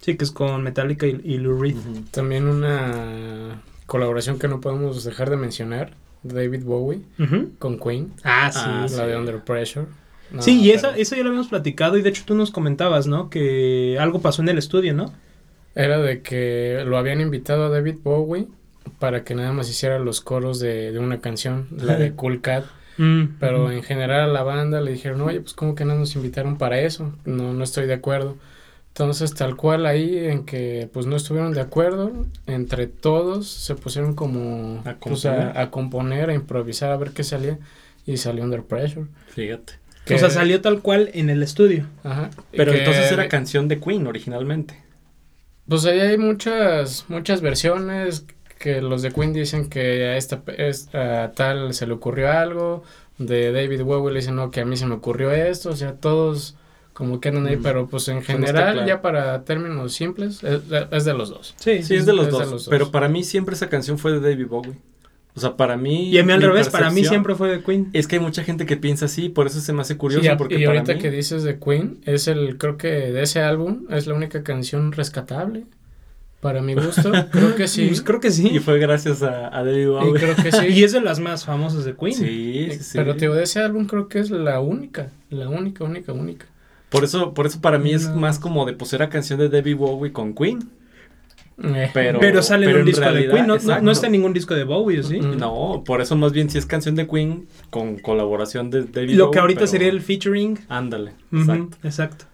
Sí, 0.01 0.17
que 0.17 0.25
es 0.25 0.33
con 0.33 0.63
Metallica 0.65 1.07
y, 1.07 1.21
y 1.25 1.39
Lou 1.39 1.61
Reed. 1.63 1.77
También 2.11 2.49
una 2.49 3.63
colaboración 3.87 4.39
que 4.41 4.49
no 4.49 4.61
podemos 4.61 5.05
dejar 5.05 5.31
de 5.31 5.37
mencionar, 5.37 5.93
David 6.23 6.65
Bowie 6.65 7.03
con 7.59 7.79
Queen, 7.79 8.13
Ah, 8.25 8.51
sí. 8.53 8.61
Ah, 8.65 8.83
la 8.83 8.89
sí. 8.89 8.97
de 8.97 9.17
Under 9.17 9.41
Pressure. 9.41 9.87
No, 10.31 10.41
sí, 10.41 10.61
y 10.63 10.67
pero 10.73 10.77
esa, 10.79 10.97
eso 10.97 11.15
ya 11.17 11.23
lo 11.23 11.29
habíamos 11.29 11.49
platicado 11.49 11.99
y 11.99 12.03
de 12.03 12.09
hecho 12.09 12.23
tú 12.25 12.35
nos 12.35 12.51
comentabas, 12.51 13.07
¿no? 13.07 13.29
Que 13.29 13.99
algo 14.01 14.21
pasó 14.23 14.41
en 14.43 14.49
el 14.49 14.59
estudio, 14.59 14.95
¿no? 14.95 15.13
Era 15.75 15.99
de 15.99 16.23
que 16.23 16.83
lo 16.87 16.97
habían 16.99 17.21
invitado 17.21 17.65
a 17.67 17.69
David 17.69 17.97
Bowie 18.03 18.47
para 18.99 19.25
que 19.25 19.35
nada 19.35 19.53
más 19.53 19.69
hiciera 19.69 19.99
los 19.99 20.21
coros 20.21 20.59
de, 20.61 20.93
de 20.93 20.99
una 20.99 21.21
canción, 21.21 21.69
la 21.77 21.97
de 21.97 22.13
Cool 22.13 22.41
Cat. 22.41 22.65
Mm, 22.99 23.23
Pero 23.41 23.65
ujú. 23.65 23.73
en 23.73 23.83
general 23.83 24.21
a 24.31 24.33
la 24.33 24.43
banda 24.43 24.81
le 24.81 24.93
dijeron, 24.93 25.21
oye, 25.23 25.41
pues 25.41 25.55
como 25.55 25.75
que 25.75 25.85
no 25.85 25.95
nos 25.95 26.15
invitaron 26.15 26.59
para 26.59 26.79
eso, 26.81 27.15
no, 27.25 27.53
no 27.55 27.65
estoy 27.65 27.87
de 27.87 27.95
acuerdo. 27.95 28.37
Entonces 28.95 29.33
tal 29.35 29.57
cual 29.57 29.87
ahí 29.87 30.19
en 30.19 30.45
que 30.45 30.89
pues 30.93 31.07
no 31.07 31.17
estuvieron 31.17 31.55
de 31.55 31.63
acuerdo, 31.63 32.13
entre 32.47 32.87
todos 32.87 33.49
se 33.49 33.75
pusieron 33.75 34.15
como 34.15 34.81
A 34.81 34.95
pues, 34.97 35.23
componer. 35.23 35.57
a, 35.57 35.61
a 35.63 35.71
componer, 35.71 36.31
a 36.31 36.35
improvisar, 36.35 36.91
a 36.93 36.97
ver 36.99 37.13
qué 37.13 37.25
salía 37.25 37.59
y 38.05 38.19
salió 38.19 38.45
Under 38.45 38.63
Pressure. 38.63 39.07
Fíjate. 39.29 39.75
Que- 40.05 40.17
O 40.17 40.19
sea, 40.19 40.29
salió 40.31 40.61
tal 40.61 40.83
cual 40.83 41.11
en 41.15 41.31
el 41.31 41.43
estudio. 41.43 41.87
Ajá, 42.05 42.29
Pero 42.51 42.73
que- 42.73 42.79
entonces 42.81 43.11
era 43.11 43.29
canción 43.29 43.67
de 43.69 43.81
Queen 43.81 44.07
originalmente. 44.07 44.77
Pues 45.67 45.87
ahí 45.87 46.01
hay 46.01 46.19
muchas, 46.19 47.07
muchas 47.09 47.41
versiones 47.41 48.27
que 48.59 48.83
los 48.83 49.01
de 49.01 49.11
Queen 49.13 49.33
dicen 49.33 49.71
que 49.71 50.05
a 50.09 50.17
esta 50.19 50.43
es- 50.59 50.95
a 50.95 51.33
tal 51.35 51.73
se 51.73 51.87
le 51.87 51.95
ocurrió 51.95 52.31
algo, 52.31 52.83
de 53.17 53.53
David 53.53 53.83
Bowie 53.85 54.13
le 54.13 54.21
dicen 54.21 54.37
no, 54.37 54.51
que 54.51 54.61
a 54.61 54.65
mí 54.67 54.77
se 54.77 54.85
me 54.87 54.95
ocurrió 54.97 55.31
esto, 55.33 55.71
o 55.71 55.77
sea, 55.77 55.95
todos 55.95 56.57
como 56.93 57.21
que 57.21 57.29
andan 57.31 57.47
ahí, 57.47 57.57
Mm. 57.57 57.63
pero 57.63 57.87
pues 57.87 58.07
en 58.09 58.15
no 58.17 58.21
está 58.21 58.33
general, 58.35 58.73
claro. 58.75 58.89
ya 58.89 59.01
para 59.03 59.45
términos 59.45 59.93
simples, 59.95 60.43
es, 60.45 60.61
es 60.91 61.05
de 61.05 61.15
los 61.15 61.31
dos. 61.31 61.55
Sí, 61.59 61.83
Sí, 61.83 61.95
es 61.97 62.07
de 62.07 62.13
los, 62.13 62.27
es 62.27 62.33
de 62.33 62.39
dos, 62.39 62.41
los 62.51 62.65
dos. 62.65 62.69
Pero 62.69 62.91
para 62.91 63.09
mí 63.09 63.25
siempre 63.25 63.55
esa 63.55 63.69
canción 63.69 63.99
fue 63.99 64.13
de 64.13 64.21
David 64.21 64.47
Bowie. 64.47 64.75
O 65.35 65.41
sea, 65.41 65.57
para 65.57 65.79
mí. 65.79 66.11
Y 66.11 66.19
a 66.19 66.25
mí 66.25 66.31
al 66.33 66.43
revés, 66.43 66.69
para 66.69 66.91
mí 66.91 67.05
siempre 67.07 67.35
fue 67.35 67.49
de 67.49 67.63
Queen. 67.63 67.89
Es 67.95 68.07
que 68.07 68.17
hay 68.17 68.21
mucha 68.23 68.45
gente 68.45 68.67
que 68.67 68.77
piensa 68.77 69.07
así, 69.07 69.31
por 69.31 69.47
eso 69.47 69.61
se 69.61 69.73
me 69.73 69.81
hace 69.81 69.97
curioso. 69.97 70.23
Sí, 70.23 70.31
y- 70.31 70.37
porque 70.37 70.57
y 70.61 70.65
para 70.67 70.81
ahorita 70.81 70.95
mí- 70.95 71.01
que 71.01 71.11
dices 71.11 71.43
de 71.43 71.59
Queen, 71.59 72.01
es 72.05 72.29
el, 72.29 72.59
creo 72.59 72.77
que 72.77 72.89
de 72.89 73.23
ese 73.23 73.41
álbum, 73.41 73.87
es 73.89 74.07
la 74.07 74.13
única 74.13 74.43
canción 74.43 74.93
rescatable, 74.93 75.65
para 76.43 76.61
mi 76.61 76.75
gusto, 76.75 77.11
creo 77.31 77.55
que 77.55 77.67
sí. 77.67 77.87
Pues 77.87 78.03
creo 78.03 78.21
que 78.21 78.31
sí. 78.31 78.49
Y 78.49 78.59
fue 78.59 78.79
gracias 78.79 79.23
a, 79.23 79.47
a 79.57 79.65
David 79.65 79.83
Y 79.83 79.87
Bowie. 79.87 80.21
creo 80.21 80.37
que 80.37 80.53
sí. 80.53 80.67
Y 80.69 80.85
es 80.85 80.93
de 80.93 81.01
las 81.01 81.19
más 81.19 81.47
famosas 81.47 81.87
de 81.87 81.95
Queen. 81.95 82.13
Sí, 82.15 82.69
sí, 82.73 82.79
sí. 82.83 82.99
Pero 82.99 83.15
te 83.15 83.21
digo, 83.21 83.35
de 83.35 83.45
ese 83.45 83.61
álbum 83.61 83.87
creo 83.87 84.09
que 84.09 84.19
es 84.19 84.31
la 84.31 84.61
única, 84.61 85.13
la 85.31 85.49
única, 85.49 85.85
única, 85.85 86.13
única. 86.13 86.45
Por 86.93 87.05
eso, 87.05 87.33
por 87.35 87.47
eso 87.47 87.61
para 87.61 87.79
mí 87.79 87.93
es 87.93 88.09
más 88.15 88.39
como 88.39 88.65
de 88.67 88.75
pues 88.75 88.93
era 88.93 89.09
canción 89.09 89.39
de 89.41 89.49
David 89.49 89.77
Bowie 89.77 90.13
con 90.13 90.35
Queen. 90.35 90.61
Eh, 91.63 91.91
Pero, 91.93 92.19
Pero 92.19 92.43
sale 92.43 92.69
en 92.71 92.77
un 92.79 92.85
disco 92.85 93.11
de 93.13 93.29
Queen. 93.29 93.43
No, 93.43 93.47
no, 93.49 93.55
exacto. 93.55 93.83
no 93.85 93.91
está 93.91 94.07
en 94.07 94.13
ningún 94.13 94.33
disco 94.33 94.55
de 94.55 94.65
Bowie, 94.65 95.01
¿o 95.01 95.03
¿sí? 95.03 95.21
Mm. 95.21 95.37
No, 95.39 95.83
por 95.85 96.01
eso 96.01 96.17
más 96.17 96.33
bien 96.33 96.49
sí 96.51 96.59
es 96.59 96.67
canción 96.67 96.95
de 96.97 97.07
Queen 97.07 97.47
con 97.71 97.99
colaboración 97.99 98.71
de 98.71 98.85
David 98.85 99.15
Lo 99.17 99.27
Bowie, 99.27 99.33
que 99.35 99.39
ahorita 99.41 99.59
pero- 99.61 99.67
sería 99.71 99.89
el 99.89 100.01
featuring. 100.01 100.59
Ándale, 100.69 101.13
Ujú, 101.31 101.41
exacto. 101.43 101.77
exacto. 101.85 102.25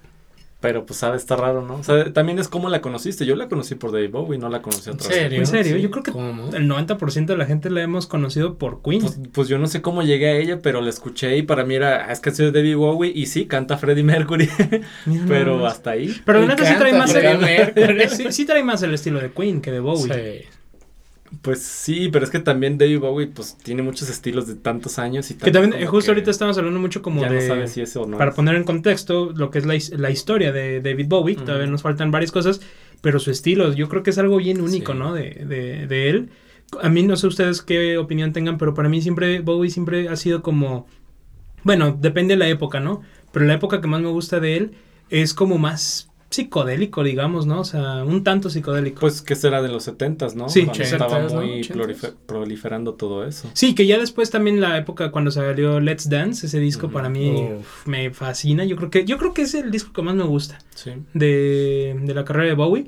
Pero 0.60 0.84
pues 0.86 0.98
sabe, 0.98 1.16
está 1.16 1.36
raro, 1.36 1.62
¿no? 1.64 1.76
O 1.76 1.84
sea, 1.84 2.12
también 2.12 2.40
es 2.40 2.48
como 2.48 2.68
la 2.68 2.80
conociste. 2.80 3.24
Yo 3.24 3.36
la 3.36 3.48
conocí 3.48 3.76
por 3.76 3.92
David 3.92 4.10
Bowie, 4.10 4.38
no 4.38 4.48
la 4.48 4.60
conocí 4.60 4.90
a 4.90 4.92
¿En 4.94 4.98
serio? 4.98 5.22
¿En 5.22 5.30
Queen. 5.30 5.46
serio? 5.46 5.76
Sí. 5.76 5.82
Yo 5.82 5.90
creo 5.92 6.02
que 6.02 6.10
¿Cómo? 6.10 6.48
el 6.52 6.68
90% 6.68 7.26
de 7.26 7.36
la 7.36 7.46
gente 7.46 7.70
la 7.70 7.80
hemos 7.82 8.08
conocido 8.08 8.58
por 8.58 8.82
Queen. 8.82 9.02
Pues, 9.02 9.20
pues 9.32 9.48
yo 9.48 9.58
no 9.58 9.68
sé 9.68 9.82
cómo 9.82 10.02
llegué 10.02 10.28
a 10.30 10.36
ella, 10.36 10.58
pero 10.60 10.80
la 10.80 10.90
escuché 10.90 11.36
y 11.36 11.42
para 11.42 11.64
mí 11.64 11.76
era, 11.76 12.06
"Ah, 12.08 12.12
es 12.12 12.18
que 12.18 12.32
de 12.32 12.50
David 12.52 12.76
Bowie 12.76 13.12
y 13.14 13.26
sí, 13.26 13.46
canta 13.46 13.78
Freddie 13.78 14.02
Mercury, 14.02 14.48
Mira 15.06 15.24
pero 15.28 15.64
hasta 15.66 15.90
ahí. 15.90 16.20
Pero 16.24 16.40
la 16.40 16.46
Me 16.46 16.54
neta 16.54 16.64
sí 16.66 16.74
trae 16.76 16.92
más 16.92 17.14
el, 17.14 18.32
sí 18.32 18.44
trae 18.44 18.62
más 18.64 18.82
el 18.82 18.94
estilo 18.94 19.20
de 19.20 19.30
Queen 19.30 19.60
que 19.60 19.70
de 19.70 19.80
Bowie. 19.80 20.42
Sí. 20.42 20.57
Pues 21.42 21.62
sí, 21.62 22.08
pero 22.10 22.24
es 22.24 22.30
que 22.30 22.38
también 22.38 22.78
David 22.78 23.00
Bowie 23.00 23.26
pues 23.26 23.56
tiene 23.62 23.82
muchos 23.82 24.08
estilos 24.08 24.46
de 24.46 24.54
tantos 24.54 24.98
años 24.98 25.30
y 25.30 25.34
Que 25.34 25.50
también, 25.50 25.86
justo 25.86 26.06
que 26.06 26.12
ahorita 26.12 26.30
estamos 26.30 26.56
hablando 26.56 26.80
mucho 26.80 27.02
como 27.02 27.20
ya 27.20 27.28
de... 27.28 27.34
no 27.34 27.40
sabes 27.42 27.72
si 27.72 27.82
es 27.82 27.94
o 27.96 28.06
no. 28.06 28.16
para 28.16 28.30
es. 28.30 28.36
poner 28.36 28.54
en 28.56 28.64
contexto 28.64 29.32
lo 29.34 29.50
que 29.50 29.58
es 29.58 29.66
la, 29.66 29.74
la 29.98 30.10
historia 30.10 30.52
de 30.52 30.80
David 30.80 31.06
Bowie, 31.08 31.36
todavía 31.36 31.66
nos 31.66 31.82
faltan 31.82 32.10
varias 32.10 32.32
cosas, 32.32 32.60
pero 33.02 33.18
su 33.18 33.30
estilo, 33.30 33.72
yo 33.74 33.88
creo 33.88 34.02
que 34.02 34.10
es 34.10 34.18
algo 34.18 34.38
bien 34.38 34.60
único, 34.62 34.92
Sí. 34.92 34.98
¿no? 34.98 35.12
De, 35.12 35.30
de, 35.46 35.86
de 35.86 36.08
él. 36.10 36.30
A 36.82 36.88
mí 36.88 37.02
no 37.02 37.16
sé 37.16 37.26
ustedes 37.26 37.62
qué 37.62 37.98
opinión 37.98 38.32
tengan, 38.32 38.56
pero 38.58 38.74
para 38.74 38.88
mí 38.88 39.00
siempre 39.02 39.40
Bowie 39.40 39.70
siempre 39.70 40.08
ha 40.08 40.16
sido 40.16 40.42
como, 40.42 40.86
bueno, 41.62 41.96
depende 42.00 42.34
de 42.34 42.38
la 42.38 42.48
época, 42.48 42.80
¿no? 42.80 43.02
Pero 43.32 43.44
la 43.44 43.54
época 43.54 43.80
que 43.80 43.86
más 43.88 44.00
me 44.00 44.08
gusta 44.08 44.40
de 44.40 44.56
él 44.56 44.72
es 45.10 45.34
como 45.34 45.58
más 45.58 46.10
psicodélico, 46.30 47.02
digamos, 47.02 47.46
¿no? 47.46 47.60
O 47.60 47.64
sea, 47.64 48.04
un 48.04 48.22
tanto 48.22 48.50
psicodélico. 48.50 49.00
Pues 49.00 49.22
que 49.22 49.34
será 49.34 49.62
de 49.62 49.68
los 49.68 49.84
setentas, 49.84 50.34
¿no? 50.36 50.48
Sí, 50.48 50.64
Cuando 50.64 50.82
estaba 50.84 51.28
muy 51.28 51.66
proliferando 52.26 52.94
todo 52.94 53.24
eso. 53.26 53.50
Sí, 53.54 53.74
que 53.74 53.86
ya 53.86 53.98
después 53.98 54.30
también 54.30 54.60
la 54.60 54.76
época 54.76 55.10
cuando 55.10 55.30
salió 55.30 55.80
Let's 55.80 56.08
Dance, 56.10 56.46
ese 56.46 56.60
disco 56.60 56.90
para 56.90 57.08
mí 57.08 57.48
Uf. 57.58 57.86
me 57.86 58.10
fascina. 58.10 58.64
Yo 58.64 58.76
creo 58.76 58.90
que 58.90 59.04
yo 59.04 59.16
creo 59.18 59.32
que 59.32 59.42
es 59.42 59.54
el 59.54 59.70
disco 59.70 59.92
que 59.92 60.02
más 60.02 60.14
me 60.14 60.24
gusta 60.24 60.58
Sí. 60.74 60.92
de, 61.14 61.98
de 62.02 62.14
la 62.14 62.24
carrera 62.24 62.48
de 62.48 62.54
Bowie. 62.54 62.86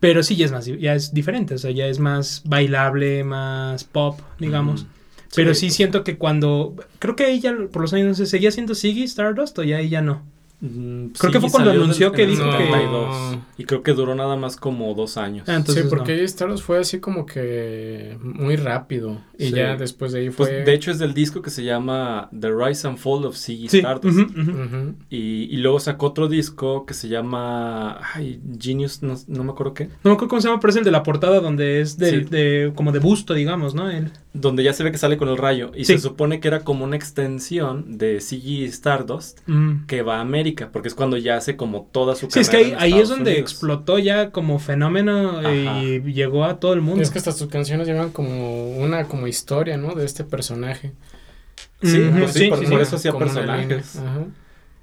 Pero 0.00 0.22
sí, 0.22 0.36
ya 0.36 0.46
es 0.46 0.52
más, 0.52 0.64
ya 0.66 0.94
es 0.94 1.12
diferente, 1.12 1.54
o 1.54 1.58
sea, 1.58 1.72
ya 1.72 1.88
es 1.88 1.98
más 1.98 2.42
bailable, 2.46 3.24
más 3.24 3.82
pop, 3.82 4.20
digamos. 4.38 4.86
Pero 5.34 5.54
Sí, 5.54 5.68
sí 5.70 5.74
siento 5.74 6.04
que 6.04 6.16
cuando, 6.16 6.76
creo 7.00 7.16
que 7.16 7.30
ella 7.32 7.52
por 7.72 7.82
los 7.82 7.92
años, 7.92 8.06
no 8.06 8.14
sé, 8.14 8.26
seguía 8.26 8.52
siendo 8.52 8.76
Siggy 8.76 9.02
Stardust 9.02 9.58
o 9.58 9.64
ya 9.64 9.80
ella 9.80 10.00
no. 10.00 10.22
Mm, 10.60 11.10
Creo 11.16 11.32
que 11.32 11.40
fue 11.40 11.50
cuando 11.50 11.70
anunció 11.70 12.10
del- 12.10 12.16
que 12.16 12.22
el 12.24 12.30
dijo 12.30 12.42
que- 12.50 12.64
72, 12.66 13.38
Y 13.58 13.64
creo 13.64 13.82
que 13.84 13.92
duró 13.92 14.14
nada 14.16 14.34
más 14.36 14.56
como 14.56 14.92
dos 14.94 15.16
años. 15.16 15.48
Ah, 15.48 15.54
entonces 15.54 15.84
sí, 15.84 15.88
porque 15.88 16.12
no. 16.12 16.18
ella 16.18 16.24
Stardust 16.24 16.64
fue 16.64 16.78
así 16.80 16.98
como 16.98 17.26
que 17.26 18.18
muy 18.20 18.56
rápido. 18.56 19.20
Y 19.38 19.46
Sí. 19.46 19.52
ya 19.54 19.76
después 19.76 20.10
de 20.12 20.18
ahí 20.20 20.30
fue. 20.30 20.46
Pues 20.48 20.66
de 20.66 20.74
hecho 20.74 20.90
es 20.90 20.98
del 20.98 21.14
disco 21.14 21.42
que 21.42 21.50
se 21.50 21.62
llama 21.62 22.28
The 22.38 22.50
Rise 22.50 22.88
and 22.88 22.98
Fall 22.98 23.24
of 23.24 23.36
Ziggy 23.36 23.68
Sí, 23.68 23.78
Stardust. 23.78 24.18
y, 25.10 25.16
y 25.50 25.56
luego 25.58 25.78
sacó 25.80 26.06
otro 26.06 26.28
disco 26.28 26.84
que 26.86 26.94
se 26.94 27.08
llama 27.08 28.00
ay, 28.14 28.40
Genius, 28.58 29.02
no, 29.02 29.14
no 29.28 29.44
me 29.44 29.52
acuerdo 29.52 29.74
qué. 29.74 29.84
No 29.84 30.10
me 30.10 30.12
acuerdo 30.12 30.28
cómo 30.28 30.40
se 30.42 30.48
llama, 30.48 30.60
pero 30.60 30.70
es 30.72 30.76
el 30.76 30.84
de 30.84 30.90
la 30.90 31.02
portada 31.02 31.40
donde 31.40 31.80
es 31.80 31.98
del- 31.98 32.24
Sí. 32.24 32.30
de, 32.30 32.72
como 32.74 32.90
de 32.92 32.98
busto, 32.98 33.34
digamos, 33.34 33.74
¿no? 33.74 33.88
Él. 33.90 34.10
Donde 34.34 34.62
ya 34.62 34.72
se 34.74 34.84
ve 34.84 34.92
que 34.92 34.98
sale 34.98 35.16
con 35.16 35.28
el 35.30 35.38
rayo. 35.38 35.72
Y 35.74 35.84
Sí. 35.86 35.94
se 35.94 35.98
supone 36.00 36.38
que 36.38 36.48
era 36.48 36.60
como 36.60 36.84
una 36.84 36.96
extensión 36.96 37.96
de 37.98 38.20
Ziggy 38.20 38.64
Stardust 38.66 39.40
Mm. 39.46 39.86
que 39.86 40.02
va 40.02 40.18
a 40.18 40.20
América, 40.20 40.68
porque 40.72 40.88
es 40.88 40.94
cuando 40.94 41.16
ya 41.16 41.36
hace 41.36 41.56
como 41.56 41.88
toda 41.90 42.14
su 42.14 42.30
Sí, 42.30 42.40
es 42.40 42.50
que 42.50 42.58
carrera 42.58 42.80
ahí, 42.82 42.92
ahí 42.92 43.00
es 43.00 43.08
donde 43.08 43.30
Unidos. 43.32 43.50
explotó 43.52 43.98
ya 43.98 44.30
como 44.30 44.58
fenómeno 44.58 45.38
Ajá. 45.40 45.50
y 45.82 46.00
llegó 46.12 46.44
a 46.44 46.60
todo 46.60 46.74
el 46.74 46.82
mundo. 46.82 47.02
Es 47.02 47.10
que 47.10 47.18
hasta 47.18 47.32
sus 47.32 47.48
canciones 47.48 47.86
llevan 47.88 48.10
como 48.10 48.70
una 48.76 49.04
como 49.08 49.26
historia, 49.26 49.76
¿no? 49.78 49.94
De 49.94 50.04
este 50.04 50.24
personaje. 50.24 50.92
Sí, 51.82 51.98
pues 52.18 52.32
sí, 52.32 52.48
por- 52.48 52.68
por 52.68 52.80
eso 52.80 52.96
hacía 52.96 53.12
personajes. 53.12 53.96
Ajá. 53.96 54.26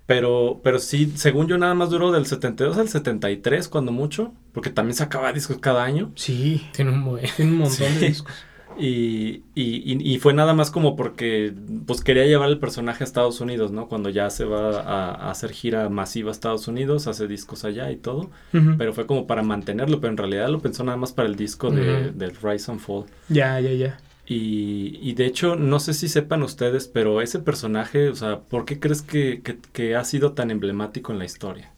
Pero, 0.08 0.62
pero 0.64 0.78
sí, 0.80 1.14
según 1.16 1.48
yo 1.48 1.58
nada 1.58 1.74
más 1.74 1.90
duró 1.90 2.12
del 2.12 2.26
72 2.28 2.78
al 2.78 2.88
73 2.90 3.68
cuando 3.68 3.92
mucho, 3.92 4.34
porque 4.54 4.70
también 4.70 4.96
sacaba 4.96 5.34
discos 5.34 5.58
cada 5.60 5.84
año. 5.84 6.12
Sí, 6.16 6.68
Tiene 6.74 6.92
un 6.92 7.20
tiene 7.36 7.52
un 7.52 7.58
montón 7.58 7.88
Sí. 7.88 8.00
de 8.00 8.08
discos. 8.10 8.34
Y, 8.78 9.44
y, 9.56 10.14
y- 10.14 10.20
fue 10.20 10.34
nada 10.34 10.54
más 10.54 10.70
como 10.70 10.96
porque 10.96 11.54
pues 11.86 12.02
quería 12.02 12.26
llevar 12.26 12.50
el 12.50 12.60
personaje 12.60 13.04
a 13.04 13.06
Estados 13.08 13.40
Unidos, 13.40 13.72
¿no? 13.72 13.88
Cuando 13.88 14.10
ya 14.10 14.30
se 14.30 14.44
va 14.46 14.82
a, 14.82 15.12
a 15.12 15.32
hacer 15.32 15.52
gira 15.52 15.88
masiva 15.90 16.30
a 16.30 16.32
Estados 16.34 16.68
Unidos, 16.68 17.08
hace 17.08 17.28
discos 17.28 17.64
allá 17.64 17.90
y 17.92 17.96
todo. 17.96 18.30
Pero 18.78 18.94
fue 18.94 19.06
como 19.06 19.28
para 19.28 19.44
mantenerlo, 19.44 20.02
pero 20.02 20.12
en 20.12 20.18
realidad 20.18 20.50
lo 20.50 20.60
pensó 20.60 20.84
nada 20.84 20.98
más 20.98 21.14
para 21.14 21.28
el 21.30 21.36
disco 21.36 21.72
de, 21.72 22.12
del 22.12 22.36
Rise 22.42 22.72
and 22.72 22.82
Fall. 22.82 23.06
Ya, 23.30 23.60
ya, 23.60 23.72
ya. 23.72 23.98
Y, 24.28 24.98
y 25.02 25.14
de 25.14 25.26
hecho, 25.28 25.56
no 25.56 25.80
sé 25.80 25.94
si 25.94 26.08
sepan 26.08 26.42
ustedes, 26.44 26.88
pero 26.88 27.22
ese 27.22 27.40
personaje, 27.40 28.10
o 28.10 28.16
sea, 28.16 28.40
¿por 28.40 28.66
qué 28.66 28.80
crees 28.80 29.04
que, 29.04 29.42
que- 29.44 29.60
que 29.72 29.96
ha 29.96 30.04
sido 30.04 30.34
tan 30.34 30.50
emblemático 30.52 31.12
en 31.14 31.20
la 31.20 31.26
historia? 31.26 31.72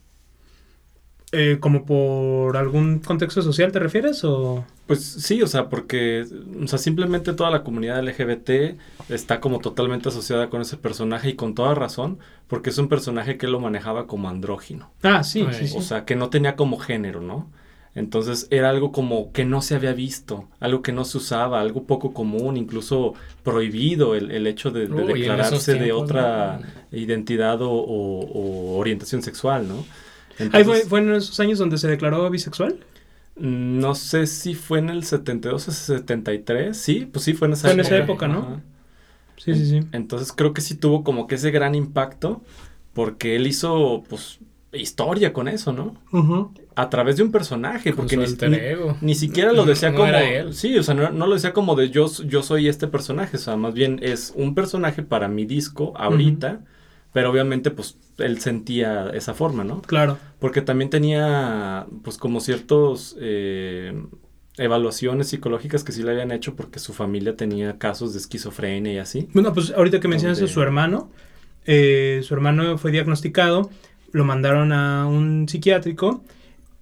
Eh, 1.40 1.58
¿Como 1.60 1.86
por 1.86 2.58
algún 2.58 3.00
contexto 3.00 3.42
social 3.42 3.72
te 3.72 3.80
refieres 3.80 4.24
o...? 4.24 4.66
Pues 4.88 5.04
sí, 5.04 5.42
o 5.44 5.48
sea, 5.48 5.70
porque, 5.70 6.26
o 6.64 6.68
sea, 6.68 6.80
simplemente 6.80 7.34
toda 7.34 7.52
la 7.52 7.64
comunidad 7.64 8.00
LGBT 8.00 8.78
está 9.10 9.40
como 9.40 9.60
totalmente 9.60 10.10
asociada 10.10 10.50
con 10.50 10.62
ese 10.62 10.78
personaje 10.78 11.30
y 11.30 11.34
con 11.36 11.54
toda 11.54 11.76
razón, 11.76 12.18
porque 12.48 12.70
es 12.72 12.78
un 12.78 12.88
personaje 12.88 13.38
que 13.38 13.46
él 13.46 13.52
lo 13.52 13.60
manejaba 13.60 14.08
como 14.08 14.30
andrógino, 14.30 14.90
Ah, 15.04 15.24
sí, 15.24 15.46
sí, 15.52 15.68
sí. 15.68 15.78
o 15.78 15.82
sea, 15.82 16.06
que 16.06 16.16
no 16.16 16.30
tenía 16.30 16.56
como 16.56 16.78
género, 16.80 17.22
¿no? 17.22 17.50
Entonces 17.96 18.48
era 18.52 18.70
algo 18.70 18.92
como 18.92 19.32
que 19.32 19.44
no 19.44 19.62
se 19.62 19.76
había 19.76 19.92
visto, 19.94 20.48
algo 20.60 20.82
que 20.84 20.92
no 20.94 21.04
se 21.04 21.18
usaba, 21.18 21.60
algo 21.62 21.84
poco 21.84 22.14
común, 22.14 22.56
incluso 22.56 23.14
prohibido 23.44 24.16
el, 24.16 24.32
el 24.32 24.46
hecho 24.48 24.72
de, 24.72 24.86
Uy, 24.86 25.22
declararse 25.22 25.74
de 25.76 25.92
otra 25.92 26.60
¿no? 26.62 26.98
identidad 26.98 27.62
o, 27.62 27.72
o- 27.72 28.26
o 28.74 28.78
orientación 28.78 29.22
sexual, 29.24 29.68
¿no? 29.68 29.84
Ahí 30.40 30.50
fue, 30.50 30.60
Entonces, 30.62 30.88
fue 30.90 31.00
en 31.00 31.14
esos 31.14 31.40
años 31.40 31.60
donde 31.60 31.78
se 31.78 31.88
declaró 31.88 32.30
bisexual. 32.30 32.78
no 33.36 33.94
sé 33.96 34.26
si 34.28 34.56
fue 34.56 34.80
en 34.80 34.90
el 34.90 35.04
72 35.04 35.68
o 35.68 35.72
73. 35.72 36.76
Sí, 36.78 37.08
pues 37.12 37.24
sí, 37.26 37.34
fue 37.34 37.48
en 37.48 37.54
esa 37.54 37.64
Fue 37.68 37.74
en 37.74 37.80
esa 37.82 37.98
época. 37.98 38.26
época, 38.26 38.28
¿no? 38.28 38.40
Ajá. 38.40 38.62
Sí, 39.38 39.54
sí, 39.54 39.66
sí. 39.70 39.80
Entonces 39.92 40.34
creo 40.36 40.54
que 40.54 40.62
sí 40.62 40.76
tuvo 40.76 41.04
como 41.04 41.28
que 41.28 41.36
ese 41.36 41.52
gran 41.52 41.76
impacto 41.76 42.42
porque 42.94 43.36
él 43.36 43.46
hizo, 43.46 44.04
pues, 44.10 44.40
historia 44.74 45.32
con 45.34 45.48
eso, 45.48 45.72
¿no? 45.74 45.96
Ujú. 46.12 46.52
A 46.76 46.90
través 46.90 47.18
de 47.18 47.24
un 47.24 47.32
personaje, 47.32 47.92
Con 47.92 47.98
porque 48.08 48.16
su 48.16 48.22
ni, 48.22 48.28
alter 48.28 48.50
ni- 48.50 48.58
ego. 48.58 48.98
ni 49.02 49.16
siquiera 49.16 49.52
lo 49.54 49.66
decía 49.66 49.90
No 49.92 49.98
como... 49.98 50.08
era 50.10 50.24
él. 50.24 50.54
Sí, 50.56 50.78
o 50.78 50.84
sea, 50.84 50.94
no, 50.96 51.12
no 51.12 51.28
lo 51.28 51.36
decía 51.36 51.54
como 51.54 51.76
de 51.76 51.90
yo, 51.92 52.08
yo 52.26 52.42
soy 52.44 52.68
este 52.68 52.88
personaje, 52.88 53.38
o 53.38 53.40
sea, 53.40 53.56
más 53.56 53.74
bien 53.76 54.00
es 54.02 54.34
un 54.36 54.56
personaje 54.56 55.04
para 55.04 55.28
mi 55.28 55.46
disco 55.46 55.94
ahorita, 55.98 56.62
pero 57.18 57.32
obviamente, 57.32 57.72
pues, 57.72 57.98
él 58.20 58.40
sentía 58.40 59.10
esa 59.12 59.34
forma, 59.34 59.64
¿no? 59.64 59.82
Claro. 59.82 60.20
Porque 60.38 60.62
también 60.62 60.92
tenía, 60.92 61.88
pues, 62.04 62.20
como 62.20 62.42
ciertos 62.42 63.16
eh, 63.20 63.92
evaluaciones 64.58 65.30
psicológicas 65.30 65.84
que 65.84 65.92
sí 65.94 66.04
le 66.04 66.12
habían 66.12 66.32
hecho 66.32 66.56
porque 66.56 66.78
su 66.78 66.94
familia 66.94 67.36
tenía 67.36 67.80
casos 67.80 68.14
de 68.14 68.20
esquizofrenia 68.20 68.94
y 68.94 68.98
así. 69.00 69.28
Bueno, 69.34 69.52
pues 69.52 69.72
ahorita 69.72 70.00
que 70.00 70.08
mencionas 70.08 70.38
a 70.38 70.42
Donde- 70.42 70.54
su 70.54 70.62
hermano, 70.62 71.10
eh, 71.66 72.22
su 72.24 72.36
hermano 72.36 72.78
fue 72.78 72.92
diagnosticado, 72.92 73.72
lo 74.12 74.24
mandaron 74.24 74.72
a 74.72 75.08
un 75.08 75.48
psiquiátrico 75.50 76.24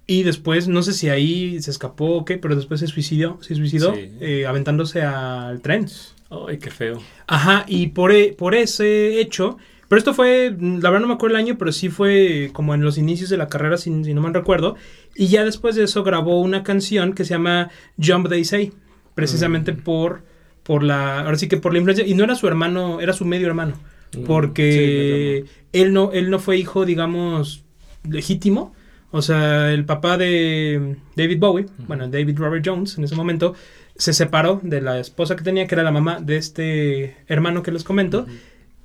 y 0.06 0.22
después, 0.22 0.68
no 0.68 0.82
sé 0.82 0.92
si 0.92 1.08
ahí 1.08 1.62
se 1.62 1.70
escapó 1.70 2.16
o 2.18 2.24
qué, 2.26 2.36
pero 2.36 2.56
después 2.56 2.80
se 2.80 2.88
suicidó, 2.88 3.38
se 3.42 3.54
suicidó 3.54 3.94
Sí. 3.94 4.10
eh, 4.20 4.44
aventándose 4.46 5.00
al 5.00 5.62
tren. 5.62 5.86
Ay, 6.28 6.58
qué 6.58 6.70
feo. 6.70 7.00
Ajá, 7.26 7.64
y 7.68 7.86
por, 7.86 8.12
e- 8.12 8.34
por 8.36 8.54
ese 8.54 9.18
hecho, 9.18 9.56
pero 9.88 9.98
esto 9.98 10.14
fue, 10.14 10.54
la 10.58 10.90
verdad 10.90 11.00
no 11.00 11.06
me 11.08 11.14
acuerdo 11.14 11.36
el 11.36 11.42
año, 11.44 11.56
pero 11.58 11.72
sí 11.72 11.88
fue 11.88 12.50
como 12.52 12.74
en 12.74 12.82
los 12.82 12.98
inicios 12.98 13.30
de 13.30 13.36
la 13.36 13.48
carrera, 13.48 13.76
si, 13.76 14.04
si 14.04 14.14
no 14.14 14.20
me 14.22 14.30
recuerdo, 14.32 14.76
y 15.14 15.28
ya 15.28 15.44
después 15.44 15.74
de 15.76 15.84
eso 15.84 16.02
grabó 16.02 16.40
una 16.40 16.62
canción 16.62 17.12
que 17.12 17.24
se 17.24 17.30
llama 17.34 17.70
Jump 18.02 18.28
They 18.28 18.44
Say, 18.44 18.72
precisamente 19.14 19.72
Mm. 19.72 19.76
por, 19.82 20.22
por 20.62 20.82
la, 20.82 21.20
ahora 21.20 21.36
sí 21.38 21.48
que 21.48 21.56
por 21.56 21.72
la 21.72 21.78
influencia, 21.78 22.06
y 22.06 22.14
no 22.14 22.24
era 22.24 22.34
su 22.34 22.46
hermano, 22.48 23.00
era 23.00 23.12
su 23.12 23.24
medio 23.24 23.46
hermano, 23.46 23.74
Mm. 24.16 24.24
porque 24.24 25.44
él, 25.72 25.92
no, 25.92 26.12
él 26.12 26.30
no 26.30 26.38
fue 26.38 26.56
hijo, 26.58 26.84
digamos, 26.84 27.64
legítimo, 28.08 28.74
o 29.10 29.22
sea, 29.22 29.72
el 29.72 29.84
papá 29.84 30.16
de 30.18 30.96
David 31.16 31.38
Bowie, 31.38 31.66
bueno, 31.86 32.08
David 32.08 32.36
Robert 32.38 32.64
Jones 32.66 32.98
en 32.98 33.04
ese 33.04 33.14
momento, 33.14 33.54
se 33.96 34.12
separó 34.12 34.60
de 34.62 34.80
la 34.82 34.98
esposa 34.98 35.36
que 35.36 35.44
tenía, 35.44 35.66
que 35.66 35.74
era 35.74 35.82
la 35.82 35.90
mamá 35.92 36.18
de 36.20 36.36
este 36.36 37.16
hermano 37.28 37.62
que 37.62 37.70
les 37.72 37.82
comento. 37.82 38.26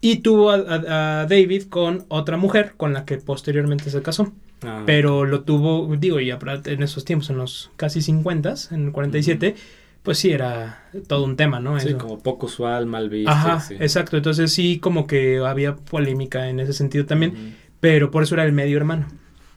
Y 0.01 0.17
tuvo 0.17 0.49
a, 0.51 0.55
a- 0.55 1.21
a 1.21 1.25
David 1.27 1.63
con 1.69 2.05
otra 2.09 2.35
mujer 2.37 2.73
con 2.77 2.93
la 2.93 3.05
que 3.05 3.17
posteriormente 3.17 3.89
se 3.89 4.01
casó. 4.01 4.33
Ah, 4.63 4.83
Pero 4.85 5.25
lo 5.25 5.41
tuvo, 5.41 5.95
digo, 5.97 6.19
ya 6.19 6.37
para- 6.39 6.61
en 6.65 6.83
esos 6.83 7.05
tiempos, 7.05 7.29
en 7.29 7.37
los 7.37 7.71
casi 7.77 8.01
50, 8.01 8.53
en 8.71 8.85
el 8.87 8.91
47, 8.91 9.55
pues 10.03 10.17
sí 10.19 10.31
era 10.31 10.83
todo 11.07 11.23
un 11.25 11.35
tema, 11.35 11.59
¿no? 11.59 11.79
Sí, 11.79 11.89
Eso. 11.89 11.97
como 11.99 12.19
poco 12.19 12.47
usual, 12.47 12.85
mal 12.87 13.09
visto. 13.09 13.31
Ajá, 13.31 13.59
sí. 13.59 13.75
exacto. 13.79 14.17
Entonces 14.17 14.51
sí, 14.51 14.79
como 14.79 15.07
que 15.07 15.37
había 15.39 15.75
polémica 15.75 16.49
en 16.49 16.59
ese 16.59 16.73
sentido 16.73 17.05
también, 17.05 17.55
pero 17.79 18.11
por 18.11 18.23
eso 18.23 18.35
era 18.35 18.43
el 18.45 18.51
medio 18.53 18.77
hermano. 18.77 19.07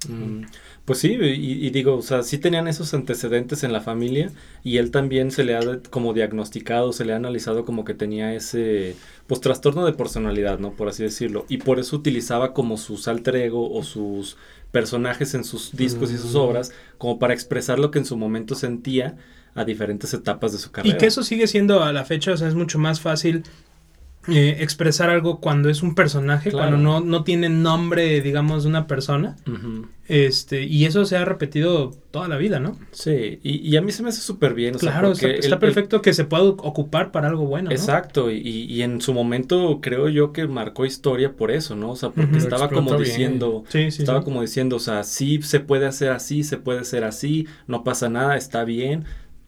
Mm, 0.09 0.43
Pues 0.85 0.99
sí, 0.99 1.13
y, 1.15 1.67
y 1.67 1.71
digo, 1.71 1.97
o 1.97 2.03
sea, 2.03 2.23
sí 2.23 2.37
tenían 2.37 2.69
esos 2.69 2.93
antecedentes 2.93 3.65
en 3.65 3.73
la 3.73 3.81
familia 3.81 4.31
y 4.63 4.77
él 4.77 4.91
también 4.91 5.31
se 5.31 5.43
le 5.43 5.57
ha 5.57 5.61
como 5.89 6.13
diagnosticado, 6.13 6.93
se 6.93 7.07
le 7.07 7.15
ha 7.15 7.17
analizado 7.17 7.65
como 7.65 7.85
que 7.87 7.95
tenía 7.95 8.35
ese, 8.35 8.95
pues, 9.27 9.41
trastorno 9.41 9.87
de 9.87 9.95
personalidad, 9.95 10.59
¿no? 10.59 10.73
Por 10.73 10.89
así 10.89 11.03
decirlo. 11.03 11.47
Y 11.49 11.57
por 11.59 11.79
eso 11.79 11.97
utilizaba 11.97 12.53
como 12.53 12.77
sus 12.77 13.09
alter 13.09 13.37
ego 13.37 13.73
o 13.73 13.83
sus 13.83 14.37
personajes 14.73 15.33
en 15.35 15.45
sus 15.45 15.75
discos 15.75 16.13
y 16.13 16.19
sus 16.19 16.35
Mm. 16.35 16.39
obras 16.39 16.73
como 16.99 17.19
para 17.19 17.33
expresar 17.33 17.79
lo 17.79 17.91
que 17.91 18.01
en 18.01 18.05
su 18.05 18.17
momento 18.19 18.55
sentía 18.55 19.17
a 19.55 19.65
diferentes 19.65 20.13
etapas 20.13 20.53
de 20.53 20.59
su 20.59 20.71
carrera. 20.73 20.97
Y 20.97 20.99
que 20.99 21.07
eso 21.07 21.23
sigue 21.23 21.47
siendo 21.47 21.83
a 21.85 21.93
la 21.93 22.05
fecha, 22.05 22.33
o 22.33 22.37
sea, 22.37 22.49
es 22.49 22.57
mucho 22.57 22.79
más 22.79 23.01
fácil 23.01 23.45
eh, 24.29 24.57
expresar 24.61 25.11
algo 25.11 25.41
cuando 25.41 25.69
es 25.69 25.83
un 25.83 25.95
personaje, 25.95 26.51
Claro. 26.51 26.71
cuando 26.71 26.83
no, 26.83 27.01
no 27.01 27.25
tiene 27.25 27.49
nombre, 27.49 28.21
digamos, 28.21 28.63
de 28.65 28.69
una 28.71 28.87
persona. 28.87 29.37
Este, 30.07 30.65
y 30.65 30.85
eso 30.85 31.07
se 31.07 31.17
ha 31.17 31.25
repetido 31.25 31.91
toda 32.11 32.29
la 32.29 32.37
vida, 32.37 32.61
¿no? 32.61 32.79
Sí, 32.91 33.39
y, 33.43 33.57
y 33.67 33.77
a 33.79 33.81
mí 33.81 33.91
se 33.91 34.03
me 34.03 34.11
hace 34.11 34.21
súper 34.21 34.53
bien. 34.53 34.77
o 34.77 34.79
sea, 34.79 34.93
claro, 34.93 35.13
está, 35.13 35.59
perfecto 35.59 36.03
que 36.03 36.13
se 36.13 36.25
pueda 36.25 36.43
ocupar 36.45 37.11
para 37.11 37.29
algo 37.29 37.47
bueno. 37.47 37.71
¿no? 37.71 37.75
Exacto, 37.75 38.31
y, 38.31 38.37
y 38.39 38.83
en 38.83 39.01
su 39.01 39.15
momento 39.15 39.79
creo 39.81 40.11
yo 40.11 40.33
que 40.33 40.47
marcó 40.47 40.85
historia 40.85 41.33
por 41.33 41.51
eso, 41.51 41.75
¿no? 41.75 41.93
O 41.93 41.97
sea, 41.97 42.11
porque 42.11 42.37
estaba 42.37 42.69
como 42.69 42.91
bien. 42.91 43.03
diciendo, 43.05 43.65
Sí, 43.69 43.91
sí, 43.91 44.03
estaba 44.03 44.19
sí. 44.19 44.25
como 44.27 44.43
diciendo, 44.43 44.77
o 44.77 44.81
sea, 44.81 45.05
sí 45.05 45.41
se 45.41 45.61
puede 45.61 45.87
hacer 45.87 46.11
así, 46.11 46.45
se 46.45 46.59
puede 46.59 46.81
hacer 46.81 47.03
así, 47.05 47.47
no 47.67 47.83
pasa 47.83 48.11
nada, 48.11 48.37
está 48.37 48.65
bien, 48.65 49.05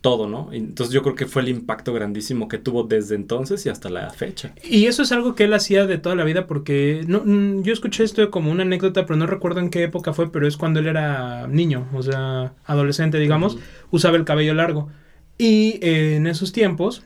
todo, 0.06 0.28
¿no? 0.28 0.50
Entonces 0.52 0.94
yo 0.94 1.02
creo 1.02 1.16
que 1.16 1.26
fue 1.26 1.42
el 1.42 1.48
impacto 1.48 1.92
grandísimo 1.92 2.46
que 2.46 2.58
tuvo 2.58 2.84
desde 2.84 3.16
entonces 3.16 3.66
y 3.66 3.70
hasta 3.70 3.90
la 3.90 4.08
fecha. 4.10 4.52
Y 4.62 4.86
eso 4.86 5.02
es 5.02 5.10
algo 5.10 5.34
que 5.34 5.42
él 5.42 5.52
hacía 5.52 5.84
de 5.84 5.98
toda 5.98 6.14
la 6.14 6.22
vida 6.22 6.46
porque 6.46 7.02
no, 7.08 7.24
yo 7.64 7.72
escuché 7.72 8.04
esto 8.04 8.30
como 8.30 8.52
una 8.52 8.62
anécdota, 8.62 9.04
pero 9.04 9.16
no 9.16 9.26
recuerdo 9.26 9.58
en 9.58 9.68
qué 9.68 9.82
época 9.82 10.12
fue, 10.12 10.30
pero 10.30 10.46
es 10.46 10.56
cuando 10.56 10.78
él 10.78 10.86
era 10.86 11.48
niño, 11.48 11.88
o 11.92 12.04
sea, 12.04 12.54
adolescente, 12.66 13.18
digamos, 13.18 13.58
usaba 13.90 14.16
el 14.16 14.24
cabello 14.24 14.54
largo. 14.54 14.90
Y 15.38 15.80
eh, 15.82 16.14
en 16.14 16.28
esos 16.28 16.52
tiempos, 16.52 17.02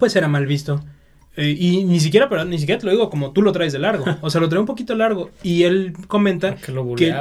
pues 0.00 0.16
era 0.16 0.26
mal 0.26 0.46
visto. 0.46 0.82
Eh, 1.38 1.54
y 1.58 1.84
ni 1.84 2.00
siquiera, 2.00 2.28
pero 2.30 2.44
ni 2.46 2.58
siquiera 2.58 2.78
te 2.80 2.86
lo 2.86 2.92
digo 2.92 3.10
como 3.10 3.32
tú 3.32 3.42
lo 3.42 3.52
traes 3.52 3.72
de 3.72 3.78
largo. 3.78 4.04
O 4.22 4.30
sea, 4.30 4.40
lo 4.40 4.48
trae 4.48 4.60
un 4.60 4.66
poquito 4.66 4.94
largo. 4.94 5.30
Y 5.42 5.64
él 5.64 5.92
comenta 6.08 6.54
Que 6.56 6.72
lo 6.72 6.94
que, 6.94 7.12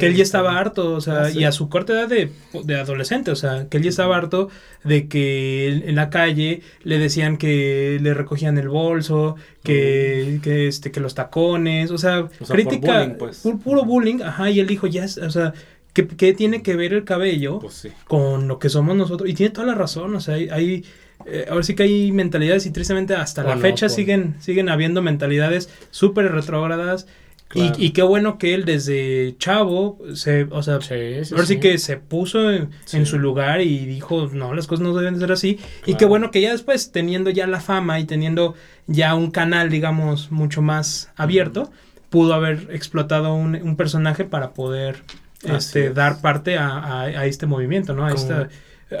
él 0.00 0.14
ya 0.14 0.22
estaba 0.22 0.58
harto, 0.58 0.94
o 0.94 1.00
sea, 1.00 1.22
Ah, 1.22 1.30
sí. 1.30 1.38
y 1.40 1.44
a 1.44 1.52
su 1.52 1.68
corta 1.70 1.94
edad 1.94 2.08
de, 2.08 2.30
de 2.64 2.74
adolescente, 2.76 3.30
o 3.30 3.36
sea, 3.36 3.66
que 3.70 3.78
él 3.78 3.82
ya 3.84 3.88
estaba 3.90 4.16
harto 4.16 4.48
de 4.84 5.08
que 5.08 5.68
en 5.86 5.94
la 5.94 6.10
calle 6.10 6.60
le 6.82 6.98
decían 6.98 7.36
que 7.38 7.98
le 8.02 8.14
recogían 8.14 8.58
el 8.58 8.68
bolso, 8.68 9.36
que, 9.62 10.40
que, 10.42 10.66
este, 10.68 10.90
que 10.90 11.00
los 11.00 11.14
tacones, 11.14 11.90
o 11.90 11.98
sea, 11.98 12.28
O 12.40 12.44
sea, 12.44 12.54
crítica, 12.54 12.98
bullying, 13.04 13.14
pues. 13.18 13.44
pu- 13.44 13.58
puro 13.60 13.84
bullying, 13.84 14.20
ajá, 14.22 14.50
y 14.50 14.60
él 14.60 14.66
dijo, 14.66 14.86
ya, 14.86 15.04
es- 15.04 15.18
o 15.18 15.30
sea, 15.30 15.54
¿qué, 15.92 16.06
qué 16.06 16.32
tiene 16.34 16.62
que 16.62 16.74
ver 16.76 16.92
el 16.92 17.04
cabello 17.04 17.58
Pues 17.60 17.74
sí. 17.74 17.88
con 18.06 18.48
lo 18.48 18.58
que 18.58 18.68
somos 18.68 18.96
nosotros? 18.96 19.30
Y 19.30 19.34
tiene 19.34 19.50
toda 19.52 19.66
la 19.68 19.74
razón, 19.74 20.14
o 20.14 20.20
sea, 20.20 20.34
hay... 20.34 20.48
hay, 20.50 20.84
eh, 21.26 21.46
ahora 21.50 21.62
sí 21.62 21.74
que 21.74 21.82
hay 21.84 22.12
mentalidades 22.12 22.66
y 22.66 22.70
tristemente 22.70 23.14
hasta 23.14 23.42
la 23.44 23.54
no, 23.56 23.60
fecha 23.60 23.86
por- 23.86 23.94
siguen, 23.96 24.34
siguen 24.40 24.68
habiendo 24.68 25.02
mentalidades 25.02 25.68
súper 25.90 26.30
retrógradas 26.32 27.06
Claro. 27.48 27.74
y, 27.76 27.84
y 27.86 27.90
qué 27.90 28.00
bueno 28.00 28.38
que 28.38 28.54
él 28.54 28.64
desde 28.64 29.34
chavo, 29.38 29.98
se, 30.14 30.44
o 30.44 30.62
sea, 30.62 30.80
Sí, 30.80 31.24
sí, 31.24 31.34
ahora 31.34 31.44
sí 31.46 31.54
sí. 31.54 31.60
que 31.60 31.76
se 31.76 31.98
puso 31.98 32.50
en, 32.50 32.70
su 33.04 33.18
lugar 33.18 33.60
y 33.60 33.84
dijo, 33.84 34.30
no, 34.32 34.54
las 34.54 34.66
cosas 34.66 34.82
no 34.82 34.96
deben 34.96 35.14
de 35.14 35.20
ser 35.20 35.32
así. 35.32 35.58
Y 35.84 35.96
qué 35.96 36.06
bueno 36.06 36.30
que 36.30 36.40
ya 36.40 36.50
después, 36.52 36.92
teniendo 36.92 37.28
ya 37.28 37.46
la 37.46 37.60
fama 37.60 38.00
y 38.00 38.04
teniendo 38.06 38.54
ya 38.86 39.14
un 39.14 39.30
canal, 39.30 39.68
digamos, 39.68 40.30
mucho 40.30 40.62
más 40.62 41.10
abierto, 41.14 41.70
pudo 42.08 42.32
haber 42.32 42.68
explotado 42.72 43.34
un, 43.34 43.54
un 43.56 43.76
personaje 43.76 44.24
para 44.24 44.54
poder 44.54 45.02
este, 45.42 45.88
es. 45.88 45.94
dar 45.94 46.22
parte 46.22 46.56
a, 46.56 46.68
a- 46.78 47.02
a 47.04 47.26
este 47.26 47.44
movimiento, 47.44 47.92
¿no? 47.92 48.06
A 48.06 48.12
Como- 48.12 48.22
esta, 48.22 48.48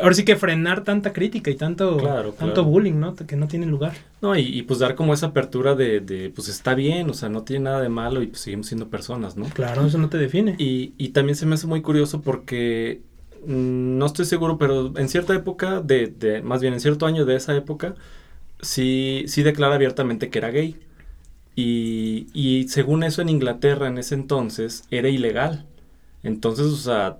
ahora 0.00 0.14
sí 0.14 0.24
que 0.24 0.36
frenar 0.36 0.84
tanta 0.84 1.12
crítica 1.12 1.50
y 1.50 1.56
tanto, 1.56 1.96
Claro, 1.96 2.32
tanto 2.32 2.62
claro. 2.62 2.64
bullying, 2.64 2.94
¿no? 3.00 3.14
Que 3.16 3.36
no 3.36 3.48
tiene 3.48 3.66
lugar. 3.66 3.94
No, 4.20 4.36
y, 4.36 4.42
y 4.42 4.62
pues 4.62 4.78
dar 4.78 4.94
como 4.94 5.14
esa 5.14 5.26
apertura 5.28 5.74
de, 5.74 6.00
de, 6.00 6.30
pues 6.30 6.48
está 6.48 6.74
bien, 6.74 7.10
o 7.10 7.14
sea, 7.14 7.28
no 7.28 7.42
tiene 7.42 7.64
nada 7.64 7.80
de 7.80 7.88
malo 7.88 8.22
y 8.22 8.28
pues 8.28 8.40
seguimos 8.42 8.66
siendo 8.68 8.88
personas, 8.88 9.36
¿no? 9.36 9.46
Claro, 9.50 9.84
eso 9.86 9.98
no 9.98 10.08
te 10.08 10.18
define. 10.18 10.54
Y, 10.58 10.94
y 10.98 11.08
también 11.10 11.36
se 11.36 11.46
me 11.46 11.54
hace 11.54 11.66
muy 11.66 11.82
curioso 11.82 12.22
porque 12.22 13.02
mm, 13.46 13.98
no 13.98 14.06
estoy 14.06 14.24
seguro, 14.24 14.58
pero 14.58 14.96
en 14.96 15.08
cierta 15.08 15.34
época, 15.34 15.80
de, 15.80 16.06
de, 16.08 16.42
más 16.42 16.60
bien 16.60 16.72
en 16.74 16.80
cierto 16.80 17.06
año 17.06 17.24
de 17.24 17.36
esa 17.36 17.56
época, 17.56 17.94
sí, 18.60 19.24
sí 19.28 19.42
declara 19.42 19.74
abiertamente 19.76 20.30
que 20.30 20.38
era 20.38 20.50
gay. 20.50 20.76
Y, 21.54 22.28
y 22.32 22.68
según 22.68 23.04
eso 23.04 23.20
en 23.22 23.28
Inglaterra 23.28 23.88
en 23.88 23.98
ese 23.98 24.14
entonces 24.14 24.84
era 24.90 25.08
ilegal. 25.08 25.66
Entonces, 26.22 26.66
o 26.66 26.76
sea, 26.76 27.18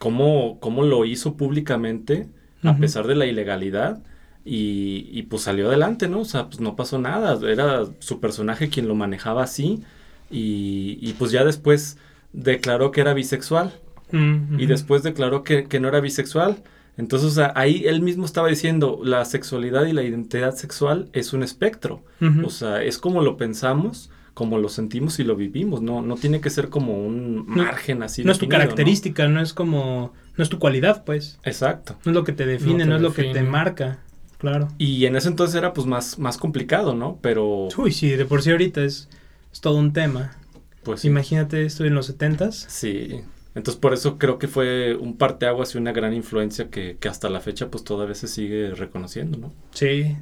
¿cómo, 0.00 0.58
cómo 0.60 0.82
lo 0.84 1.04
hizo 1.06 1.36
públicamente 1.38 2.28
a 2.64 2.80
pesar 2.80 3.06
de 3.06 3.16
la 3.16 3.26
ilegalidad? 3.26 4.02
Y, 4.44 5.08
y 5.12 5.24
pues 5.24 5.42
salió 5.44 5.68
adelante, 5.68 6.08
¿no? 6.08 6.20
O 6.22 6.26
sea, 6.26 6.48
pues 6.48 6.60
no 6.60 6.76
pasó 6.76 6.98
nada. 6.98 7.38
Era 7.50 7.86
su 8.00 8.20
personaje 8.20 8.70
quien 8.70 8.88
lo 8.88 8.96
manejaba 8.96 9.44
así. 9.44 9.84
Y, 10.30 10.98
y 11.02 11.14
pues 11.14 11.30
ya 11.32 11.44
después 11.44 11.98
declaró 12.32 12.90
que 12.92 13.02
era 13.02 13.14
bisexual. 13.14 13.74
Mm, 14.12 14.58
Y 14.60 14.66
después 14.66 15.02
declaró 15.02 15.44
que, 15.44 15.66
que 15.68 15.80
no 15.80 15.88
era 15.88 16.00
bisexual. 16.00 16.62
Entonces, 16.96 17.28
o 17.30 17.32
sea, 17.34 17.52
ahí 17.56 17.84
él 17.86 18.02
mismo 18.02 18.24
estaba 18.26 18.48
diciendo, 18.48 19.00
la 19.04 19.24
sexualidad 19.24 19.86
y 19.86 19.92
la 19.92 20.02
identidad 20.02 20.54
sexual 20.54 21.08
es 21.12 21.32
un 21.32 21.42
espectro. 21.42 22.02
O 22.44 22.50
sea, 22.50 22.82
es 22.82 22.98
como 22.98 23.22
lo 23.22 23.36
pensamos, 23.38 24.10
como 24.34 24.58
lo 24.58 24.68
sentimos 24.68 25.18
y 25.18 25.24
lo 25.24 25.36
vivimos. 25.36 25.82
No, 25.82 26.02
no 26.02 26.16
tiene 26.16 26.40
que 26.40 26.50
ser 26.50 26.68
como 26.68 26.94
un 27.04 27.44
margen 27.46 28.02
así. 28.02 28.24
no 28.24 28.32
es 28.32 28.38
tu 28.38 28.46
¿no? 28.46 28.50
característica, 28.50 29.28
¿no? 29.28 29.40
es 29.40 29.52
como, 29.52 30.12
no 30.36 30.42
es 30.44 30.48
tu 30.50 30.58
cualidad, 30.58 31.04
pues. 31.04 31.38
Exacto. 31.44 31.96
No 32.04 32.12
es 32.12 32.14
lo 32.14 32.24
que 32.24 32.32
te 32.32 32.46
define, 32.46 32.84
No 32.84 32.90
no, 32.90 32.96
es 32.96 33.02
lo 33.02 33.12
que 33.12 33.24
te 33.24 33.42
marca. 33.42 33.98
Claro. 34.38 34.68
Y 34.78 35.04
en 35.04 35.16
ese 35.16 35.28
entonces 35.28 35.54
era 35.56 35.72
pues 35.74 35.86
más, 35.86 36.18
más 36.18 36.38
complicado, 36.38 36.94
¿no? 36.94 37.18
Pero 37.20 37.68
Uy, 37.76 37.92
sí, 37.92 38.10
de 38.10 38.24
por 38.24 38.42
sí 38.42 38.50
ahorita 38.50 38.82
es, 38.82 39.08
es 39.52 39.60
todo 39.60 39.76
un 39.76 39.92
tema. 39.92 40.36
pues 40.82 41.00
sí. 41.02 41.08
Imagínate 41.08 41.64
esto 41.66 41.84
en 41.84 41.94
los 41.94 42.06
setentas. 42.06 42.64
Sí. 42.68 43.20
Entonces 43.54 43.80
por 43.80 43.92
eso 43.92 44.16
creo 44.16 44.38
que 44.38 44.48
fue 44.48 44.96
un 44.96 45.18
parteaguas 45.18 45.74
y 45.74 45.78
una 45.78 45.92
gran 45.92 46.14
influencia 46.14 46.70
que, 46.70 46.96
que 46.98 47.08
hasta 47.08 47.28
la 47.28 47.40
fecha 47.40 47.68
pues 47.70 47.84
todavía 47.84 48.14
se 48.14 48.28
sigue 48.28 48.70
reconociendo, 48.74 49.36
¿no? 49.38 49.52
Sí. 49.72 50.16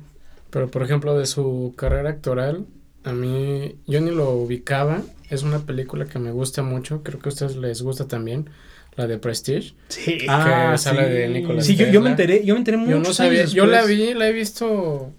Pero 0.51 0.71
por 0.71 0.83
ejemplo, 0.83 1.17
de 1.19 1.27
su 1.27 1.75
carrera 1.77 2.11
actoral, 2.11 2.67
a 3.09 3.13
mí 3.13 3.77
yo 3.87 4.01
ni 4.01 4.11
lo 4.11 4.33
ubicaba. 4.33 5.03
Es 5.31 5.43
una 5.43 5.61
película 5.61 6.07
que 6.07 6.19
me 6.19 6.31
gusta 6.31 6.63
mucho, 6.63 7.03
creo 7.03 7.19
que 7.19 7.29
a 7.29 7.33
ustedes 7.33 7.57
les 7.57 7.83
gusta 7.83 8.07
también, 8.07 8.49
la 8.97 9.07
de 9.07 9.19
Prestige. 9.19 9.75
Sí. 9.89 10.19
Ah, 10.29 10.71
que 10.73 10.79
sale 10.79 11.07
sí. 11.07 11.13
de 11.13 11.29
Nicolas 11.29 11.67
sí, 11.67 11.77
yo, 11.77 11.87
yo 11.89 12.01
me 12.01 12.11
enteré, 12.11 12.45
yo 12.45 12.55
me 12.55 12.59
enteré 12.59 12.77
mucho. 12.77 12.93
Yo 12.93 12.99
no 12.99 13.13
sabía, 13.13 13.45
yo 13.45 13.67
la 13.67 13.85
vi, 13.85 14.15
la 14.15 14.29
he 14.29 14.33
visto, 14.33 15.11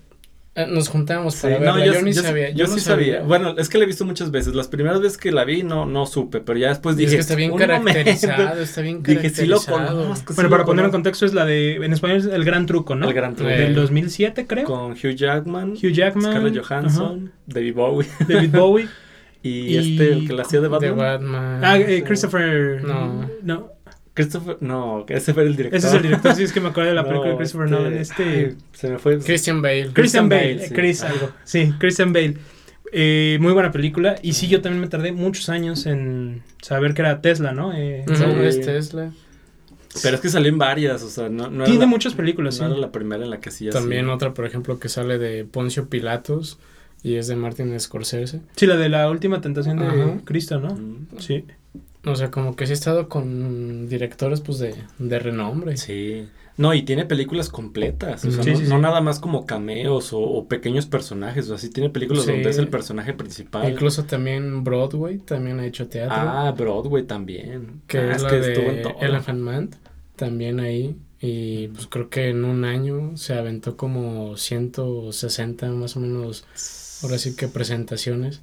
nos 0.68 0.90
juntamos 0.90 1.36
Sí, 1.36 1.42
para 1.44 1.60
no, 1.60 1.66
verla, 1.76 1.86
yo, 1.86 1.94
yo, 1.94 2.02
ni 2.02 2.12
yo- 2.12 2.22
sabía. 2.22 2.50
yo 2.50 2.68
no 2.68 2.74
sí 2.74 2.80
sabía. 2.82 3.22
Bueno, 3.22 3.56
es 3.58 3.70
que 3.70 3.78
la 3.78 3.86
he 3.86 3.88
visto 3.88 4.04
muchas 4.06 4.30
veces. 4.32 4.54
Las 4.56 4.68
primeras 4.68 5.00
veces 5.00 5.18
que 5.18 5.32
la 5.32 5.46
vi 5.46 5.64
no, 5.64 5.86
no 5.86 6.06
supe, 6.06 6.42
pero 6.42 6.60
ya 6.60 6.70
después 6.70 6.98
Y 7.00 7.04
es 7.06 7.12
dije. 7.12 7.16
que 7.18 7.22
está 7.22 7.36
bien 7.36 7.52
"Un 7.52 7.60
momento". 7.60 7.84
caracterizado, 7.84 8.60
está 8.62 8.82
bien 8.82 9.02
Dije, 9.04 9.30
sí 9.30 9.46
lo 9.46 9.60
caracterizado. 9.60 10.02
conozco. 10.04 10.34
sí 10.34 10.36
Bueno, 10.36 10.50
lo 10.50 10.56
para 10.56 10.66
poner 10.66 10.86
en 10.86 10.92
contexto 10.92 11.26
es 11.26 11.34
la 11.34 11.46
de, 11.46 11.76
en 11.76 11.94
español 11.94 12.18
es 12.18 12.26
El 12.26 12.44
Gran 12.44 12.66
Truco, 12.66 12.96
¿no? 12.96 13.08
El 13.08 13.14
Gran 13.14 13.36
Truco. 13.36 13.50
Del 13.50 13.72
Eh. 13.72 13.74
2007, 13.74 14.48
creo. 14.48 14.66
Con 14.66 14.92
Hugh 14.92 15.16
Jackman, 15.16 15.72
Hugh 15.74 15.92
Jackman. 15.94 16.32
Scarlett 16.34 16.66
Johansson, 16.66 17.32
David 17.46 17.74
Bowie 17.76 18.08
David 18.28 18.52
Bowie. 18.52 18.88
y, 19.42 19.50
Y- 19.50 19.78
este, 19.78 20.12
el 20.12 20.28
que 20.28 20.34
la 20.34 20.42
hacía 20.42 20.60
de 20.60 20.68
De 20.68 20.70
Batman. 20.70 20.98
Batman. 20.98 21.62
Ah, 21.64 21.78
eh, 21.78 21.98
sí. 22.00 22.02
Christopher. 22.02 22.84
No. 22.84 23.30
No. 23.44 23.72
Christopher, 24.23 24.58
no, 24.62 25.05
ese 25.08 25.34
fue 25.34 25.43
el 25.43 25.55
director. 25.55 25.77
Ese 25.77 25.88
es 25.88 25.93
el 25.93 26.01
director, 26.01 26.36
sí, 26.36 26.43
es 26.43 26.51
que 26.51 26.60
me 26.62 26.69
acuerdo 26.69 26.89
de 26.89 26.95
la 26.95 27.01
No, 27.03 27.08
película 27.08 27.32
de 27.32 27.38
Christopher 27.38 27.65
este, 27.67 27.75
Nolan. 27.77 27.93
Este. 27.97 28.23
ay, 28.23 28.55
se 28.73 28.89
me 28.89 28.97
fue. 28.99 29.19
Christian 29.19 29.62
Bale. 29.62 29.89
Christian 29.93 30.27
Bale, 30.29 30.55
Bale, 30.55 30.67
sí. 30.67 30.73
Chris 30.73 31.03
Ah. 31.03 31.10
algo. 31.10 31.29
Sí, 31.43 31.73
Christian 31.79 32.12
Bale. 32.13 32.38
Eh, 32.91 33.38
muy 33.39 33.53
buena 33.53 33.71
película. 33.71 34.15
Y 34.21 34.34
sí, 34.34 34.47
yo 34.47 34.62
también 34.62 34.82
me 34.82 34.88
tardé 34.88 35.12
muchos 35.12 35.47
años 35.49 35.86
en 35.86 36.41
saber 36.62 36.93
que 36.93 37.01
era 37.03 37.21
Tesla, 37.21 37.51
¿no? 37.53 37.71
Eh, 37.73 38.03
Sí. 38.08 38.23
es 38.41 38.62
Tesla. 38.62 39.12
Pero 40.03 40.15
es 40.15 40.21
que 40.21 40.29
salió 40.29 40.49
en 40.49 40.58
varias, 40.58 41.01
o 41.03 41.10
sea, 41.10 41.29
no, 41.29 41.49
no 41.49 41.55
era 41.58 41.65
Tiene 41.65 41.79
la- 41.82 41.86
muchas 41.88 42.13
películas, 42.13 42.60
no 42.60 42.65
sí. 42.67 42.71
era 42.71 42.79
la 42.82 42.91
primera 42.91 43.23
en 43.23 43.29
la 43.32 43.39
que 43.39 43.49
También 43.71 44.05
así. 44.05 44.13
otra, 44.13 44.34
por 44.34 44.45
ejemplo, 44.45 44.79
que 44.79 44.88
sale 44.89 45.17
de 45.17 45.45
Poncio 45.45 45.89
Pilatos 45.89 46.60
y 47.01 47.15
es 47.15 47.27
de 47.27 47.36
Martin 47.36 47.79
Scorsese. 47.79 48.41
Sí, 48.55 48.65
la 48.67 48.75
de 48.77 48.89
la 48.89 49.10
última 49.10 49.41
tentación 49.41 49.77
de 49.79 49.86
Ajá. 49.88 50.17
Cristo, 50.25 50.60
¿no? 50.60 50.75
Mm, 50.75 51.08
Sí. 51.17 51.43
O 52.06 52.16
sea, 52.16 52.32
como 52.32 52.56
que 52.56 52.66
sí 52.66 52.72
he 52.72 52.76
estado 52.76 53.10
con 53.10 53.88
directores, 53.90 54.42
pues, 54.42 54.60
de, 54.60 54.76
de 55.00 55.20
renombre. 55.20 55.78
Sí. 55.78 56.28
No, 56.58 56.74
y 56.74 56.84
tiene 56.84 57.06
películas 57.06 57.50
completas, 57.50 58.26
o 58.26 58.32
sea, 58.32 58.44
Sí, 58.44 58.52
no, 58.52 58.58
sí, 58.58 58.64
no 58.64 58.76
sí. 58.76 58.82
nada 58.82 59.00
más 59.00 59.20
como 59.20 59.46
cameos 59.46 60.12
o, 60.12 60.20
o 60.20 60.48
pequeños 60.50 60.86
personajes, 60.88 61.46
o 61.46 61.50
sea, 61.50 61.58
sí 61.58 61.70
tiene 61.70 61.90
películas 61.90 62.26
donde 62.26 62.50
es 62.50 62.58
el 62.58 62.68
personaje 62.68 63.14
principal. 63.14 63.70
Incluso 63.72 64.04
también 64.06 64.64
Broadway 64.66 65.20
también 65.20 65.60
ha 65.62 65.66
hecho 65.66 65.88
teatro. 65.88 66.16
Ah, 66.18 66.52
Broadway 66.58 67.04
también. 67.04 67.82
que 67.88 68.00
Ah, 68.00 68.12
es 68.12 68.24
la 68.24 68.36
estuvo 68.38 68.70
en 68.70 68.76
de 68.78 68.82
todo. 68.82 68.96
Elephant 69.02 69.40
Man. 69.40 69.70
También 70.18 70.60
ahí. 70.60 70.98
Y 71.22 71.68
pues 71.70 71.88
creo 71.88 72.10
que 72.10 72.30
en 72.30 72.44
un 72.46 72.66
año 72.66 73.16
se 73.16 73.34
aventó 73.36 73.78
como 73.78 74.36
160 74.38 75.70
más 75.72 75.96
o 75.96 76.00
menos, 76.02 76.46
ahora 77.04 77.18
sí 77.18 77.36
que 77.36 77.48
presentaciones. 77.48 78.42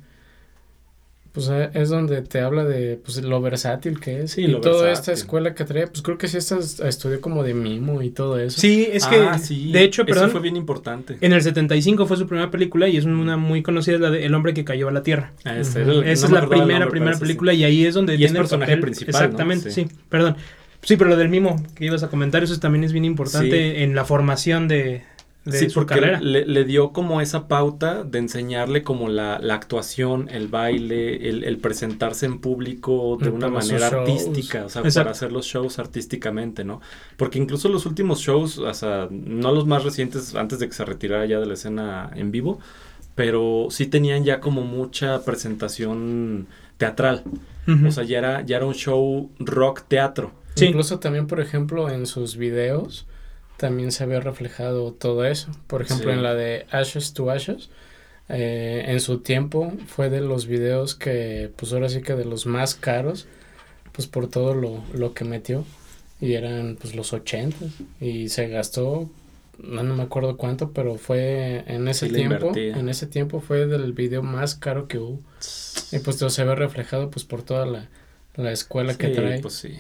Pues 1.37 1.51
eh, 1.53 1.69
es 1.75 1.91
donde 1.91 2.23
te 2.23 2.41
habla 2.41 2.65
de 2.65 2.99
pues 3.05 3.23
lo 3.23 3.41
versátil 3.43 4.01
que 4.01 4.23
es 4.23 4.33
Sí, 4.33 4.41
y 4.45 4.47
lo 4.47 4.63
toda 4.63 4.91
esta 4.91 5.13
escuela 5.13 5.55
que 5.55 5.65
trae, 5.65 5.87
pues 5.87 6.01
creo 6.01 6.17
que 6.17 6.29
sí 6.29 6.39
esta 6.39 6.57
estudió 6.89 7.21
como 7.21 7.43
de 7.43 7.53
mimo 7.53 8.01
y 8.01 8.09
todo 8.09 8.39
eso. 8.41 8.59
Sí, 8.59 8.89
es 8.91 9.07
que, 9.07 9.17
Ah, 9.17 9.39
sí, 9.39 9.71
de 9.71 9.83
hecho, 9.85 10.03
eso 10.03 10.11
perdón, 10.13 10.31
fue 10.31 10.41
bien 10.41 10.57
importante. 10.57 11.19
en 11.21 11.33
el 11.35 11.43
75 11.43 12.07
fue 12.07 12.17
su 12.17 12.27
primera 12.27 12.51
película 12.51 12.89
y 12.89 12.97
es 12.97 13.05
una 13.05 13.37
muy 13.37 13.63
conocida, 13.63 13.99
la 13.99 14.11
de 14.11 14.25
El 14.25 14.35
hombre 14.35 14.55
que 14.55 14.65
cayó 14.65 14.89
a 14.89 14.93
la 14.93 15.03
tierra. 15.03 15.33
Ah, 15.45 15.53
el- 15.57 15.61
Esa 15.61 15.85
no 15.85 16.03
es 16.03 16.23
la 16.31 16.49
primera, 16.49 16.79
nombre, 16.81 16.91
primera 16.91 17.15
sí. 17.15 17.21
película 17.21 17.53
y 17.53 17.65
ahí 17.65 17.85
es 17.85 17.93
donde 17.93 18.15
Y 18.15 18.25
es 18.25 18.31
tiene 18.31 18.39
el 18.39 18.43
personaje 18.45 18.73
papel- 18.73 18.81
principal, 18.81 19.13
¿no? 19.13 19.19
Exactamente, 19.19 19.71
Sí. 19.71 19.85
sí. 19.85 19.97
perdón. 20.09 20.37
Sí, 20.83 20.97
pero 20.97 21.11
lo 21.11 21.17
del 21.17 21.29
mimo 21.29 21.63
que 21.75 21.85
ibas 21.85 22.03
a 22.03 22.09
comentar, 22.09 22.43
eso 22.45 22.59
también 22.61 22.85
es 22.85 22.93
bien 22.93 23.05
importante 23.05 23.75
Sí. 23.77 23.83
en 23.83 23.95
la 23.95 24.05
formación 24.05 24.69
de, 24.69 25.03
de 25.47 25.59
Sí, 25.59 25.71
su 25.71 25.81
porque 25.81 25.95
carrera. 25.95 26.21
Le, 26.21 26.45
le 26.45 26.65
dio 26.65 26.93
como 26.93 27.21
esa 27.23 27.49
pauta 27.49 28.05
de 28.05 28.19
enseñarle 28.19 28.83
como 28.83 29.09
la, 29.09 29.39
la 29.39 29.55
actuación, 29.55 30.29
el 30.31 30.49
baile, 30.49 31.29
el, 31.29 31.45
el 31.45 31.57
presentarse 31.59 32.27
en 32.27 32.41
público 32.41 33.17
de 33.21 33.31
Mm, 33.31 33.35
una 33.35 33.47
para 33.47 33.59
manera 33.61 33.89
shows. 33.91 33.95
artística, 34.11 34.65
o 34.67 34.69
sea, 34.69 34.83
Exacto. 34.83 35.01
para 35.01 35.11
hacer 35.13 35.33
los 35.33 35.47
shows 35.47 35.79
artísticamente, 35.79 36.65
¿no? 36.65 36.81
Porque 37.17 37.39
incluso 37.39 37.69
los 37.71 37.87
últimos 37.87 38.21
shows, 38.21 38.59
o 38.59 38.75
sea, 38.75 39.09
no 39.11 39.53
los 39.53 39.67
más 39.67 39.85
recientes, 39.85 40.35
antes 40.35 40.59
de 40.59 40.67
que 40.69 40.75
se 40.75 40.85
retirara 40.85 41.25
ya 41.27 41.41
de 41.41 41.47
la 41.47 41.55
escena 41.55 42.11
en 42.15 42.31
vivo, 42.33 42.59
pero 43.15 43.69
sí 43.71 43.87
tenían 43.87 44.25
ya 44.25 44.41
como 44.41 44.63
mucha 44.63 45.25
presentación 45.25 46.47
teatral. 46.77 47.23
O 47.87 47.91
sea, 47.91 48.05
ya 48.05 48.19
era, 48.19 48.43
ya 48.43 48.59
era 48.59 48.67
un 48.67 48.75
show 48.75 49.31
rock 49.41 49.83
teatro. 49.89 50.31
Sí. 50.55 50.67
Incluso 50.67 51.01
también, 51.01 51.27
por 51.27 51.41
ejemplo, 51.41 51.91
en 51.91 52.07
sus 52.07 52.37
videos 52.37 53.07
también 53.57 53.93
se 53.93 54.07
ve 54.07 54.21
reflejado 54.21 54.93
todo 54.93 55.25
eso. 55.25 55.51
Por 55.67 55.83
ejemplo, 55.83 56.11
Sí. 56.11 56.17
en 56.17 56.23
la 56.23 56.35
de 56.35 56.67
Ashes 56.71 57.13
to 57.13 57.31
Ashes, 57.31 57.71
eh, 58.29 58.85
en 58.89 59.01
su 59.01 59.19
tiempo 59.21 59.73
fue 59.87 60.11
de 60.11 60.21
los 60.21 60.47
videos 60.47 60.95
que, 60.95 61.51
pues 61.57 61.73
ahora 61.73 61.89
sí 61.89 62.03
que 62.03 62.15
de 62.15 62.25
los 62.25 62.47
más 62.47 62.75
caros, 62.75 63.27
pues 63.93 64.07
por 64.09 64.29
todo 64.29 64.55
lo, 64.55 64.83
lo 64.93 65.15
que 65.15 65.25
metió. 65.25 65.65
Y 66.21 66.33
eran 66.35 66.77
pues 66.81 66.95
los 66.95 67.13
80 67.13 67.57
y 68.01 68.31
se 68.31 68.49
gastó, 68.49 69.11
no, 69.59 69.83
no 69.83 69.95
me 69.97 70.03
acuerdo 70.03 70.37
cuánto, 70.39 70.73
pero 70.73 70.97
fue 70.97 71.63
en 71.67 71.89
ese 71.89 72.09
Sí 72.09 72.15
tiempo, 72.15 72.53
en 72.57 72.89
ese 72.89 73.07
tiempo 73.07 73.41
fue 73.41 73.67
del 73.67 73.93
video 73.93 74.23
más 74.23 74.55
caro 74.55 74.89
que 74.89 74.99
hubo. 74.99 75.21
Y 75.93 75.99
pues 75.99 76.17
todo 76.17 76.31
se 76.31 76.45
ve 76.45 76.55
reflejado 76.55 77.11
pues 77.11 77.25
por 77.27 77.43
toda 77.43 77.67
la, 77.67 77.89
la 78.35 78.51
escuela 78.51 78.95
que 78.97 79.09
trae. 79.09 79.41
pues 79.41 79.55
sí. 79.55 79.75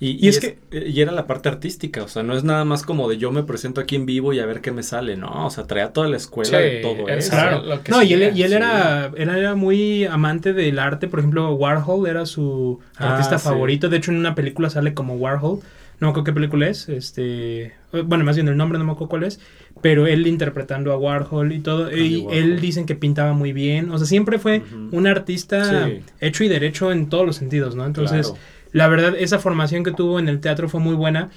Y, 0.00 0.10
Y 0.10 0.26
y 0.26 0.28
es 0.28 0.36
es 0.42 0.56
que 0.70 0.88
y 0.90 1.00
era 1.00 1.12
la 1.12 1.26
parte 1.26 1.48
artística, 1.48 2.02
o 2.02 2.08
sea, 2.08 2.22
no 2.24 2.36
es 2.36 2.42
nada 2.42 2.64
más 2.64 2.82
como 2.82 3.08
de 3.08 3.16
yo 3.16 3.30
me 3.30 3.44
presento 3.44 3.80
aquí 3.80 3.94
en 3.94 4.06
vivo 4.06 4.32
y 4.32 4.40
a 4.40 4.46
ver 4.46 4.60
qué 4.60 4.72
me 4.72 4.82
sale, 4.82 5.16
no, 5.16 5.46
o 5.46 5.50
sea, 5.50 5.64
traía 5.68 5.92
toda 5.92 6.08
la 6.08 6.16
escuela 6.16 6.58
de 6.58 6.76
Sí, 6.76 6.82
todo 6.82 7.08
es 7.08 7.26
eso. 7.26 7.30
Claro. 7.30 7.62
lo 7.62 7.80
que 7.82 7.92
No, 7.92 8.02
y 8.02 8.12
él, 8.12 8.36
y 8.36 8.42
él 8.42 8.50
sí. 8.50 8.54
era, 8.56 9.12
él 9.16 9.28
era 9.28 9.54
muy 9.54 10.04
amante 10.04 10.52
del 10.52 10.80
arte. 10.80 11.06
Por 11.06 11.20
ejemplo, 11.20 11.52
Warhol 11.54 12.08
era 12.08 12.26
su 12.26 12.80
Ah, 12.96 13.12
artista 13.14 13.38
sí. 13.38 13.44
favorito. 13.44 13.88
De 13.88 13.96
hecho, 13.98 14.10
en 14.10 14.18
una 14.18 14.34
película 14.34 14.68
sale 14.68 14.94
como 14.94 15.14
Warhol. 15.14 15.60
No 16.00 16.08
me 16.08 16.10
acuerdo 16.10 16.24
qué 16.24 16.32
película 16.32 16.68
es. 16.68 16.88
Este, 16.88 17.62
eh, 17.66 17.72
bueno, 18.04 18.24
más 18.24 18.34
bien 18.34 18.48
el 18.48 18.56
nombre 18.56 18.78
no 18.80 18.84
me 18.84 18.92
acuerdo 18.92 19.10
cuál 19.10 19.22
es. 19.22 19.38
Pero 19.80 20.08
él 20.08 20.26
interpretando 20.26 20.92
a 20.92 20.96
Warhol 20.98 21.52
y 21.52 21.60
todo. 21.60 21.86
Andy 21.86 22.00
Y 22.00 22.16
Warhol. 22.22 22.34
él 22.36 22.60
dicen 22.60 22.84
que 22.84 22.96
pintaba 22.96 23.32
muy 23.32 23.52
bien. 23.52 23.90
O 23.90 23.98
sea, 23.98 24.06
siempre 24.08 24.40
fue 24.40 24.62
un 24.90 25.06
artista 25.06 25.86
Sí. 25.86 26.00
hecho 26.20 26.42
y 26.42 26.48
derecho 26.48 26.90
en 26.90 27.08
todos 27.08 27.24
los 27.24 27.36
sentidos, 27.36 27.76
¿no? 27.76 27.86
Entonces, 27.86 28.26
Claro. 28.26 28.42
La 28.74 28.88
verdad, 28.88 29.14
esa 29.18 29.38
formación 29.38 29.82
que 29.84 29.92
tuvo 29.92 30.18
en 30.18 30.28
el 30.28 30.40
teatro 30.40 30.68
fue 30.68 30.80
muy 30.80 30.94
buena. 30.94 31.30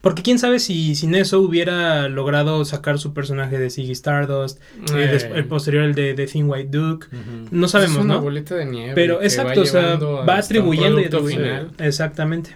Porque 0.00 0.22
quién 0.22 0.38
sabe 0.40 0.58
si 0.58 0.96
sin 0.96 1.14
eso 1.14 1.40
hubiera 1.40 2.08
logrado 2.08 2.64
sacar 2.64 2.98
su 2.98 3.12
personaje 3.14 3.56
de 3.58 3.70
Ziggy 3.70 3.92
Stardust, 3.92 4.60
eh, 4.94 5.16
Eh, 5.22 5.30
el 5.36 5.44
posterior 5.46 5.84
el 5.84 5.94
de, 5.94 6.14
de 6.14 6.26
Thin 6.26 6.48
White 6.50 6.76
Duke. 6.76 7.06
No 7.52 7.68
sabemos, 7.68 7.98
es 7.98 8.04
una 8.04 8.14
¿no? 8.14 8.20
bolita 8.20 8.56
de 8.56 8.64
nieve. 8.66 8.92
Pero 8.96 9.20
que 9.20 9.26
exacto, 9.26 9.60
va 9.60 9.62
o 9.62 9.66
sea, 9.66 9.96
va 9.96 10.36
atribuyendo 10.38 11.00
y 11.00 11.08
final. 11.08 11.70
Exactamente. 11.78 12.54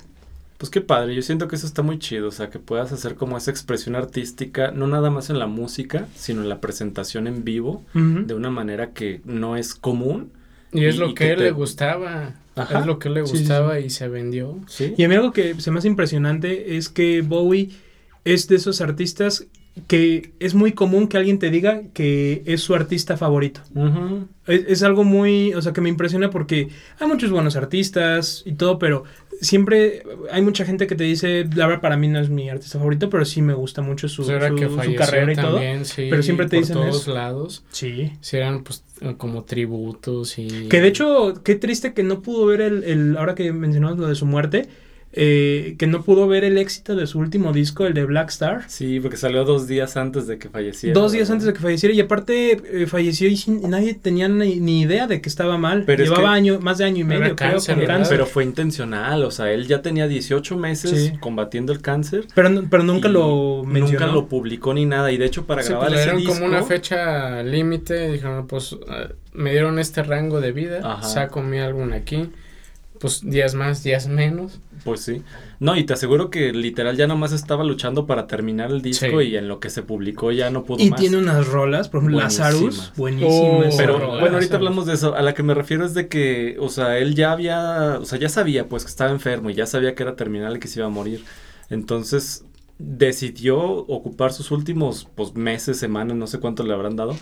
Pues 0.59 0.70
qué 0.70 0.80
padre, 0.80 1.14
yo 1.14 1.20
siento 1.22 1.48
que 1.48 1.54
eso 1.56 1.66
está 1.66 1.82
muy 1.82 1.98
chido, 1.98 2.28
o 2.28 2.32
sea, 2.32 2.48
que 2.50 2.59
puedas 2.59 2.90
hacer 2.90 3.14
como 3.14 3.37
esa 3.37 3.50
expresión 3.50 3.94
artística, 3.94 4.70
no 4.72 4.87
nada 4.87 5.11
más 5.11 5.28
en 5.30 5.38
la 5.38 5.46
música, 5.46 6.06
sino 6.16 6.40
en 6.42 6.48
la 6.48 6.61
presentación 6.61 7.26
en 7.26 7.44
vivo, 7.44 7.85
de 7.94 8.35
una 8.35 8.50
manera 8.50 8.90
que 8.92 9.20
no 9.24 9.56
es 9.56 9.74
común. 9.74 10.32
Y 10.72 10.87
es 10.87 10.96
lo 10.96 11.11
y 11.11 11.14
que, 11.14 11.26
te- 11.28 11.37
le 11.37 11.50
gustaba. 11.52 12.32
Ajá. 12.57 12.81
Es 12.81 12.87
lo 12.87 12.99
que 12.99 13.11
le 13.11 13.25
Sí, 13.27 13.33
sí, 13.33 13.38
gustaba 13.38 13.79
y 13.81 13.90
se 13.90 14.09
vendió. 14.09 14.59
¿Sí? 14.66 14.95
Y 14.97 15.05
a 15.05 15.09
mí 15.09 15.14
algo 15.14 15.33
que 15.33 15.61
se 15.61 15.71
me 15.71 15.79
hace 15.79 15.88
impresionante 15.88 16.77
es 16.77 16.88
que 16.88 17.21
Bowie 17.23 17.71
es 18.25 18.49
de 18.49 18.57
esos 18.57 18.81
artistas 18.81 19.47
que 19.87 20.31
es 20.41 20.55
muy 20.55 20.73
común 20.73 21.07
que 21.07 21.17
alguien 21.19 21.39
te 21.39 21.51
diga 21.51 21.83
que 21.93 22.43
es 22.47 22.62
su 22.62 22.75
artista 22.75 23.17
favorito. 23.17 23.61
Es, 24.47 24.65
es 24.69 24.83
algo 24.83 25.05
muy, 25.05 25.53
o 25.55 25.61
sea, 25.62 25.73
que 25.73 25.81
me 25.81 25.89
impresiona 25.91 26.31
porque 26.31 26.69
hay 26.99 27.07
muchos 27.09 27.31
buenos 27.31 27.57
artistas 27.57 28.43
y 28.47 28.53
todo, 28.55 28.79
pero 28.79 29.05
siempre 29.43 30.03
hay 30.33 30.41
mucha 30.41 30.65
gente 30.65 30.87
que 30.87 30.95
te 30.95 31.05
dice, 31.05 31.45
la 31.55 31.67
verdad 31.67 31.83
para 31.83 31.97
mí 31.99 32.09
no 32.09 32.19
es 32.21 32.31
mi 32.31 32.49
artista 32.49 32.79
favorito, 32.79 33.11
pero 33.11 33.25
sí 33.27 33.43
me 33.43 33.53
gusta 33.53 33.83
mucho 33.83 34.09
su, 34.09 34.25
Pues 34.25 34.43
su- 34.87 34.95
carrera 34.95 35.33
y 35.33 35.37
todo. 35.37 35.53
también, 35.53 35.85
sí, 35.85 36.07
pero 36.09 36.23
siempre 36.23 36.47
te 36.47 36.57
por 36.57 36.61
dicen 36.67 36.75
todos 36.77 37.03
eso. 37.03 37.12
lados. 37.15 37.65
Sí. 37.71 38.12
Sí, 38.23 38.37
eran 38.39 38.65
pues 38.65 38.83
como 39.19 39.45
tributos 39.45 40.39
y... 40.39 40.69
Que 40.69 40.81
de 40.81 40.89
hecho, 40.89 41.35
qué 41.45 41.55
triste 41.55 41.93
que 41.93 42.03
no 42.03 42.23
pudo 42.23 42.47
ver 42.47 42.62
el, 42.62 42.83
el 42.85 43.17
ahora 43.19 43.35
que 43.35 43.53
mencionamos 43.53 43.99
lo 43.99 44.07
de 44.09 44.15
su 44.15 44.25
muerte, 44.25 44.69
eh, 45.18 45.76
que 45.79 45.87
no 45.87 46.02
pudo 46.02 46.29
ver 46.29 46.44
el 46.44 46.59
éxito 46.59 46.94
de 46.94 47.07
su 47.07 47.18
último 47.18 47.52
disco, 47.55 47.87
el 47.87 47.94
de 47.94 48.05
Black 48.05 48.29
Star. 48.29 48.64
Sí, 48.68 49.00
porque 49.00 49.16
salió 49.16 49.44
dos 49.44 49.66
días 49.66 49.96
antes 49.96 50.26
de 50.26 50.37
que 50.38 50.50
falleciera. 50.50 50.92
Dos 50.92 51.12
días 51.12 51.31
antes 51.31 51.46
de 51.46 51.55
que 51.55 51.61
falleciera 51.61 51.94
y 51.94 52.00
aparte 52.00 52.61
eh, 52.83 52.87
falleció 52.87 53.26
y 53.29 53.37
sin- 53.37 53.68
nadie 53.70 53.94
tenía 53.94 54.29
ni, 54.29 54.61
ni 54.61 54.83
idea 54.83 55.07
de 55.07 55.22
que 55.22 55.29
estaba 55.31 55.57
mal. 55.57 55.85
Pero 55.87 56.02
es 56.05 56.11
Llevaba 56.11 56.33
que- 56.33 56.37
año, 56.37 56.61
más 56.61 56.76
de 56.79 56.85
año 56.85 57.00
y 57.00 57.05
medio, 57.05 57.35
creo, 57.35 57.57
con 57.59 57.79
¿verdad? 57.79 57.87
cáncer. 57.96 58.11
Pero 58.11 58.26
fue 58.26 58.44
intencional, 58.44 59.24
o 59.24 59.31
sea, 59.31 59.50
él 59.52 59.66
ya 59.66 59.81
tenía 59.81 60.07
18 60.07 60.57
meses 60.57 61.07
Sí. 61.12 61.18
combatiendo 61.18 61.72
el 61.72 61.81
cáncer. 61.81 62.26
Pero, 62.35 62.50
pero 62.70 62.83
nunca 62.83 63.09
lo 63.09 63.64
mencionó. 63.64 64.00
Nunca 64.00 64.07
lo 64.12 64.26
publicó 64.29 64.74
ni 64.74 64.85
nada. 64.85 65.11
Y 65.12 65.16
de 65.16 65.24
hecho, 65.24 65.46
para 65.46 65.62
Sí, 65.62 65.70
grabar 65.70 65.88
pues, 65.88 66.00
ese 66.00 66.05
dieron 66.11 66.20
disco. 66.20 66.35
como 66.35 66.46
una 66.46 66.62
fecha 66.62 67.42
límite, 67.42 68.11
dijeron, 68.12 68.46
pues 68.46 68.72
eh, 68.74 69.14
me 69.33 69.50
dieron 69.52 69.79
este 69.79 70.02
rango 70.02 70.40
de 70.42 70.52
vida, 70.52 70.81
Ajá. 70.85 71.02
saco 71.02 71.42
mi 71.42 71.59
álbum 71.59 71.92
aquí, 71.92 72.29
pues 73.00 73.20
días 73.22 73.54
más, 73.54 73.82
días 73.82 74.06
menos. 74.09 74.61
Pues 74.85 75.00
sí. 75.00 75.22
No, 75.59 75.76
y 75.76 75.85
te 75.85 75.94
aseguro 75.94 76.30
que 76.30 76.52
literal 76.52 76.96
ya 76.96 77.06
nomás 77.06 77.32
estaba 77.32 77.64
luchando 77.64 78.06
para 78.06 78.26
terminar 78.26 78.70
el 78.70 78.82
disco 78.82 79.20
Sí. 79.20 79.28
y 79.28 79.37
en 79.37 79.48
lo 79.48 79.59
que 79.61 79.70
se 79.70 79.82
publicó 79.82 80.32
ya 80.32 80.50
no 80.50 80.64
pudo 80.64 80.82
Y 80.82 80.90
más. 80.90 81.00
tiene 81.00 81.16
unas 81.16 81.46
rolas, 81.48 81.88
por 81.88 81.98
ejemplo, 82.00 82.18
Buenísimas. 82.18 82.52
Lazarus, 82.54 82.92
buenísima. 82.96 83.30
Oh, 83.32 83.62
Pero 83.76 83.98
Rolas, 83.98 84.20
bueno, 84.20 84.37
ahorita 84.37 84.56
hablamos 84.56 84.87
de 84.87 84.94
eso. 84.94 85.14
A 85.14 85.22
la 85.22 85.35
que 85.35 85.42
me 85.42 85.54
refiero 85.54 85.85
es 85.85 85.94
de 85.94 86.09
que, 86.09 86.56
o 86.61 86.68
sea, 86.68 86.98
él 86.98 87.14
ya 87.14 87.32
había, 87.32 87.98
o 88.00 88.04
sea, 88.04 88.18
ya 88.18 88.28
sabía 88.28 88.68
pues 88.68 88.85
que 88.85 88.90
estaba 88.90 89.11
enfermo 89.11 89.50
y 89.50 89.54
ya 89.54 89.66
sabía 89.66 89.94
que 89.94 90.02
era 90.02 90.14
terminal 90.16 90.56
y 90.56 90.61
que 90.61 90.68
se 90.68 90.80
iba 90.80 90.87
a 90.87 90.90
morir. 90.90 91.24
Entonces 91.70 92.44
decidió 92.78 93.59
ocupar 93.59 94.32
sus 94.32 94.50
últimos 94.50 95.09
pues 95.14 95.35
meses, 95.35 95.78
semanas, 95.78 96.16
no 96.16 96.26
sé 96.26 96.38
cuánto 96.40 96.62
le 96.62 96.74
habrán 96.74 96.94
dado 96.96 97.16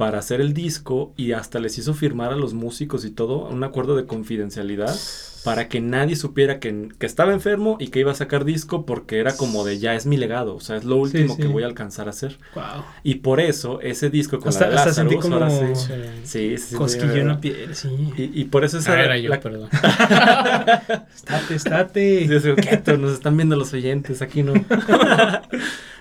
para 0.00 0.18
hacer 0.18 0.40
el 0.40 0.54
disco 0.54 1.12
y 1.18 1.32
hasta 1.32 1.58
les 1.60 1.76
hizo 1.76 1.92
firmar 1.92 2.32
a 2.32 2.36
los 2.36 2.54
músicos 2.54 3.04
y 3.04 3.10
todo 3.10 3.46
un 3.48 3.62
acuerdo 3.64 3.96
de 3.96 4.06
confidencialidad 4.06 4.96
para 5.44 5.68
que 5.68 5.80
nadie 5.82 6.16
supiera 6.16 6.58
que, 6.58 6.88
que 6.98 7.04
estaba 7.06 7.32
enfermo 7.34 7.76
y 7.78 7.88
que 7.88 8.00
iba 8.00 8.10
a 8.10 8.14
sacar 8.14 8.46
disco 8.46 8.86
porque 8.86 9.18
era 9.18 9.36
como 9.36 9.62
de 9.64 9.78
ya 9.78 9.94
es 9.94 10.06
mi 10.06 10.16
legado, 10.16 10.54
o 10.56 10.60
sea, 10.60 10.76
es 10.76 10.84
lo 10.84 10.96
último 10.96 11.36
sí. 11.36 11.42
que 11.42 11.48
voy 11.48 11.62
a 11.64 11.66
alcanzar 11.66 12.06
a 12.06 12.10
hacer. 12.10 12.38
Wow. 12.54 12.64
Y 13.02 13.16
por 13.16 13.40
eso 13.40 13.78
ese 13.82 14.08
disco 14.08 14.38
con 14.38 14.48
Hasta- 14.48 14.66
la 14.68 14.70
de 14.70 14.76
hasta 14.78 14.94
sentí 14.94 15.16
como- 15.16 15.34
ahora 15.36 15.50
sí. 15.50 15.64
Sí. 15.74 15.92
Sí, 16.24 16.56
sí, 16.56 16.66
sí, 16.70 16.74
Cosquillo 16.76 17.16
en 17.16 17.28
la 17.28 17.40
piel, 17.40 17.74
sí. 17.74 17.88
Y, 18.16 18.40
y 18.40 18.44
por 18.46 18.64
eso 18.64 18.78
esa 18.78 18.94
Ah, 18.94 19.02
era 19.04 19.18
yo, 19.18 19.28
la- 19.28 19.40
perdón. 19.40 19.68
Estate, 21.14 21.54
estate. 21.54 22.40
Sí, 22.40 22.52
quieto, 22.62 22.96
nos 22.96 23.12
están 23.12 23.36
viendo 23.36 23.54
los 23.56 23.72
oyentes, 23.74 24.22
aquí 24.22 24.42
no. 24.42 24.54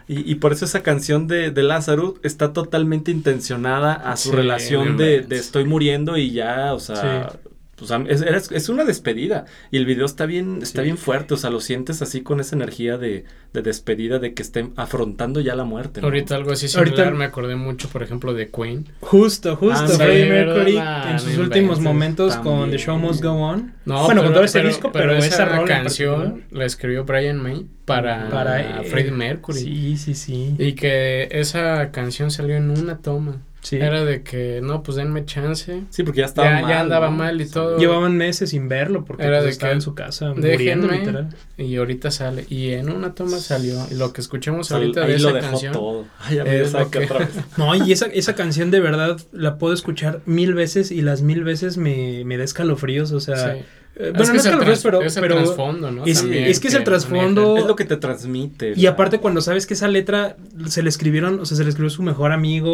y, 0.09 0.29
y 0.31 0.35
por 0.35 0.53
eso 0.53 0.65
esa 0.65 0.83
canción 0.83 1.27
de, 1.27 1.51
de 1.51 1.63
Lazarus 1.63 2.19
está 2.23 2.53
totalmente 2.53 3.11
intencionada 3.11 3.93
a 3.93 4.17
su 4.17 4.31
Sí, 4.31 4.31
relación 4.31 4.97
de 4.97 5.21
de, 5.21 5.37
estoy 5.37 5.65
muriendo 5.65 6.17
y 6.17 6.31
ya, 6.33 6.73
o 6.73 6.79
sea, 6.79 7.39
pues, 7.79 7.91
es, 8.09 8.21
es- 8.21 8.51
es 8.51 8.69
una 8.69 8.83
despedida. 8.85 9.45
Y 9.71 9.77
el 9.77 9.85
video 9.85 10.05
está 10.05 10.25
bien, 10.25 10.59
está 10.61 10.81
Sí. 10.81 10.85
bien 10.85 10.97
fuerte, 10.97 11.33
o 11.33 11.37
sea, 11.37 11.49
lo 11.49 11.59
sientes 11.61 12.01
así 12.01 12.21
con 12.21 12.39
esa 12.39 12.55
energía 12.55 12.97
de, 12.97 13.25
de 13.53 13.61
despedida, 13.61 14.19
de 14.19 14.33
que 14.33 14.41
estén 14.43 14.73
afrontando 14.75 15.39
ya 15.39 15.55
la 15.55 15.63
muerte. 15.63 16.01
¿no? 16.01 16.07
Ahorita 16.07 16.35
algo 16.35 16.51
así 16.51 16.67
similar, 16.67 16.93
Ahorita- 16.99 17.17
me 17.17 17.25
acordé 17.25 17.55
mucho, 17.55 17.89
por 17.89 18.03
ejemplo, 18.03 18.33
de 18.33 18.49
Queen. 18.49 18.85
Justo, 19.01 19.55
justo. 19.55 19.85
Ah, 19.85 19.87
Freddie. 19.87 20.29
Mercury 20.29 20.77
en 20.77 21.19
sus 21.19 21.37
últimos 21.37 21.79
momentos 21.79 22.35
con. 22.37 22.69
The 22.71 22.77
Show 22.77 22.97
Must 22.97 23.23
Go 23.23 23.31
On. 23.31 23.73
No, 23.85 24.05
bueno, 24.05 24.21
pero- 24.21 24.23
con 24.23 24.33
todo 24.33 24.43
ese 24.43 24.59
pero- 24.59 24.67
disco, 24.69 24.91
pero, 24.91 25.15
esa, 25.15 25.63
canción 25.65 26.43
la 26.51 26.65
escribió 26.65 27.05
Brian 27.05 27.41
May 27.41 27.65
para, 27.85 28.29
Para, 28.29 28.81
eh, 28.81 28.83
Freddie 28.85 29.11
Mercury. 29.11 29.59
Sí, 29.59 29.97
sí, 29.97 30.13
sí. 30.13 30.55
Y 30.59 30.73
que 30.73 31.27
esa 31.31 31.91
canción 31.91 32.29
salió 32.31 32.55
en 32.55 32.69
una 32.69 32.97
toma. 32.97 33.37
Sí. 33.61 33.75
Era 33.75 34.05
de 34.05 34.23
que, 34.23 34.61
no, 34.63 34.83
pues 34.83 34.95
denme 34.95 35.25
chance. 35.25 35.81
Sí, 35.89 36.03
porque 36.03 36.19
ya 36.21 36.25
estaba 36.27 36.47
Ya- 36.49 36.61
mal. 36.61 36.69
ya 36.71 36.79
andaba 36.79 37.09
¿no? 37.09 37.17
mal 37.17 37.41
y 37.41 37.45
todo. 37.49 37.77
Llevaban 37.77 38.15
meses 38.15 38.51
sin 38.51 38.69
verlo 38.69 39.03
porque 39.03 39.23
Era 39.23 39.37
pues, 39.39 39.43
de 39.45 39.49
estaba 39.51 39.71
que 39.71 39.75
en 39.75 39.81
su 39.81 39.95
casa 39.95 40.33
muriendo, 40.33 40.87
literal. 40.87 41.29
Y 41.57 41.75
ahorita 41.75 42.09
sale. 42.09 42.45
Y 42.49 42.71
en 42.71 42.89
una 42.89 43.13
toma 43.13 43.37
salió. 43.39 43.85
Y 43.91 43.95
lo 43.95 44.13
que 44.13 44.21
escuchamos 44.21 44.71
ahorita 44.71 45.03
ahí 45.03 45.11
de 45.13 45.19
lo 45.19 45.29
esa 45.29 45.37
dejó 45.37 45.49
canción. 45.51 45.73
todo. 45.73 46.05
Ay, 46.19 46.39
es 46.45 46.71
lo 46.73 46.89
que- 46.89 46.99
otra 47.03 47.19
vez. 47.19 47.29
No, 47.57 47.75
y 47.75 47.91
esa, 47.91 48.05
esa 48.07 48.33
canción 48.33 48.71
de 48.71 48.79
verdad 48.79 49.19
la 49.33 49.57
puedo 49.57 49.73
escuchar 49.73 50.21
mil 50.25 50.53
veces 50.53 50.89
y 50.91 51.01
las 51.01 51.21
mil 51.21 51.43
veces 51.43 51.75
me, 51.77 52.23
me 52.25 52.37
da 52.37 52.45
escalofríos, 52.45 53.11
o 53.11 53.19
sea... 53.19 53.55
Sí. 53.55 53.59
eh, 53.59 53.63
Es 53.97 54.13
bueno, 54.13 54.23
que 54.23 54.27
no 54.31 54.33
es 54.39 54.45
el 54.45 54.59
trans- 54.59 54.83
pero... 54.83 55.01
es 55.01 55.17
el 55.17 55.21
pero 55.21 55.35
trasfondo, 55.35 55.91
¿no? 55.91 56.05
es- 56.05 56.21
También 56.21 56.45
es 56.45 56.59
que 56.61 56.69
es 56.69 56.73
el 56.75 56.85
trasfondo. 56.85 57.57
Es 57.57 57.65
lo 57.65 57.75
que 57.75 57.83
te 57.83 57.97
transmite. 57.97 58.71
y 58.77 58.85
aparte 58.85 59.19
cuando 59.19 59.41
sabes 59.41 59.67
que 59.67 59.73
esa 59.73 59.89
letra 59.89 60.37
se 60.67 60.81
le 60.81 60.87
escribieron, 60.87 61.41
o 61.41 61.45
sea, 61.45 61.57
se 61.57 61.63
le 61.63 61.69
escribió 61.69 61.89
su 61.89 62.03
mejor 62.03 62.31
amigo... 62.31 62.71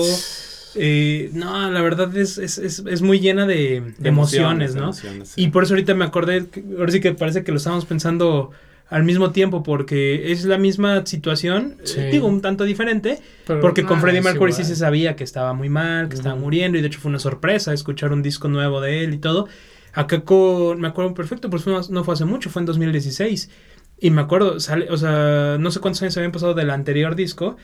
eh, 0.75 1.29
no, 1.33 1.69
la 1.71 1.81
verdad 1.81 2.15
es, 2.17 2.37
es, 2.37 2.57
es, 2.57 2.83
es 2.87 3.01
muy 3.01 3.19
llena 3.19 3.45
de, 3.45 3.93
de 3.97 4.09
emociones, 4.09 4.75
¿no? 4.75 4.83
emociones, 4.83 5.29
sí. 5.29 5.43
Y 5.43 5.47
por 5.49 5.63
eso 5.63 5.73
ahorita 5.73 5.93
me 5.95 6.05
acordé, 6.05 6.47
que- 6.47 6.63
ahora 6.77 6.91
sí 6.91 6.99
que 6.99 7.13
parece 7.13 7.43
que 7.43 7.51
lo 7.51 7.57
estábamos 7.57 7.85
pensando 7.85 8.51
al 8.89 9.03
mismo 9.03 9.31
tiempo, 9.31 9.63
porque 9.63 10.31
es 10.31 10.45
la 10.45 10.57
misma 10.59 11.05
situación, 11.07 11.77
Sí. 11.83 11.99
eh, 12.01 12.09
digo, 12.11 12.27
un 12.27 12.41
tanto 12.41 12.65
diferente, 12.65 13.19
Pero, 13.47 13.59
porque 13.59 13.83
con 13.83 13.99
Freddie 13.99 14.21
Mercury 14.21 14.53
sí 14.53 14.63
se 14.63 14.75
sabía 14.75 15.15
que 15.15 15.23
estaba 15.23 15.53
muy 15.53 15.69
mal, 15.69 16.07
que 16.07 16.15
estaba 16.15 16.35
muriendo, 16.35 16.77
y 16.77 16.81
de 16.81 16.87
hecho 16.87 16.99
fue 16.99 17.09
una 17.09 17.19
sorpresa 17.19 17.73
escuchar 17.73 18.13
un 18.13 18.21
disco 18.21 18.47
nuevo 18.47 18.81
de 18.81 19.03
él 19.03 19.13
y 19.15 19.17
todo. 19.17 19.47
Acá 19.93 20.21
con, 20.21 20.79
me 20.81 20.87
acuerdo 20.87 21.13
perfecto, 21.15 21.49
pues 21.49 21.63
fue- 21.63 21.73
no 21.89 22.03
fue 22.03 22.13
hace 22.13 22.25
mucho, 22.25 22.49
fue 22.49 22.61
en 22.61 22.65
2016. 22.67 23.49
Y 23.97 24.09
me 24.11 24.21
acuerdo, 24.21 24.59
sale, 24.59 24.87
o 24.91 24.97
sea, 24.97 25.55
no 25.57 25.71
sé 25.71 25.79
cuántos 25.79 26.01
años 26.03 26.15
habían 26.17 26.33
pasado 26.33 26.53
del 26.53 26.69
anterior 26.69 27.15
disco, 27.15 27.55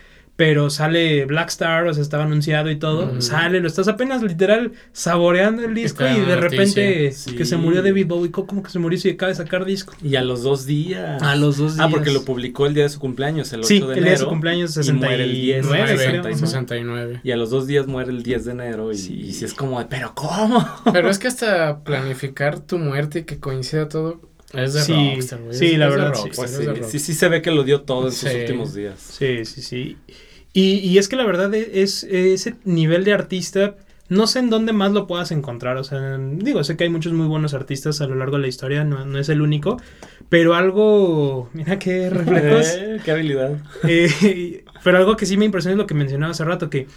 pero 0.42 0.72
sale 0.72 1.26
Black 1.26 1.50
Star, 1.50 1.86
o 1.86 1.94
sea, 1.94 2.02
estaba 2.02 2.24
anunciado 2.24 2.72
y 2.72 2.76
todo. 2.80 3.12
Ujú. 3.12 3.22
Sale, 3.22 3.60
lo 3.60 3.68
estás 3.68 3.88
apenas 3.88 4.24
literal 4.24 4.72
saboreando 4.92 5.64
el 5.64 5.76
disco 5.76 6.04
y 6.04 6.20
de 6.20 6.36
repente 6.36 7.14
que 7.38 7.46
se 7.46 7.58
murió 7.58 7.84
David 7.84 8.08
Bowie. 8.08 8.32
¿Cómo 8.32 8.48
como 8.48 8.64
que 8.64 8.72
se 8.72 8.80
murió 8.80 8.98
si 8.98 9.12
acaba 9.12 9.30
de 9.30 9.36
sacar 9.36 9.66
disco? 9.66 9.94
Y 10.02 10.16
a 10.16 10.24
los 10.24 10.42
dos 10.42 10.66
días. 10.66 11.22
A 11.22 11.36
los 11.36 11.58
dos 11.58 11.78
Ah, 11.80 11.90
porque 11.92 12.10
días. 12.10 12.16
lo 12.22 12.26
publicó 12.26 12.66
el 12.66 12.74
día 12.74 12.86
de 12.86 12.90
su 12.90 13.00
cumpleaños, 13.00 13.54
el 13.54 13.60
8 13.60 13.68
Sí, 13.68 13.74
de 13.76 13.80
el 13.86 13.92
enero. 13.92 14.02
día 14.04 14.12
de 14.14 14.18
su 14.18 14.28
cumpleaños 14.30 14.76
y 14.88 14.94
muere 14.94 15.24
el 15.26 15.30
69, 15.30 15.32
10 15.32 15.68
creo. 15.68 15.86
90 16.24 16.30
y 16.30 16.34
Ajá. 16.34 16.40
69. 16.48 17.22
Y 17.24 17.32
a 17.32 17.38
los 17.38 17.50
dos 17.52 17.68
días 17.68 17.86
muere 17.86 18.10
el 18.10 18.24
10 18.24 18.46
de 18.46 18.52
enero. 18.54 18.92
Y, 18.92 18.98
Sí. 18.98 19.14
y 19.20 19.34
si 19.34 19.46
es 19.46 19.54
como 19.54 19.78
de, 19.78 19.86
¿pero 19.86 20.14
cómo? 20.16 20.68
Pero 20.92 21.08
es 21.12 21.20
que 21.20 21.28
hasta 21.28 21.84
planificar 21.84 22.60
tu 22.62 22.80
muerte 22.80 23.20
y 23.20 23.24
que 23.26 23.38
coincida 23.40 23.88
todo 23.88 24.20
es 24.56 24.74
de 24.74 24.82
Sí, 24.82 25.12
rockstar, 25.14 25.40
güey. 25.44 25.54
sí, 25.56 25.66
Es- 25.74 25.78
la 25.78 25.88
es 25.88 25.92
verdad, 25.96 26.14
sí. 26.16 26.30
Pues 26.36 26.52
es 26.54 26.58
sí, 26.58 26.84
sí, 26.90 27.00
sí 27.00 27.14
se 27.14 27.30
ve 27.30 27.44
que 27.44 27.52
lo 27.52 27.64
dio 27.64 27.82
todo 27.82 28.08
en 28.08 28.12
sus 28.12 28.34
últimos 28.34 28.74
días. 28.74 28.96
Sí, 29.00 29.46
sí, 29.46 29.62
sí. 29.62 29.98
Y, 30.54 30.80
y 30.80 30.98
es 30.98 31.08
que 31.08 31.16
la 31.16 31.26
verdad 31.26 31.54
e, 31.54 31.82
es, 31.82 32.04
ese 32.04 32.56
nivel 32.66 33.04
de 33.04 33.14
artista, 33.14 33.76
no 34.10 34.28
sé 34.28 34.40
en 34.40 34.50
dónde 34.50 34.74
más 34.74 34.92
lo 34.92 35.08
puedas 35.08 35.32
encontrar. 35.32 35.78
O 35.78 35.84
sea, 35.84 36.18
digo, 36.18 36.64
sé 36.64 36.76
que 36.76 36.84
hay 36.84 36.90
muchos 36.90 37.14
muy 37.14 37.28
buenos 37.28 37.54
artistas 37.54 38.02
a 38.02 38.08
lo 38.08 38.16
largo 38.16 38.36
de 38.36 38.44
la 38.44 38.48
historia, 38.48 38.84
no, 38.84 39.06
no 39.06 39.18
es 39.18 39.30
el 39.30 39.42
único, 39.42 39.78
pero 40.30 40.54
algo, 40.54 41.50
mira 41.54 41.80
qué 41.80 42.10
reflejos. 42.12 42.68
Eh, 42.78 43.00
qué 43.04 43.12
habilidad. 43.12 43.58
Eh, 43.88 44.66
pero 44.84 44.98
algo 44.98 45.16
que 45.16 45.26
sí 45.26 45.38
me 45.38 45.46
impresiona 45.46 45.74
es 45.74 45.78
lo 45.78 45.88
que 45.88 45.94
mencionaba 45.94 46.32
hace 46.32 46.44
rato, 46.44 46.70
que 46.70 46.88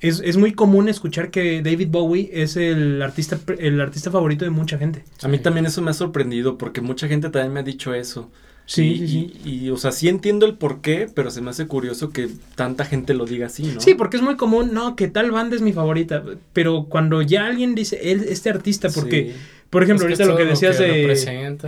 es, 0.00 0.20
es 0.24 0.36
muy 0.36 0.52
común 0.52 0.88
escuchar 0.88 1.30
que 1.30 1.62
David 1.62 1.88
Bowie 1.90 2.30
es 2.32 2.56
el 2.56 3.00
artista, 3.00 3.38
el 3.58 3.80
artista 3.80 4.10
favorito 4.10 4.44
de 4.44 4.50
mucha 4.50 4.76
gente. 4.76 5.04
A 5.22 5.28
mí 5.28 5.38
también 5.38 5.66
eso 5.66 5.80
me 5.80 5.92
ha 5.92 5.94
sorprendido 5.94 6.58
porque 6.58 6.80
mucha 6.80 7.06
gente 7.06 7.30
también 7.30 7.52
me 7.52 7.60
ha 7.60 7.62
dicho 7.62 7.94
eso. 7.94 8.30
Sí, 8.66 8.82
y, 8.84 8.98
sí, 8.98 9.08
sí. 9.08 9.40
Y, 9.44 9.64
y, 9.66 9.70
o 9.70 9.76
sea, 9.76 9.92
sí 9.92 10.08
entiendo 10.08 10.46
el 10.46 10.54
por 10.54 10.80
qué, 10.80 11.06
pero 11.14 11.30
se 11.30 11.42
me 11.42 11.50
hace 11.50 11.66
curioso 11.66 12.10
que 12.10 12.28
tanta 12.54 12.84
gente 12.86 13.12
lo 13.12 13.26
diga 13.26 13.46
así, 13.46 13.64
¿no? 13.64 13.80
Sí, 13.80 13.94
porque 13.94 14.16
es 14.16 14.22
muy 14.22 14.36
común, 14.36 14.72
no, 14.72 14.96
que 14.96 15.08
tal 15.08 15.30
banda 15.30 15.54
es 15.54 15.62
mi 15.62 15.72
favorita, 15.72 16.22
pero 16.54 16.86
cuando 16.88 17.20
ya 17.20 17.46
alguien 17.46 17.74
dice, 17.74 17.98
él, 18.10 18.24
este 18.28 18.48
artista, 18.48 18.88
porque, 18.88 19.32
Sí. 19.34 19.40
por 19.68 19.82
ejemplo, 19.82 20.08
Es 20.08 20.16
que 20.16 20.22
ahorita 20.22 20.32
lo 20.32 20.38
que 20.38 20.50
decías 20.50 20.78
de 20.78 21.12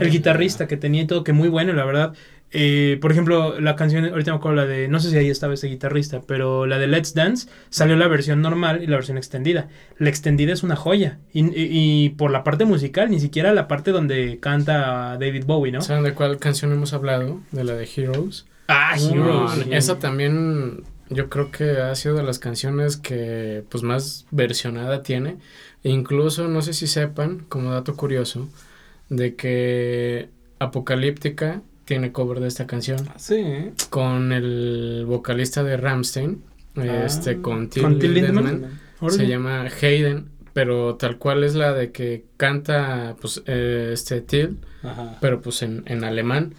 el 0.01 0.11
guitarrista 0.11 0.67
que 0.67 0.77
tenía 0.79 1.03
y 1.03 1.07
todo, 1.07 1.23
que 1.23 1.33
muy 1.35 1.49
bueno, 1.49 1.73
la 1.75 1.85
verdad. 1.85 2.15
Eh, 2.53 2.99
por 3.01 3.11
ejemplo, 3.13 3.61
la 3.61 3.75
canción, 3.77 4.05
ahorita 4.07 4.31
me 4.31 4.37
acuerdo 4.39 4.57
la 4.57 4.67
de, 4.67 4.89
no 4.89 5.01
sé 5.01 5.11
si 5.11 5.17
ahí 5.19 5.29
estaba 5.29 5.55
ese 5.55 5.67
guitarrista, 5.67 6.21
pero 6.27 6.65
la 6.67 6.79
de 6.79 6.87
Let's 6.87 7.13
Dance 7.13 7.49
salió 7.71 7.97
la 7.97 8.07
versión 8.09 8.41
normal 8.41 8.83
y 8.83 8.87
la 8.87 8.97
versión 8.97 9.19
extendida. 9.19 9.69
La 9.99 10.09
extendida 10.09 10.53
es 10.53 10.63
una 10.63 10.77
joya. 10.77 11.19
Y, 11.33 11.41
y- 11.45 11.53
y 12.05 12.09
por 12.11 12.31
la 12.31 12.45
parte 12.45 12.65
musical, 12.65 13.11
ni 13.11 13.21
siquiera 13.21 13.53
la 13.53 13.67
parte 13.69 13.91
donde 13.91 14.39
canta 14.41 15.19
David 15.19 15.45
Bowie, 15.45 15.73
¿no? 15.73 15.81
¿Saben 15.83 16.05
de 16.05 16.15
cuál 16.15 16.39
canción 16.39 16.73
hemos 16.73 16.93
hablado? 16.93 17.41
De 17.51 17.65
la 17.65 17.75
de 17.75 17.89
Heroes. 17.95 18.47
Ah, 18.69 18.97
No, 18.99 19.11
Heroes. 19.45 19.51
sí. 19.65 19.69
esa 19.73 19.99
también 19.99 20.83
yo 21.11 21.29
creo 21.29 21.51
que 21.51 21.79
ha 21.81 21.95
sido 21.95 22.15
de 22.17 22.23
las 22.23 22.39
canciones 22.39 22.97
que 22.97 23.65
pues 23.69 23.83
más 23.85 24.27
versionada 24.31 25.03
tiene. 25.03 25.37
E 25.85 25.91
incluso, 25.91 26.49
no 26.49 26.63
sé 26.63 26.73
si 26.73 26.87
sepan, 26.87 27.45
como 27.49 27.73
dato 27.73 27.97
curioso, 27.97 28.49
de 29.09 29.35
que 29.37 30.31
Apocalíptica 30.59 31.63
tiene 31.87 32.13
cover 32.13 32.41
de 32.41 32.49
esta 32.49 32.67
canción 32.67 32.99
Ah, 33.09 33.15
Sí. 33.19 33.43
con 33.89 34.33
el 34.33 35.05
vocalista 35.07 35.63
de 35.65 35.79
Ramstein, 35.79 36.43
Ah, 36.77 37.05
este 37.07 37.41
con 37.41 37.71
Till, 37.71 37.83
con 37.83 37.99
Till 37.99 38.13
Lindemann. 38.13 38.67
Se 39.09 39.27
llama 39.27 39.67
Hayden, 39.81 40.27
pero 40.53 40.97
tal 40.97 41.17
cual 41.17 41.43
es 41.45 41.55
la 41.55 41.73
de 41.73 41.91
que 41.93 42.25
canta 42.37 43.17
pues 43.21 43.43
eh, 43.47 43.91
este 43.95 44.21
Till, 44.21 44.59
Ajá. 44.83 45.17
pero 45.23 45.41
pues 45.41 45.63
en, 45.63 45.83
en 45.87 46.05
alemán. 46.05 46.55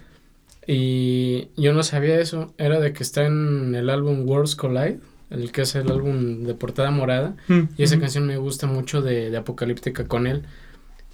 Y 0.66 1.48
yo 1.56 1.72
no 1.72 1.82
sabía 1.82 2.20
eso, 2.20 2.52
era 2.58 2.78
de 2.80 2.92
que 2.92 3.02
está 3.02 3.24
en 3.26 3.74
el 3.74 3.88
álbum 3.90 4.28
Worlds 4.28 4.54
Collide, 4.54 4.98
el 5.30 5.50
que 5.52 5.62
es 5.62 5.74
el 5.74 5.90
álbum 5.90 6.44
de 6.44 6.54
portada 6.54 6.90
morada, 6.90 7.36
Mm, 7.48 7.60
y 7.76 7.82
esa 7.82 7.98
canción 7.98 8.26
me 8.26 8.36
gusta 8.36 8.66
mucho 8.66 9.00
de, 9.02 9.30
de 9.30 9.36
Apocalíptica 9.36 10.06
con 10.06 10.26
él, 10.26 10.42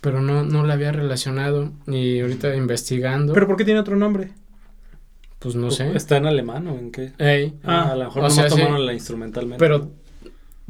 pero 0.05 0.21
no, 0.21 0.45
no 0.45 0.65
la 0.67 0.75
había 0.75 0.93
relacionado 0.93 1.73
y 1.87 2.21
ahorita 2.21 2.55
investigando, 2.55 3.33
¿Pero 3.33 3.47
por 3.47 3.57
qué 3.57 3.65
tiene 3.65 3.81
otro 3.81 3.97
nombre? 3.97 4.33
pues 5.39 5.55
no 5.55 5.71
sé. 5.71 5.91
¿Está 5.97 6.19
en 6.19 6.27
alemán 6.27 6.67
o 6.69 6.79
en 6.79 6.91
qué? 6.93 7.13
Ey, 7.19 7.55
Ah, 7.65 7.93
a 7.93 7.97
lo 7.97 8.05
mejor 8.05 8.21
o 8.21 8.25
no 8.25 8.31
sea, 8.31 8.49
sí. 8.51 8.57
tomaron 8.59 8.85
la 8.87 8.93
instrumentalmente. 8.93 9.59
Pero, 9.59 9.91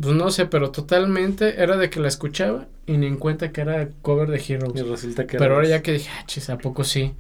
pues 0.01 0.15
no 0.17 0.31
sé, 0.31 0.47
pero 0.47 0.71
totalmente 0.71 1.63
era 1.63 1.77
de 1.77 1.91
que 1.91 2.01
la 2.01 2.09
escuchaba 2.09 2.67
y 2.87 2.97
ni 2.97 3.07
en 3.07 3.17
cuenta 3.17 3.53
que 3.53 3.61
era 3.61 3.89
cover 4.03 4.29
de 4.31 4.39
Y 4.47 4.53
Heroes. 4.53 4.87
resulta 4.89 5.27
que. 5.27 5.37
Pero 5.39 5.55
ahora 5.57 5.69
ya 5.69 5.83
que 5.83 5.93
dije, 5.93 6.11
ah, 6.19 6.25
chis, 6.27 6.49
¿a 6.51 6.59
poco 6.59 6.83
sí? 6.85 7.13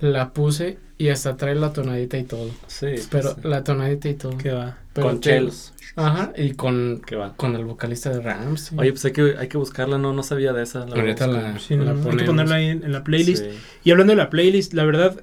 La 0.00 0.32
puse 0.32 0.78
y 0.98 1.08
hasta 1.08 1.36
trae 1.36 1.54
la 1.54 1.72
tonadita 1.72 2.18
y 2.18 2.24
todo. 2.24 2.50
Sí. 2.66 2.88
Pero 3.10 3.34
sí. 3.34 3.40
la 3.44 3.64
tonadita 3.64 4.08
y 4.08 4.14
todo. 4.14 4.36
¿Qué 4.38 4.50
va? 4.50 4.78
Pero 4.92 5.08
Con 5.08 5.20
chelos. 5.20 5.72
Ajá, 5.96 6.32
y 6.36 6.54
con, 6.54 7.02
Que 7.06 7.16
va. 7.16 7.34
con 7.36 7.54
el 7.54 7.64
vocalista 7.64 8.10
de 8.10 8.20
Rams. 8.20 8.72
Oye, 8.76 8.90
pues 8.90 9.04
hay 9.04 9.12
que, 9.12 9.36
hay 9.38 9.48
que 9.48 9.58
buscarla, 9.58 9.98
no, 9.98 10.12
no 10.12 10.22
sabía 10.22 10.52
de 10.52 10.62
esa. 10.62 10.86
la 10.86 10.96
Ahorita 10.96 11.26
la-. 11.26 11.58
Sí, 11.58 11.76
la 11.76 11.92
hay 11.92 12.16
que 12.16 12.24
ponerla 12.24 12.56
ahí 12.56 12.68
en, 12.68 12.84
en 12.84 12.92
la 12.92 13.04
playlist. 13.04 13.44
Sí. 13.44 13.50
Y 13.84 13.90
hablando 13.90 14.12
de 14.12 14.16
la 14.16 14.30
playlist, 14.30 14.72
la 14.74 14.84
verdad, 14.84 15.20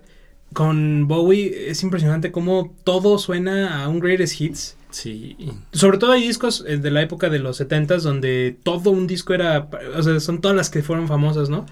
con 0.53 1.07
Bowie 1.07 1.69
es 1.69 1.83
impresionante 1.83 2.31
cómo 2.31 2.75
todo 2.83 3.17
suena 3.17 3.83
a 3.83 3.87
un 3.87 3.99
greatest 3.99 4.39
hits. 4.39 4.77
Sí. 4.89 5.37
Sobre 5.71 5.97
todo 5.97 6.11
hay 6.11 6.27
discos 6.27 6.65
eh, 6.67 6.77
de 6.77 6.91
la 6.91 7.01
época 7.01 7.29
de 7.29 7.39
los 7.39 7.61
70s 7.61 8.01
donde 8.01 8.57
todo 8.63 8.91
un 8.91 9.07
disco 9.07 9.33
era, 9.33 9.69
o 9.95 10.03
sea, 10.03 10.19
son 10.19 10.41
todas 10.41 10.55
las 10.55 10.69
que 10.69 10.83
fueron 10.83 11.07
famosas, 11.07 11.49
¿no? 11.49 11.65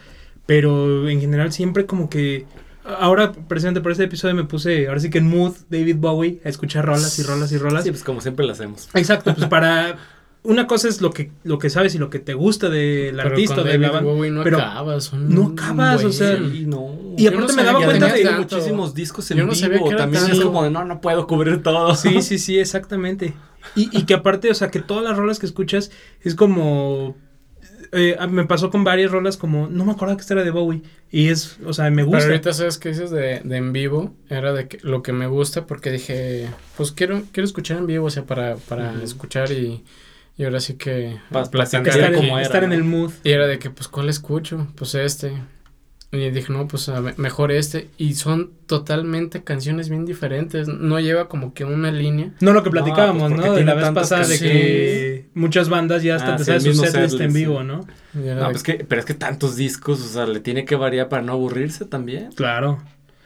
Pero 0.45 1.09
en 1.09 1.19
general 1.19 1.51
siempre 1.51 1.85
como 1.85 2.09
que 2.09 2.45
ahora 2.99 3.31
precisamente 3.31 3.81
por 3.81 3.91
este 3.91 4.05
episodio 4.05 4.35
me 4.35 4.43
puse 4.43 4.87
ahora 4.87 4.99
sí 4.99 5.09
que 5.09 5.19
en 5.19 5.27
mood 5.27 5.53
David 5.69 5.97
Bowie 5.97 6.39
a 6.43 6.49
escuchar 6.49 6.85
rolas 6.85 7.17
y 7.19 7.23
rolas 7.23 7.51
y 7.51 7.57
rolas. 7.57 7.83
Sí, 7.83 7.91
pues 7.91 8.03
como 8.03 8.21
siempre 8.21 8.45
lo 8.45 8.51
hacemos. 8.53 8.89
Exacto, 8.93 9.33
pues 9.35 9.47
para 9.49 9.97
una 10.41 10.67
cosa 10.67 10.87
es 10.87 11.01
lo 11.01 11.11
que 11.11 11.31
lo 11.43 11.59
que 11.59 11.69
sabes 11.69 11.95
y 11.95 11.97
lo 11.97 12.09
que 12.09 12.19
te 12.19 12.33
gusta 12.33 12.69
del 12.69 13.15
Pero 13.17 13.29
artista 13.29 13.55
con 13.55 13.63
de 13.65 13.77
la 13.77 13.87
David 13.87 13.93
banda. 13.95 14.11
Bowie 14.11 14.31
no 14.31 14.43
pero 14.43 14.57
acabas. 14.59 15.13
no 15.13 15.47
acabas, 15.47 16.03
o 16.05 16.11
sea, 16.11 16.37
no. 16.37 16.95
Y 17.17 17.27
aparte 17.27 17.47
no 17.47 17.55
me 17.57 17.63
daba 17.63 17.83
cuenta 17.83 18.13
de 18.13 18.23
tanto. 18.23 18.39
muchísimos 18.55 18.93
discos 18.93 19.29
en 19.31 19.37
Yo 19.37 19.43
no 19.45 19.51
vivo. 19.51 19.59
sabía 19.61 19.83
que 19.83 19.95
También 19.95 20.23
es 20.31 20.39
como 20.39 20.63
de 20.63 20.69
no, 20.71 20.85
no 20.85 21.01
puedo 21.01 21.27
cubrir 21.27 21.61
todo. 21.61 21.93
Sí, 21.95 22.21
sí, 22.21 22.37
sí, 22.37 22.57
exactamente. 22.57 23.33
Y, 23.75 23.89
y 23.97 24.03
que 24.05 24.13
aparte, 24.13 24.49
o 24.49 24.53
sea, 24.53 24.71
que 24.71 24.79
todas 24.79 25.03
las 25.03 25.17
rolas 25.17 25.39
que 25.39 25.45
escuchas 25.45 25.91
es 26.21 26.35
como... 26.35 27.17
eh, 27.91 28.17
me 28.29 28.45
pasó 28.45 28.69
con 28.69 28.83
varias 28.83 29.11
rolas 29.11 29.37
como... 29.37 29.67
No 29.67 29.85
me 29.85 29.91
acordaba 29.93 30.17
que 30.17 30.21
esta 30.21 30.33
era 30.35 30.43
de 30.43 30.51
Bowie. 30.51 30.81
Y 31.11 31.29
es, 31.29 31.57
o 31.65 31.73
sea, 31.73 31.89
me 31.89 32.03
Pero 32.03 32.07
gusta. 32.07 32.25
ahorita 32.25 32.53
sabes 32.53 32.77
que 32.77 32.89
dices 32.89 33.11
de, 33.11 33.41
de 33.43 33.57
en 33.57 33.73
vivo, 33.73 34.13
era 34.29 34.53
de 34.53 34.67
que, 34.67 34.77
lo 34.81 35.01
que 35.03 35.11
me 35.13 35.27
gusta 35.27 35.65
porque 35.67 35.91
dije, 35.91 36.47
pues 36.77 36.91
quiero 36.91 37.23
quiero 37.31 37.45
escuchar 37.45 37.77
en 37.77 37.87
vivo, 37.87 38.05
o 38.07 38.09
sea, 38.09 38.23
para, 38.25 38.55
para 38.57 39.01
escuchar 39.03 39.51
y, 39.51 39.83
y 40.37 40.43
ahora 40.43 40.59
sí 40.59 40.75
que 40.75 41.19
Pa- 41.31 41.49
platicar 41.49 41.87
estar, 41.87 42.13
como 42.13 42.37
era, 42.37 42.41
estar 42.41 42.63
en 42.63 42.69
¿no? 42.69 42.75
el 42.75 42.83
mood. 42.83 43.11
Y 43.23 43.31
era 43.31 43.47
de 43.47 43.59
que, 43.59 43.69
pues, 43.69 43.87
¿cuál 43.87 44.09
escucho? 44.09 44.67
Pues 44.75 44.95
este. 44.95 45.33
Y 46.11 46.29
dije, 46.31 46.51
no, 46.51 46.67
pues 46.67 46.89
a 46.89 47.01
mejor 47.17 47.51
este. 47.51 47.89
Y 47.97 48.15
son 48.15 48.51
totalmente 48.65 49.43
canciones 49.43 49.89
bien 49.89 50.05
diferentes. 50.05 50.67
No 50.67 50.99
lleva 50.99 51.27
como 51.27 51.53
que 51.53 51.65
una 51.65 51.91
línea. 51.91 52.31
No 52.39 52.51
lo 52.51 52.63
que 52.63 52.69
No, 52.69 52.71
platicábamos, 52.71 53.31
pues 53.31 53.45
¿no? 53.45 53.53
De 53.53 53.57
tiene 53.57 53.65
la 53.65 53.75
vez 53.75 53.91
pasada 53.91 54.25
de 54.27 54.39
que 54.39 55.29
muchas 55.35 55.69
bandas 55.69 56.01
ya 56.01 56.15
hasta 56.15 56.33
Ah, 56.33 56.37
te 56.37 56.43
sí, 56.43 56.45
sabes 56.47 56.63
su 56.63 56.73
setlist 56.73 56.95
en 56.95 57.09
setlist, 57.11 57.35
vivo, 57.35 57.59
sí. 57.59 57.67
¿no? 57.67 57.85
No, 58.13 58.49
pues 58.49 58.63
que, 58.63 58.85
pero 58.87 58.99
es 58.99 59.05
que 59.05 59.13
tantos 59.13 59.55
discos, 59.55 60.01
o 60.01 60.07
sea, 60.07 60.25
le 60.25 60.39
tiene 60.39 60.65
que 60.65 60.75
variar 60.75 61.09
para 61.09 61.21
no 61.21 61.33
aburrirse 61.33 61.85
también. 61.85 62.31
Claro. 62.31 62.79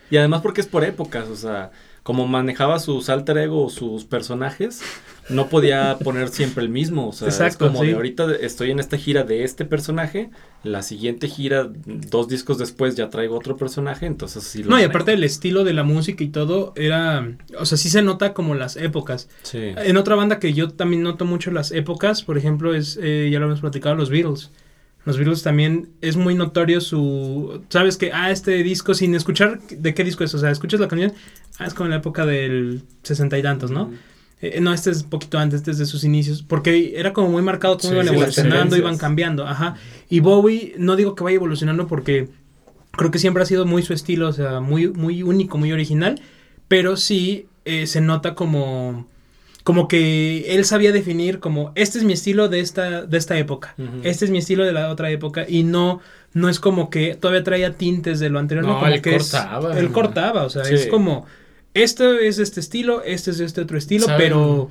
Y 0.10 0.18
además 0.18 0.42
porque 0.42 0.60
es 0.60 0.68
por 0.68 0.84
épocas, 0.84 1.30
o 1.30 1.38
sea, 1.38 1.72
como 2.04 2.28
manejaba 2.28 2.80
sus 2.80 3.10
alter 3.10 3.38
ego 3.38 3.64
o 3.66 3.70
sus 3.70 4.04
personajes, 4.04 4.82
no 5.30 5.48
podía 5.48 5.98
poner 6.04 6.30
siempre 6.30 6.64
el 6.64 6.70
mismo. 6.70 7.10
O 7.10 7.14
sea, 7.14 7.48
es 7.48 7.58
como 7.58 7.82
sí. 7.82 7.88
de 7.88 7.94
ahorita 7.94 8.36
estoy 8.36 8.72
en 8.72 8.80
esta 8.80 8.98
gira 8.98 9.24
de 9.24 9.44
este 9.44 9.66
personaje, 9.66 10.30
la 10.64 10.82
siguiente 10.82 11.28
gira, 11.28 11.70
dos 11.86 12.28
discos 12.28 12.58
después 12.58 12.96
ya 12.96 13.10
traigo 13.10 13.38
otro 13.38 13.58
personaje, 13.58 14.06
entonces 14.06 14.44
sí 14.44 14.64
lo 14.64 14.72
No, 14.72 14.80
y 14.80 14.84
aparte 14.84 15.12
del 15.12 15.24
estilo 15.24 15.64
de 15.64 15.74
la 15.74 15.84
música 15.84 16.24
y 16.24 16.30
todo, 16.30 16.74
era. 16.76 17.36
O 17.58 17.66
sea, 17.66 17.78
sí 17.78 17.90
se 17.90 18.02
nota 18.02 18.34
como 18.34 18.56
las 18.56 18.76
épocas. 18.76 19.30
Sí. 19.44 19.60
En 19.76 19.98
otra 19.98 20.16
banda 20.16 20.40
que 20.40 20.54
yo 20.54 20.70
también 20.70 21.04
noto 21.04 21.26
mucho 21.26 21.52
las 21.52 21.72
épocas, 21.72 22.24
por 22.24 22.38
ejemplo, 22.38 22.74
es. 22.74 23.00
eh, 23.02 23.30
ya 23.32 23.40
lo 23.40 23.46
hemos 23.46 23.62
platicado, 23.62 23.96
los 23.96 24.10
Beatles. 24.10 24.52
Los 25.06 25.18
Beatles 25.18 25.44
también 25.44 25.90
es 26.02 26.16
muy 26.16 26.34
notorio 26.34 26.80
su. 26.80 27.62
Sabes 27.70 27.98
que, 27.98 28.12
ah, 28.14 28.32
este 28.32 28.64
disco, 28.64 28.94
sin 28.94 29.16
escuchar 29.16 29.60
de 29.68 29.94
qué 29.94 30.04
disco 30.04 30.24
es, 30.24 30.34
o 30.34 30.40
sea, 30.40 30.50
escuchas 30.50 30.80
la 30.80 30.88
canción, 30.88 31.14
ah, 31.60 31.66
es 31.66 31.74
como 31.74 31.88
en 31.88 31.92
la 31.92 31.98
época 31.98 32.26
del 32.26 32.84
sesenta 33.04 33.38
y 33.38 33.42
tantos, 33.42 33.70
¿no? 33.70 33.92
Eh, 34.46 34.60
no, 34.60 34.74
este 34.74 34.92
es 34.92 35.04
un 35.04 35.10
poquito 35.10 35.38
antes, 35.40 35.62
este 35.62 35.72
es 35.72 35.78
de 35.78 35.86
sus 35.86 36.04
inicios, 36.04 36.44
porque 36.44 36.96
era 36.98 37.14
como 37.14 37.30
muy 37.30 37.42
marcado 37.42 37.78
cómo 37.78 37.92
Sí, 37.92 37.96
iban 37.96 38.08
evolucionando, 38.10 38.76
iban 38.76 38.98
cambiando, 38.98 39.48
ajá. 39.48 39.76
Y 40.10 40.20
Bowie, 40.20 40.76
no 40.78 40.98
digo 40.98 41.16
que 41.16 41.24
vaya 41.24 41.36
evolucionando 41.38 41.88
porque 41.88 42.28
creo 42.92 43.10
que 43.10 43.20
siempre 43.20 43.42
ha 43.44 43.46
sido 43.46 43.66
muy 43.66 43.84
su 43.84 43.94
estilo, 43.94 44.28
o 44.28 44.34
sea, 44.34 44.60
muy, 44.60 44.90
muy 44.90 45.24
único, 45.24 45.58
muy 45.58 45.72
original, 45.72 46.22
pero 46.68 46.98
sí 46.98 47.48
eh, 47.64 47.88
se 47.88 48.02
nota 48.02 48.36
como, 48.36 49.08
como 49.64 49.88
que 49.88 50.54
él 50.54 50.66
sabía 50.66 50.92
definir 50.92 51.40
como, 51.40 51.72
este 51.76 51.98
es 52.00 52.04
mi 52.04 52.12
estilo 52.12 52.50
de 52.50 52.60
esta, 52.60 53.04
de 53.06 53.18
esta 53.18 53.38
época, 53.38 53.76
Ujú. 53.78 54.02
este 54.04 54.26
es 54.26 54.32
mi 54.32 54.40
estilo 54.40 54.66
de 54.66 54.74
la 54.74 54.90
otra 54.90 55.10
época, 55.10 55.46
y 55.48 55.64
no, 55.64 56.02
no 56.34 56.50
es 56.50 56.60
como 56.60 56.90
que 56.90 57.16
todavía 57.16 57.46
traía 57.46 57.74
tintes 57.78 58.20
de 58.20 58.30
lo 58.30 58.40
anterior, 58.40 58.66
no, 58.66 58.74
No, 58.74 58.80
como 58.82 58.92
él 58.92 59.02
que 59.02 59.16
es- 59.16 59.32
cortaba, 59.32 59.80
él 59.80 59.86
¿no? 59.86 59.94
cortaba, 59.94 60.44
o 60.44 60.50
sea, 60.50 60.66
Sí. 60.66 60.74
es 60.74 60.88
como, 60.88 61.26
esto 61.74 62.14
es 62.14 62.40
este 62.40 62.60
estilo, 62.60 63.04
este 63.04 63.32
es 63.32 63.40
este 63.40 63.62
otro 63.62 63.78
estilo, 63.78 64.06
¿Saben? 64.06 64.18
pero 64.22 64.70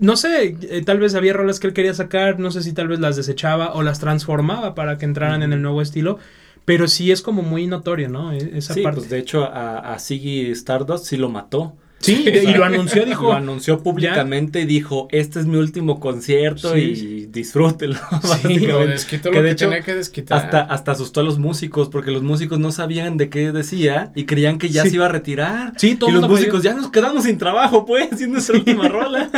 no 0.00 0.16
sé, 0.16 0.56
eh, 0.62 0.82
tal 0.84 0.98
vez 0.98 1.14
había 1.14 1.32
rolas 1.32 1.60
que 1.60 1.66
él 1.68 1.72
quería 1.72 1.94
sacar, 1.94 2.38
no 2.40 2.50
sé 2.50 2.62
si 2.62 2.72
tal 2.72 2.88
vez 2.88 2.98
las 3.00 3.16
desechaba 3.16 3.72
o 3.74 3.82
las 3.82 4.00
transformaba 4.00 4.74
para 4.74 4.98
que 4.98 5.04
entraran 5.04 5.42
en 5.42 5.52
el 5.52 5.62
nuevo 5.62 5.80
estilo, 5.82 6.18
pero 6.64 6.88
sí 6.88 7.12
es 7.12 7.22
como 7.22 7.42
muy 7.42 7.66
notorio, 7.68 8.08
¿no? 8.08 8.32
E- 8.32 8.58
Esa 8.58 8.74
Sí, 8.74 8.82
parte. 8.82 8.98
pues 9.00 9.10
de 9.10 9.18
hecho 9.18 9.44
a, 9.44 9.94
a 9.94 9.98
Ziggy 10.00 10.50
Stardust 10.50 11.04
sí 11.06 11.16
lo 11.16 11.28
mató. 11.28 11.76
Sí, 12.00 12.24
o 12.28 12.30
sea, 12.32 12.42
y 12.42 12.54
lo 12.54 12.64
anunció, 12.64 13.04
dijo, 13.04 13.24
Lo 13.24 13.32
anunció 13.34 13.82
públicamente 13.82 14.60
y 14.60 14.64
dijo, 14.64 15.08
este 15.10 15.40
es 15.40 15.46
mi 15.46 15.56
último 15.56 15.98
concierto 16.00 16.74
Sí. 16.74 16.80
y 16.80 17.26
disfrútelo. 17.26 17.94
Lo 18.12 18.18
básicamente. 18.28 18.86
desquitó 18.88 19.30
Que 19.30 19.36
lo 19.36 19.42
de 19.42 19.48
que 19.48 19.52
hecho, 19.52 19.64
tenía 19.68 19.82
que 19.82 19.94
desquitar. 19.94 20.38
Hasta, 20.38 20.60
hasta 20.62 20.92
asustó 20.92 21.20
a 21.20 21.24
los 21.24 21.38
músicos 21.38 21.88
porque 21.88 22.10
los 22.10 22.22
músicos 22.22 22.58
no 22.58 22.72
sabían 22.72 23.16
de 23.16 23.28
qué 23.28 23.52
decía 23.52 24.12
y 24.14 24.24
creían 24.24 24.58
que 24.58 24.68
ya 24.68 24.82
Sí. 24.84 24.90
se 24.90 24.94
iba 24.96 25.06
a 25.06 25.10
retirar. 25.10 25.72
Sí, 25.76 25.96
todo 25.96 26.10
y 26.10 26.14
el 26.14 26.20
los 26.20 26.30
músicos 26.30 26.62
ya 26.62 26.74
nos 26.74 26.90
quedamos 26.90 27.24
sin 27.24 27.38
trabajo, 27.38 27.84
pues, 27.86 28.08
haciendo 28.12 28.34
nuestra 28.34 28.56
última 28.56 28.88
rola. 28.88 29.30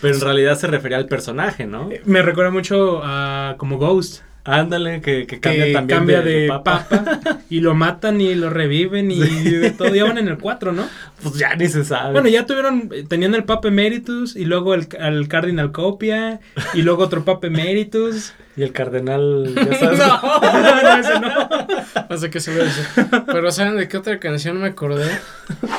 Pero 0.00 0.14
en 0.14 0.20
realidad 0.20 0.58
se 0.58 0.66
refería 0.66 0.96
al 0.98 1.06
personaje, 1.06 1.66
¿no? 1.66 1.88
me 2.04 2.22
recuerda 2.22 2.50
mucho 2.50 3.00
a 3.04 3.54
como 3.58 3.78
Ghost, 3.78 4.22
Ándale, 4.44 5.00
que, 5.00 5.26
que 5.26 5.38
cambia 5.38 5.66
que 5.66 5.72
también 5.72 5.98
cambia 5.98 6.22
de, 6.22 6.48
papa. 6.48 6.86
papa. 6.88 7.40
y 7.50 7.60
lo 7.60 7.74
matan 7.74 8.20
y 8.20 8.34
lo 8.34 8.50
reviven 8.50 9.10
y 9.10 9.18
de 9.18 9.70
todo, 9.70 9.94
ya 9.94 10.04
van 10.04 10.18
en 10.18 10.28
el 10.28 10.38
4, 10.38 10.72
¿no? 10.72 10.88
Pues 11.22 11.34
ya 11.36 11.54
ni 11.56 11.68
se 11.68 11.84
sabe. 11.84 12.12
Bueno, 12.12 12.28
ya 12.28 12.46
tuvieron, 12.46 12.90
tenían 13.08 13.34
el 13.34 13.44
Papa 13.44 13.68
Emeritus 13.68 14.36
y 14.36 14.46
luego 14.46 14.74
el, 14.74 14.88
al 14.98 15.28
Cardinal 15.28 15.72
Copia 15.72 16.40
y 16.74 16.82
luego 16.82 17.04
otro 17.04 17.24
Papa 17.24 17.48
Emeritus. 17.48 18.32
Y 18.56 18.62
el 18.62 18.72
cardenal, 18.72 19.54
ya 19.54 19.78
sabes. 19.78 19.98
no, 19.98 20.82
no, 20.82 20.96
ese 21.00 21.20
no. 21.20 22.06
No 22.10 22.16
sé 22.18 22.30
qué 22.30 22.40
se 22.40 22.52
ve 22.52 22.64
eso. 22.66 22.82
Pero 23.26 23.50
¿saben 23.52 23.76
de 23.76 23.86
qué 23.88 23.96
otra 23.96 24.18
canción 24.18 24.60
me 24.60 24.66
acordé? 24.66 25.08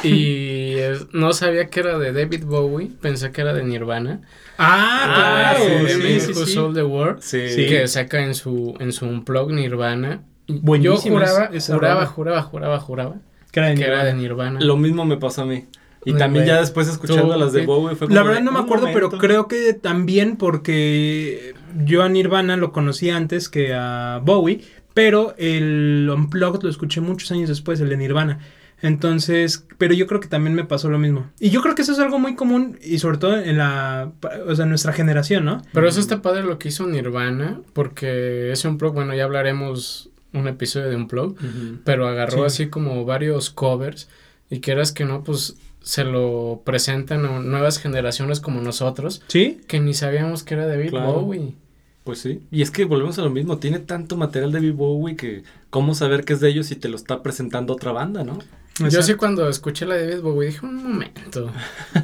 Y 0.04 0.76
eh, 0.78 0.98
no 1.12 1.34
sabía 1.34 1.68
que 1.68 1.82
era 1.82 1.98
de 2.00 2.14
David 2.14 2.46
Bowie. 2.46 2.90
Pensé 3.02 3.32
que 3.32 3.42
era 3.42 3.54
de 3.54 3.64
Nirvana. 3.64 4.22
Ah, 4.58 5.00
Ah, 5.04 5.54
claro, 5.58 5.66
sí, 5.66 5.84
de 6.02 6.20
sí, 6.22 6.34
sí, 6.34 6.60
the 6.74 6.84
World. 6.84 7.22
Sí. 7.22 7.40
Que 7.68 7.88
saca 7.88 8.22
en 8.24 8.34
su, 8.36 8.76
en 8.80 8.94
su 8.94 9.06
unplug 9.06 9.52
Nirvana. 9.52 10.22
Yo 10.48 10.98
juraba, 10.98 11.50
juraba, 11.60 12.06
juraba, 12.06 12.42
juraba, 12.42 12.80
juraba 12.80 13.16
Que 13.52 13.60
era 13.60 13.70
de 13.70 13.76
que 13.76 13.84
era 13.84 14.04
de 14.06 14.14
Nirvana. 14.14 14.52
Nirvana. 14.52 14.66
Lo 14.66 14.78
mismo 14.78 15.06
me 15.06 15.18
pasó 15.18 15.42
a 15.44 15.46
mí. 15.46 15.66
Y 16.04 16.14
también 16.14 16.46
ya 16.46 16.60
después 16.60 16.88
escuchando 16.88 17.36
las 17.38 17.54
de. 17.54 17.66
Bowie 17.66 17.96
fue 17.96 18.08
como 18.08 18.16
La 18.16 18.24
verdad 18.24 18.42
no 18.42 18.52
me 18.52 18.60
"Un 18.60 18.66
acuerdo, 18.66 18.88
pero 18.92 19.08
momento". 19.08 19.18
creo 19.20 19.48
que 19.48 19.74
también 19.74 20.36
porque 20.36 21.54
yo 21.86 22.04
a 22.04 22.10
Nirvana 22.10 22.58
lo 22.58 22.72
conocí 22.72 23.10
antes 23.10 23.50
que 23.50 23.74
a 23.74 24.20
Bowie, 24.24 24.62
pero 24.94 25.34
el 25.38 26.10
Unplugged 26.14 26.64
lo 26.64 26.70
escuché 26.70 27.02
muchos 27.02 27.32
años 27.32 27.50
después, 27.50 27.80
el 27.80 27.90
de 27.90 27.98
Nirvana. 27.98 28.40
Entonces, 28.84 29.66
pero 29.78 29.94
yo 29.94 30.08
creo 30.08 30.20
que 30.20 30.28
también 30.28 30.56
me 30.56 30.66
pasó 30.66 30.90
lo 30.90 30.98
mismo. 30.98 31.30
Y 31.40 31.52
yo 31.52 31.62
creo 31.62 31.76
que 31.76 31.84
eso 31.84 31.92
es 31.92 32.00
algo 32.00 32.18
muy 32.18 32.36
común 32.36 32.80
y 32.84 32.98
sobre 32.98 33.20
todo 33.20 33.38
en 33.40 33.58
la, 33.60 34.12
o 34.48 34.56
sea, 34.56 34.64
en 34.64 34.70
nuestra 34.70 34.92
generación, 34.92 35.46
¿no? 35.46 35.62
Pero 35.72 35.88
eso 35.88 36.00
está 36.00 36.22
padre 36.24 36.44
lo 36.44 36.58
que 36.58 36.70
hizo 36.70 36.88
Nirvana. 36.88 37.62
Porque 37.74 38.52
ese 38.52 38.68
unplug, 38.68 38.94
bueno, 38.94 39.14
ya 39.14 39.26
hablaremos 39.26 40.10
un 40.34 40.48
episodio 40.48 40.90
de 40.90 40.96
unplug. 40.96 41.34
Ujú. 41.34 41.78
pero 41.86 42.08
agarró 42.08 42.40
Sí. 42.40 42.64
así 42.64 42.70
como 42.70 43.06
varios 43.06 43.50
covers 43.52 44.10
y 44.50 44.62
quieras 44.62 44.92
que 44.92 45.06
no, 45.06 45.24
pues 45.24 45.58
se 45.82 46.04
lo 46.04 46.62
presentan 46.66 47.26
a 47.26 47.40
nuevas 47.40 47.80
generaciones 47.80 48.40
como 48.40 48.62
nosotros 48.62 49.24
¿Sí? 49.28 49.60
que 49.68 49.80
ni 49.80 49.94
sabíamos 49.94 50.44
que 50.44 50.54
era 50.54 50.68
David 50.68 50.90
Claro. 50.92 51.14
Bowie. 51.22 51.56
Pues 52.04 52.20
sí. 52.20 52.42
Y 52.52 52.62
es 52.64 52.72
que 52.72 52.86
volvemos 52.86 53.20
a 53.20 53.22
lo 53.22 53.30
mismo. 53.30 53.58
Tiene 53.60 53.80
tanto 53.80 54.18
material 54.18 54.52
de 54.52 54.60
David 54.60 54.74
Bowie 54.74 55.16
que 55.16 55.44
cómo 55.70 55.94
saber 55.94 56.26
que 56.26 56.34
es 56.34 56.40
de 56.40 56.50
ellos 56.50 56.66
si 56.68 56.76
te 56.76 56.90
lo 56.90 56.96
está 56.96 57.22
presentando 57.22 57.74
otra 57.74 57.92
banda, 57.92 58.24
¿no? 58.24 58.40
Yo 58.80 58.86
Exacto. 58.88 59.06
sí 59.08 59.14
cuando 59.16 59.48
escuché 59.50 59.86
la 59.86 59.96
de 59.96 60.08
David 60.10 60.24
Bowie 60.24 60.48
dije, 60.48 60.66
un 60.66 60.82
momento. 60.84 61.52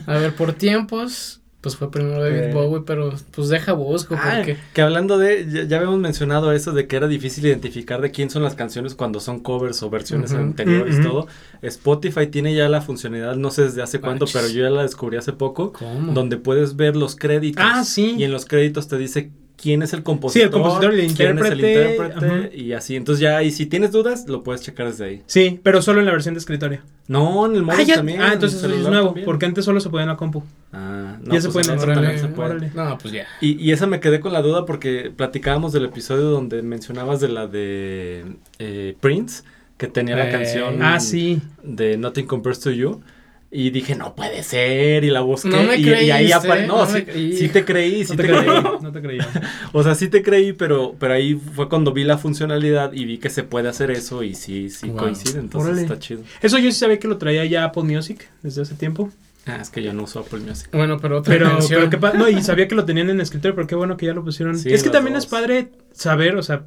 A 0.06 0.18
ver, 0.20 0.36
por 0.36 0.54
tiempos, 0.54 1.42
pues 1.62 1.76
fue 1.76 1.90
primero 1.90 2.22
David 2.22 2.38
Eh. 2.50 2.54
Bowie, 2.54 2.84
pero 2.86 3.12
pues 3.32 3.50
deja 3.50 3.74
busco 3.74 4.16
Ah, 4.16 4.36
porque... 4.38 4.58
que 4.74 4.82
hablando 4.84 5.18
de, 5.18 5.48
ya, 5.50 5.64
ya 5.64 5.78
habíamos 5.78 6.00
mencionado 6.00 6.52
eso 6.52 6.74
de 6.74 6.86
que 6.86 6.96
era 6.98 7.08
difícil 7.08 7.46
identificar 7.48 8.00
de 8.02 8.12
quién 8.12 8.30
son 8.30 8.44
las 8.44 8.54
canciones 8.54 8.94
cuando 8.94 9.20
son 9.20 9.40
covers 9.40 9.82
o 9.82 9.90
versiones 9.90 10.32
Ujú. 10.32 10.42
anteriores 10.42 11.00
y 11.00 11.02
todo. 11.02 11.26
Spotify 11.64 12.28
tiene 12.28 12.54
ya 12.54 12.70
la 12.70 12.82
funcionalidad, 12.82 13.36
no 13.36 13.50
sé 13.50 13.64
desde 13.64 13.82
hace 13.82 14.00
cuándo, 14.00 14.26
Manches. 14.26 14.40
pero 14.42 14.54
yo 14.54 14.64
ya 14.64 14.70
la 14.70 14.84
descubrí 14.84 15.18
hace 15.18 15.34
poco, 15.34 15.74
¿Cómo? 15.74 16.14
donde 16.14 16.38
puedes 16.38 16.76
ver 16.76 16.96
los 16.96 17.16
créditos. 17.16 17.64
Ah, 17.66 17.84
sí. 17.84 18.16
Y 18.18 18.24
en 18.26 18.32
los 18.32 18.46
créditos 18.46 18.88
te 18.88 18.98
dice 19.00 19.32
quién 19.62 19.82
es 19.82 19.92
el 19.94 20.04
compositor. 20.04 20.52
compositor 20.52 20.94
y 20.94 21.00
el 21.02 21.14
quién 21.14 21.38
es 21.40 21.46
el 21.46 21.54
intérprete, 21.60 21.92
intérprete, 21.92 22.58
y 22.58 22.74
así. 22.74 22.96
Entonces 22.96 23.22
ya, 23.22 23.42
y 23.44 23.52
si 23.52 23.66
tienes 23.66 23.92
dudas, 23.92 24.28
lo 24.28 24.44
puedes 24.44 24.62
checar 24.62 24.88
desde 24.88 25.06
ahí. 25.06 25.24
Sí, 25.26 25.60
pero 25.64 25.82
solo 25.82 26.00
en 26.00 26.06
la 26.06 26.12
versión 26.12 26.36
de 26.36 26.40
escritorio. 26.40 26.82
No, 27.08 27.46
en 27.46 27.56
el 27.56 27.64
móvil 27.64 27.80
Ah, 27.82 27.84
ya- 27.84 27.96
también. 27.96 28.22
ah, 28.22 28.28
en 28.28 28.34
entonces 28.34 28.64
el 28.64 28.72
eso 28.74 28.82
es 28.84 28.88
nuevo, 28.90 29.08
también. 29.08 29.26
porque 29.26 29.46
antes 29.46 29.66
solo 29.66 29.80
se 29.80 29.90
podía 29.90 30.04
en 30.04 30.10
la 30.10 30.18
compu. 30.18 30.44
Ah, 30.74 31.18
no, 31.24 31.34
Ya 31.34 31.42
se 31.42 31.50
pues 31.50 31.66
pueden 31.68 31.82
en 31.82 31.90
Órale, 31.90 32.20
se 32.20 32.28
puede. 32.28 32.50
órale. 32.52 32.72
No, 32.76 32.98
pues 32.98 33.14
ya. 33.14 33.26
Y, 33.42 33.62
y 33.64 33.72
esa 33.72 33.88
me 33.88 34.00
quedé 34.00 34.20
con 34.20 34.32
la 34.34 34.42
duda 34.42 34.66
porque 34.66 35.12
platicábamos 35.16 35.74
del 35.74 35.86
episodio 35.86 36.24
donde 36.26 36.62
mencionabas 36.62 37.20
de 37.20 37.30
la 37.30 37.48
de 37.48 38.26
eh, 38.60 38.96
Prince, 39.00 39.44
que 39.78 39.88
tenía 39.88 40.16
la 40.16 40.28
Eh, 40.30 40.32
canción 40.32 40.82
Ah, 40.84 41.00
sí. 41.00 41.42
de 41.64 41.98
Nothing 41.98 42.26
Compares 42.28 42.60
to 42.60 42.72
You. 42.72 43.02
Y 43.50 43.70
dije, 43.70 43.96
no 43.96 44.14
puede 44.14 44.44
ser, 44.44 45.06
y 45.06 45.10
la 45.10 45.22
busqué. 45.22 45.48
No 45.48 45.64
me 45.64 45.78
y, 45.78 45.88
y 45.88 46.12
ahí 46.12 46.32
apare- 46.32 46.68
No, 46.68 46.80
no 46.80 46.86
sí, 46.86 47.04
te 47.04 47.06
creí, 47.64 48.04
sí 48.04 48.12
No 48.12 48.18
te 48.18 48.24
te 48.24 48.34
creí, 48.34 48.46
no 48.82 48.92
te 48.92 49.02
creía. 49.02 49.28
O 49.72 49.84
sea, 49.84 49.96
sí 49.96 50.10
te 50.10 50.22
creí, 50.22 50.52
pero, 50.52 50.96
pero 51.00 51.14
ahí 51.14 51.36
fue 51.56 51.70
cuando 51.70 51.94
vi 51.94 52.04
la 52.04 52.18
funcionalidad 52.18 52.92
y 52.92 53.06
vi 53.06 53.20
que 53.20 53.30
se 53.30 53.44
puede 53.44 53.70
hacer 53.70 53.90
eso 53.92 54.22
y 54.22 54.36
sí, 54.36 54.70
sí 54.70 54.88
Wow. 54.90 54.98
coincide, 54.98 55.40
entonces 55.40 55.70
Órale. 55.70 55.82
está 55.84 55.98
chido. 55.98 56.22
Eso 56.42 56.58
yo 56.58 56.70
sí 56.72 56.78
sabía 56.78 57.00
que 57.00 57.08
lo 57.08 57.18
traía 57.18 57.46
ya 57.46 57.64
Apple 57.64 57.84
Music 57.84 58.28
desde 58.44 58.64
hace 58.64 58.76
tiempo. 58.76 59.12
Ah, 59.46 59.60
es 59.62 59.70
que 59.70 59.82
yo 59.82 59.94
no 59.94 60.04
uso 60.04 60.20
Apple 60.20 60.40
Music. 60.40 60.68
Bueno, 60.74 60.98
pero 61.00 61.20
otra 61.20 61.34
Pero, 61.34 61.90
qué 61.90 61.98
pa- 61.98 62.12
no, 62.12 62.28
y 62.28 62.42
sabía 62.42 62.68
que 62.68 62.76
lo 62.76 62.84
tenían 62.84 63.10
en 63.10 63.22
escritorio, 63.22 63.56
pero 63.56 63.66
qué 63.66 63.76
bueno 63.76 63.96
que 63.96 64.08
ya 64.08 64.14
lo 64.14 64.26
pusieron. 64.26 64.60
Sí, 64.60 64.74
es 64.74 64.84
que 64.84 64.90
también 64.90 65.14
dos. 65.14 65.24
es 65.24 65.30
padre 65.30 65.70
saber, 65.94 66.36
o 66.36 66.44
sea, 66.44 66.64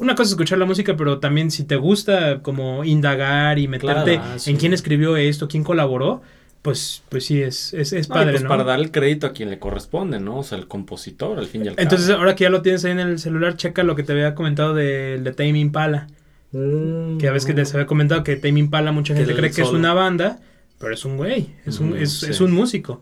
una 0.00 0.14
cosa 0.14 0.24
es 0.28 0.30
escuchar 0.30 0.58
la 0.58 0.64
música, 0.66 0.96
pero 0.96 1.18
también 1.18 1.50
si 1.50 1.64
te 1.64 1.76
gusta 1.76 2.40
como 2.42 2.84
indagar 2.84 3.58
y 3.58 3.68
meterte 3.68 4.14
Claro, 4.16 4.32
ah, 4.34 4.38
sí. 4.38 4.50
en 4.50 4.56
quién 4.56 4.72
escribió 4.72 5.16
esto, 5.16 5.46
quién 5.48 5.62
colaboró, 5.62 6.22
pues, 6.62 7.02
pues 7.08 7.24
sí, 7.24 7.40
es, 7.40 7.72
es, 7.72 7.92
es 7.92 8.08
No, 8.08 8.14
padre, 8.16 8.32
pues 8.32 8.42
¿no? 8.42 8.48
para 8.48 8.64
dar 8.64 8.80
el 8.80 8.90
crédito 8.90 9.26
a 9.26 9.32
quien 9.32 9.48
le 9.50 9.58
corresponde, 9.58 10.20
¿no? 10.20 10.38
O 10.38 10.42
sea, 10.42 10.58
el 10.58 10.66
compositor, 10.66 11.38
al 11.38 11.46
fin 11.46 11.64
y 11.64 11.68
al 11.68 11.76
cabo. 11.76 11.82
Entonces, 11.84 12.10
ahora 12.10 12.34
que 12.34 12.44
ya 12.44 12.50
lo 12.50 12.60
tienes 12.62 12.84
ahí 12.84 12.92
en 12.92 12.98
el 13.00 13.18
celular, 13.18 13.56
checa 13.56 13.82
lo 13.82 13.96
que 13.96 14.02
te 14.02 14.12
había 14.12 14.34
comentado 14.34 14.74
del 14.74 15.24
de 15.24 15.32
Tame 15.32 15.58
Impala. 15.58 16.08
Mm. 16.52 17.18
Que 17.18 17.28
a 17.28 17.32
veces 17.32 17.46
que 17.46 17.54
te 17.54 17.62
había 17.62 17.86
comentado 17.86 18.24
que 18.24 18.36
Tame 18.36 18.58
Impala 18.60 18.92
mucha 18.92 19.14
gente 19.14 19.34
cree 19.34 19.50
que 19.50 19.62
es 19.62 19.70
una 19.70 19.94
banda, 19.94 20.40
pero 20.78 20.92
es 20.92 21.04
un 21.04 21.16
güey, 21.16 21.50
es 21.64 21.78
un, 21.78 21.92
Ujú, 21.92 22.02
es, 22.02 22.12
sí. 22.20 22.30
es 22.30 22.40
un 22.40 22.52
músico. 22.52 23.00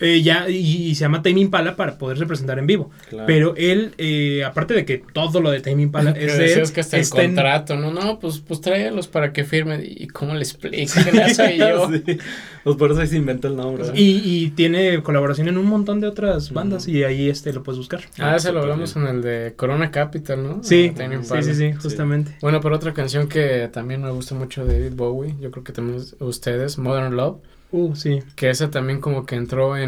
Eh, 0.00 0.22
ya, 0.22 0.48
y, 0.50 0.56
y 0.88 0.94
se 0.96 1.02
llama 1.02 1.22
Tame 1.22 1.40
Impala 1.40 1.76
para 1.76 1.98
poder 1.98 2.18
representar 2.18 2.58
en 2.58 2.66
vivo. 2.66 2.90
Claro. 3.08 3.26
Pero 3.28 3.54
él, 3.56 3.92
eh, 3.96 4.42
aparte 4.44 4.74
de 4.74 4.84
que 4.84 4.98
todo 5.12 5.40
lo 5.40 5.50
de 5.52 5.60
Tame 5.60 5.82
Impala 5.82 6.10
es 6.18 6.36
de 6.36 6.52
él, 6.54 6.72
que 6.72 6.80
hasta 6.80 6.96
el 6.96 7.02
está 7.02 7.22
en- 7.22 7.30
contrato, 7.34 7.76
¿no? 7.76 7.92
No, 7.92 8.18
pues, 8.18 8.40
pues 8.40 8.60
tráelos 8.60 9.06
para 9.06 9.32
que 9.32 9.44
firmen. 9.44 9.82
¿Y 9.86 10.08
cómo 10.08 10.34
le 10.34 10.40
explico? 10.40 10.92
Soy 11.34 11.58
yo. 11.58 11.90
Sí. 12.04 12.18
Pues 12.64 12.76
por 12.76 12.90
eso 12.90 13.00
ahí 13.02 13.06
se 13.06 13.16
inventa 13.18 13.46
el 13.46 13.56
nombre. 13.56 13.84
y, 13.94 14.22
y 14.24 14.50
tiene 14.50 15.02
colaboración 15.02 15.48
en 15.48 15.58
un 15.58 15.66
montón 15.66 16.00
de 16.00 16.06
otras 16.06 16.50
bandas 16.50 16.88
y 16.88 17.04
ahí 17.04 17.28
este 17.28 17.52
lo 17.52 17.62
puedes 17.62 17.76
buscar. 17.78 18.00
Ah, 18.18 18.36
ese 18.36 18.52
lo 18.52 18.60
hablamos 18.62 18.94
bien. 18.94 19.06
en 19.06 19.16
el 19.16 19.22
de 19.22 19.52
Corona 19.54 19.90
Capital, 19.90 20.42
¿no? 20.42 20.64
Sí, 20.64 20.92
sí, 21.22 21.42
sí, 21.42 21.54
sí, 21.54 21.72
justamente. 21.74 22.36
Bueno, 22.40 22.60
pero 22.62 22.74
otra 22.76 22.94
canción 22.94 23.28
que 23.28 23.68
también 23.70 24.02
me 24.02 24.10
gusta 24.10 24.34
mucho 24.34 24.64
de 24.64 24.78
David 24.80 24.96
Bowie, 24.96 25.34
yo 25.40 25.50
creo 25.50 25.62
que 25.62 25.72
también 25.74 25.98
es 25.98 26.16
ustedes, 26.20 26.78
Modern 26.78 27.14
Love. 27.16 27.36
Uh, 27.70 27.94
sí. 27.96 28.20
Que 28.34 28.48
esa 28.50 28.70
también 28.70 29.00
como 29.00 29.26
que 29.26 29.34
entró 29.34 29.76
en 29.76 29.83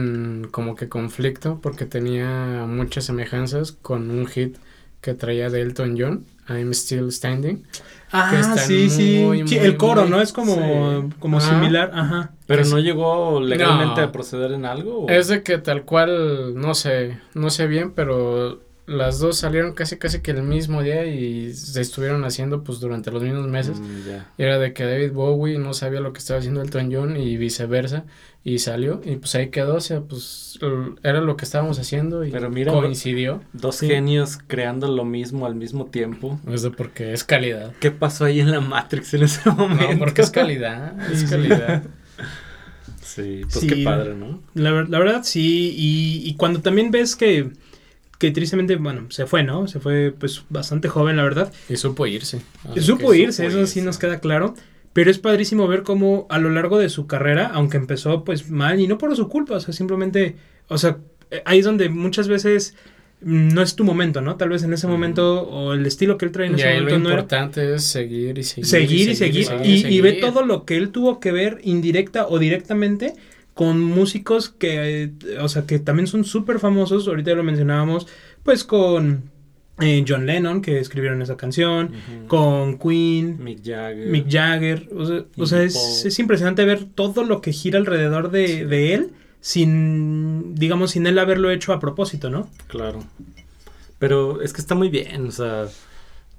como 0.51 0.75
que 0.75 0.89
conflicto 0.89 1.59
porque 1.63 1.87
tenía 1.87 2.65
muchas 2.69 3.05
semejanzas 3.05 3.73
con 3.73 4.11
un 4.11 4.27
hit 4.27 4.57
que 5.01 5.15
traía 5.15 5.51
de 5.51 5.61
Elton 5.61 5.97
John, 5.99 6.25
I'm 6.49 6.73
Still 6.73 7.13
Standing. 7.13 7.65
Ah, 8.13 8.57
sí, 8.57 8.89
sí. 8.89 9.21
muy, 9.25 9.47
Sí, 9.47 9.57
muy, 9.57 9.67
el 9.67 9.77
coro, 9.77 10.03
muy- 10.03 10.11
¿no? 10.11 10.21
Es 10.21 10.33
como, 10.33 10.55
sí. 10.55 11.15
como 11.19 11.39
Ajá. 11.39 11.49
similar, 11.51 11.91
ajá. 11.95 12.33
Pero 12.47 12.63
Es- 12.63 12.71
no 12.71 12.79
llegó 12.79 13.41
legalmente 13.41 14.01
No. 14.01 14.07
a 14.09 14.13
proceder 14.13 14.53
en 14.53 14.65
algo. 14.65 15.05
¿o? 15.05 15.09
Es 15.11 15.29
de 15.29 15.43
que 15.43 15.59
tal 15.59 15.85
cual, 15.85 16.55
no 16.61 16.75
sé, 16.75 17.19
no 17.35 17.51
sé 17.51 17.67
bien, 17.67 17.93
pero 17.93 18.61
las 18.87 19.19
dos 19.19 19.39
salieron 19.39 19.73
casi 19.75 19.97
casi 19.99 20.21
que 20.21 20.31
el 20.31 20.43
mismo 20.45 20.81
día 20.83 21.05
y 21.07 21.53
se 21.53 21.81
estuvieron 21.81 22.25
haciendo 22.25 22.63
pues 22.63 22.79
durante 22.81 23.11
los 23.11 23.23
mismos 23.23 23.49
meses. 23.49 23.79
Mm, 23.81 24.09
ya. 24.09 24.31
Y 24.39 24.43
era 24.45 24.59
de 24.59 24.73
que 24.73 24.85
David 24.85 25.13
Bowie 25.13 25.59
no 25.59 25.75
sabía 25.75 26.01
lo 26.01 26.13
que 26.13 26.19
estaba 26.21 26.39
haciendo 26.39 26.63
Elton 26.63 26.91
John 26.93 27.17
y 27.17 27.37
viceversa. 27.37 28.05
Y 28.49 28.61
salió 28.61 29.01
y 29.05 29.17
pues 29.17 29.35
ahí 29.35 29.49
quedó, 29.49 29.75
o 29.75 29.81
sea, 29.81 30.03
pues 30.03 30.61
era 31.03 31.21
lo 31.21 31.37
que 31.37 31.45
estábamos 31.45 31.81
haciendo 31.81 32.25
y 32.25 32.31
Pero 32.31 32.49
mira, 32.49 32.71
coincidió. 32.73 33.43
Dos 33.53 33.75
Sí. 33.79 33.89
genios 33.89 34.39
creando 34.47 34.87
lo 34.87 35.05
mismo 35.05 35.47
al 35.47 35.57
mismo 35.57 35.87
tiempo. 35.87 36.39
Eso 36.49 36.71
porque 36.71 37.13
es 37.13 37.25
calidad. 37.25 37.73
¿Qué 37.81 37.91
pasó 37.91 38.25
ahí 38.25 38.39
en 38.39 38.53
la 38.53 38.61
Matrix 38.61 39.15
en 39.15 39.25
ese 39.25 39.51
momento? 39.51 39.93
No, 39.95 39.99
porque 39.99 40.23
es 40.23 40.31
calidad, 40.31 40.95
es 41.11 41.23
Sí, 41.23 41.27
calidad. 41.27 41.83
Sí, 43.03 43.41
pues 43.43 43.55
Sí. 43.61 43.67
qué 43.67 43.83
padre, 43.85 44.15
¿no? 44.15 44.41
La, 44.55 44.71
la 44.85 44.99
verdad, 45.01 45.23
sí. 45.25 45.75
Y, 45.77 46.23
y 46.31 46.35
cuando 46.37 46.61
también 46.61 46.93
ves 46.93 47.17
que, 47.17 47.51
que 48.21 48.31
tristemente, 48.31 48.77
bueno, 48.77 49.07
se 49.11 49.27
fue, 49.27 49.43
¿no? 49.43 49.67
Se 49.69 49.81
fue, 49.81 50.15
pues, 50.17 50.45
bastante 50.51 50.89
joven, 50.89 51.17
la 51.17 51.23
verdad. 51.25 51.53
Y 51.69 51.77
supo 51.77 52.07
irse. 52.07 52.43
Ah, 52.65 52.75
supo 52.81 53.13
irse, 53.13 53.45
eso 53.47 53.67
sí 53.67 53.81
nos 53.81 53.99
queda 53.99 54.21
claro. 54.21 54.55
Pero 54.97 55.11
es 55.11 55.19
padrísimo 55.19 55.69
ver 55.69 55.83
cómo 55.83 56.27
a 56.31 56.39
lo 56.39 56.49
largo 56.49 56.79
de 56.79 56.89
su 56.89 57.07
carrera, 57.07 57.51
aunque 57.53 57.77
empezó 57.77 58.25
pues 58.25 58.49
mal 58.49 58.81
y 58.81 58.87
no 58.87 58.97
por 58.97 59.15
su 59.15 59.29
culpa, 59.29 59.57
o 59.57 59.61
sea, 59.61 59.75
simplemente, 59.75 60.37
o 60.69 60.79
sea, 60.79 60.97
eh, 61.31 61.43
ahí 61.45 61.59
es 61.59 61.67
donde 61.67 61.91
muchas 61.91 62.29
veces 62.29 62.75
no 63.21 63.61
es 63.61 63.77
tu 63.77 63.85
momento, 63.85 64.23
¿no? 64.23 64.37
Tal 64.37 64.49
vez 64.49 64.63
en 64.63 64.73
ese 64.73 64.87
momento 64.87 65.43
o 65.43 65.75
el 65.75 65.85
estilo 65.85 66.17
que 66.17 66.25
él 66.25 66.33
trae 66.33 66.47
en 66.47 66.53
Y 66.53 66.61
ese 66.61 66.69
ahí 66.69 66.77
lo 66.77 66.85
momento 66.85 66.99
no 67.01 67.09
era 67.11 67.21
importante 67.21 67.75
es 67.75 67.85
seguir 67.85 68.39
y 68.39 68.43
seguir. 68.43 68.67
seguir 68.67 69.11
y 69.11 69.15
seguir 69.17 69.45
seguir, 69.45 69.67
y, 69.67 69.97
y 69.97 70.01
ve 70.01 70.15
seguir. 70.15 70.25
todo 70.25 70.47
lo 70.47 70.65
que 70.65 70.79
él 70.79 70.89
tuvo 70.89 71.21
que 71.21 71.31
ver 71.31 71.59
indirecta 71.63 72.27
o 72.27 72.39
directamente 72.39 73.13
con 73.53 73.83
músicos 73.83 74.49
que, 74.49 75.03
eh, 75.03 75.39
o 75.43 75.49
sea, 75.51 75.67
que 75.67 75.79
también 75.79 76.07
son 76.07 76.25
súper 76.25 76.59
famosos, 76.59 77.07
ahorita 77.07 77.33
ya 77.33 77.37
lo 77.37 77.45
mencionábamos, 77.45 78.07
pues 78.43 78.65
con 78.65 79.31
eh, 79.81 80.05
John 80.09 80.25
Lennon, 80.27 80.63
que 80.63 80.79
escribieron 80.79 81.21
esa 81.23 81.37
canción, 81.37 81.93
con 82.29 82.79
Queen, 82.79 83.43
Mick 83.43 83.61
Jagger. 83.65 84.07
Mick 84.09 84.27
Jagger, 84.31 84.89
o 84.97 85.05
sea, 85.05 85.17
o 85.17 85.27
Iggy 85.37 85.47
sea, 85.47 85.63
es, 85.63 86.19
impresionante 86.19 86.65
ver 86.65 86.85
todo 86.85 87.25
lo 87.25 87.41
que 87.41 87.53
gira 87.53 87.79
alrededor 87.79 88.31
de, 88.31 88.47
Sí. 88.49 88.65
de 88.65 88.95
él 88.95 89.11
sin, 89.41 90.55
digamos, 90.55 90.93
sin 90.93 91.07
él 91.07 91.19
haberlo 91.19 91.51
hecho 91.51 91.73
a 91.73 91.81
propósito, 91.81 92.31
¿no? 92.31 92.49
Claro. 92.69 93.05
Pero 93.99 94.43
es 94.43 94.53
que 94.53 94.61
está 94.61 94.75
muy 94.75 94.89
bien, 94.89 95.27
o 95.27 95.31
sea, 95.31 95.67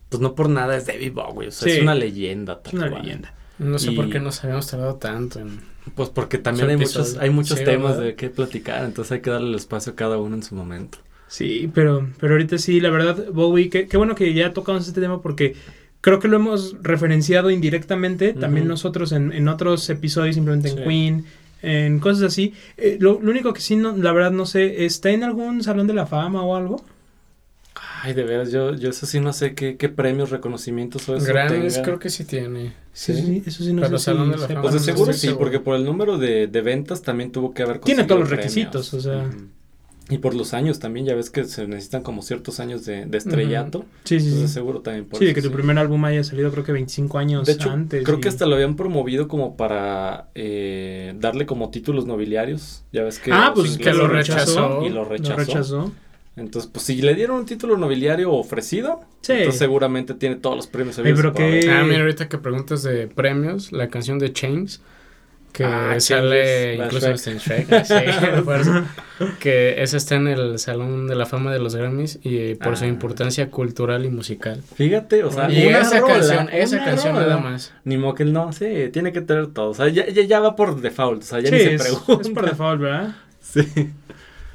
pues 0.10 0.22
no 0.22 0.36
por 0.36 0.50
nada 0.50 0.76
es 0.78 0.86
David 0.86 1.14
Bowie, 1.14 1.48
o 1.50 1.52
sea, 1.52 1.68
Sí. 1.70 1.78
es 1.78 1.82
una 1.84 1.96
leyenda. 1.96 2.54
Es 2.54 2.72
tal 2.72 2.76
una 2.80 2.90
cual. 2.90 3.02
leyenda. 3.04 3.34
No 3.60 3.80
sé 3.80 3.92
Y- 3.92 3.96
por 3.96 4.10
qué 4.10 4.20
nos 4.20 4.44
habíamos 4.44 4.68
tardado 4.68 4.96
tanto 4.96 5.40
en... 5.40 5.60
Pues 5.96 6.10
porque 6.10 6.38
también 6.38 6.70
hay 6.70 6.78
muchos, 6.78 7.18
hay 7.18 7.30
muchos 7.30 7.60
Sí, 7.60 7.64
temas 7.66 7.92
¿verdad? 7.94 8.04
de 8.08 8.16
qué 8.16 8.30
platicar, 8.30 8.84
entonces 8.84 9.14
hay 9.14 9.22
que 9.22 9.30
darle 9.30 9.50
el 9.50 9.56
espacio 9.56 9.94
a 9.94 9.96
cada 9.96 10.18
uno 10.18 10.36
en 10.36 10.44
su 10.44 10.54
momento. 10.54 10.98
Sí, 11.28 11.70
pero, 11.74 12.10
pero 12.20 12.34
ahorita 12.34 12.58
sí, 12.58 12.80
la 12.80 12.90
verdad, 12.90 13.26
Bowie, 13.34 13.70
qué, 13.70 13.88
qué 13.88 13.98
bueno 13.98 14.16
que 14.16 14.34
ya 14.34 14.54
tocamos 14.54 14.88
este 14.88 15.02
tema 15.02 15.22
porque 15.22 15.56
creo 16.02 16.20
que 16.20 16.28
lo 16.30 16.38
hemos 16.38 16.76
referenciado 16.82 17.52
indirectamente, 17.52 18.34
también 18.34 18.68
nosotros 18.68 19.12
en, 19.12 19.34
en 19.34 19.48
otros 19.50 19.90
episodios, 19.90 20.36
simplemente 20.36 20.70
en 20.70 20.78
Sí. 20.78 20.84
Queen, 20.84 21.26
en 21.62 22.00
cosas 22.00 22.24
así. 22.24 22.54
Eh, 22.78 22.98
lo, 23.02 23.20
lo 23.22 23.32
único 23.32 23.52
que 23.54 23.60
sí, 23.62 23.76
no, 23.76 23.96
la 23.98 24.14
verdad, 24.14 24.32
no 24.32 24.46
sé, 24.46 24.86
¿está 24.86 25.10
en 25.10 25.24
algún 25.24 25.64
salón 25.64 25.88
de 25.88 25.94
la 25.96 26.06
fama 26.06 26.44
o 26.44 26.56
algo? 26.56 26.84
Ay, 28.04 28.14
de 28.14 28.24
veras, 28.24 28.52
yo, 28.52 28.74
yo 28.76 28.90
eso 28.90 29.06
sí 29.06 29.20
no 29.20 29.34
sé 29.34 29.54
qué, 29.54 29.76
qué 29.76 29.90
premios, 29.90 30.30
reconocimientos 30.30 31.08
o 31.10 31.16
eso 31.16 31.26
tenga. 31.26 31.82
creo 31.84 32.00
que 32.00 32.10
sí 32.10 32.26
tiene. 32.26 32.74
Sí, 32.94 33.14
Sí. 33.14 33.22
sí, 33.24 33.44
eso 33.46 33.64
sí 33.64 33.74
no 33.74 33.82
Pero 33.82 33.98
sé 34.00 34.06
Salón 34.06 34.28
si 34.28 34.32
de 34.34 34.38
la. 34.42 34.48
Fama 34.48 34.62
Pues 34.62 34.74
de 34.74 34.80
no 34.80 34.86
seguro 34.86 35.14
sí, 35.14 35.20
seguro. 35.20 35.40
porque 35.40 35.60
por 35.60 35.76
el 35.76 35.84
número 35.86 36.18
de, 36.18 36.48
de 36.48 36.62
ventas 36.62 37.02
también 37.02 37.32
tuvo 37.32 37.54
que 37.54 37.64
haber 37.64 37.80
Tiene 37.80 38.06
todos 38.06 38.22
los 38.22 38.30
premios. 38.30 38.54
requisitos, 38.54 38.94
o 38.94 39.02
sea. 39.02 39.30
Y 40.10 40.20
por 40.20 40.34
los 40.36 40.54
años 40.54 40.80
también, 40.80 41.06
ya 41.06 41.16
ves 41.16 41.30
que 41.30 41.44
se 41.44 41.68
necesitan 41.68 42.02
como 42.02 42.22
ciertos 42.22 42.62
años 42.62 42.86
de, 42.86 43.06
de 43.06 43.18
estrellato. 43.18 43.80
Sí, 44.06 44.20
sí, 44.22 44.28
Entonces 44.28 44.50
sí. 44.50 44.54
seguro 44.54 44.80
también 44.80 45.06
por 45.06 45.20
Sí, 45.20 45.26
de 45.26 45.32
eso 45.32 45.42
que 45.42 45.48
tu 45.50 45.54
primer 45.54 45.78
álbum 45.78 46.06
haya 46.06 46.24
salido 46.24 46.50
creo 46.50 46.64
que 46.64 46.72
25 46.72 47.18
años 47.18 47.46
De 47.46 47.52
hecho, 47.54 47.70
antes. 47.72 48.06
creo 48.06 48.18
y- 48.18 48.22
que 48.22 48.30
hasta 48.30 48.46
lo 48.46 48.56
habían 48.56 48.78
promovido 48.78 49.28
como 49.28 49.58
para 49.58 50.30
eh, 50.34 51.14
darle 51.20 51.46
como 51.46 51.72
títulos 51.72 52.06
nobiliarios. 52.06 52.84
Ya 52.94 53.04
ves 53.04 53.20
que 53.20 53.32
Ah, 53.34 53.52
pues 53.54 53.78
que 53.78 53.92
lo 53.94 54.08
rechazó. 54.08 54.82
y 54.86 54.90
lo 54.90 55.04
rechazó. 55.04 55.32
Lo 55.32 55.38
rechazó. 55.38 55.92
Entonces, 56.38 56.70
pues 56.72 56.86
si 56.86 57.02
le 57.02 57.14
dieron 57.16 57.40
un 57.40 57.46
título 57.46 57.78
nobiliario 57.78 58.32
ofrecido, 58.32 59.02
Sí. 59.22 59.34
entonces 59.34 59.58
seguramente 59.60 60.14
tiene 60.14 60.36
todos 60.36 60.56
los 60.56 60.68
premios. 60.68 60.98
Ay, 61.00 61.14
pero 61.16 61.30
haber. 61.32 61.70
Ah, 61.70 61.84
mira, 61.84 62.02
ahorita 62.02 62.30
que 62.30 62.38
preguntas 62.38 62.84
de 62.84 63.08
premios, 63.08 63.72
la 63.74 63.90
canción 63.90 64.20
de 64.20 64.32
Chains, 64.32 64.82
que 65.52 65.64
Ah, 65.64 65.96
sale 66.00 66.76
incluso 66.76 67.08
en 67.08 67.38
Shrek, 67.38 67.84
sí, 67.84 67.94
que 69.40 69.82
esa 69.82 69.98
está 69.98 70.16
en 70.16 70.28
el 70.28 70.60
Salón 70.60 71.08
de 71.08 71.16
la 71.16 71.26
Fama 71.26 71.52
de 71.52 71.60
los 71.60 71.76
Grammys 71.76 72.20
y 72.24 72.56
por 72.56 72.78
su 72.78 72.84
Ah. 72.86 72.88
importancia 72.88 73.50
cultural 73.50 74.06
y 74.06 74.10
musical. 74.10 74.62
Fíjate, 74.76 75.24
o 75.24 75.32
sea, 75.32 75.50
y 75.52 75.66
una 75.68 75.80
esa 75.82 76.00
rola, 76.00 76.14
canción, 76.14 76.50
esa 76.52 76.84
canción 76.86 77.16
rola. 77.16 77.28
nada 77.28 77.38
más. 77.42 77.74
Ni 77.86 77.96
él 77.96 78.34
no, 78.34 78.54
sí, 78.54 78.68
tiene 78.94 79.12
que 79.12 79.22
tener 79.22 79.48
todo. 79.48 79.70
O 79.72 79.74
sea, 79.74 79.88
ya, 79.90 80.08
ya, 80.08 80.24
ya 80.24 80.40
va 80.40 80.56
por 80.56 80.80
default, 80.80 81.24
o 81.24 81.26
sea, 81.26 81.40
ya 81.40 81.50
Sí, 81.50 81.56
ni 81.56 81.60
se 81.62 81.74
es, 81.76 81.82
pregunta. 81.82 82.22
es 82.22 82.30
por 82.30 82.46
default, 82.50 82.82
¿verdad? 82.82 83.16
Sí. 83.42 83.64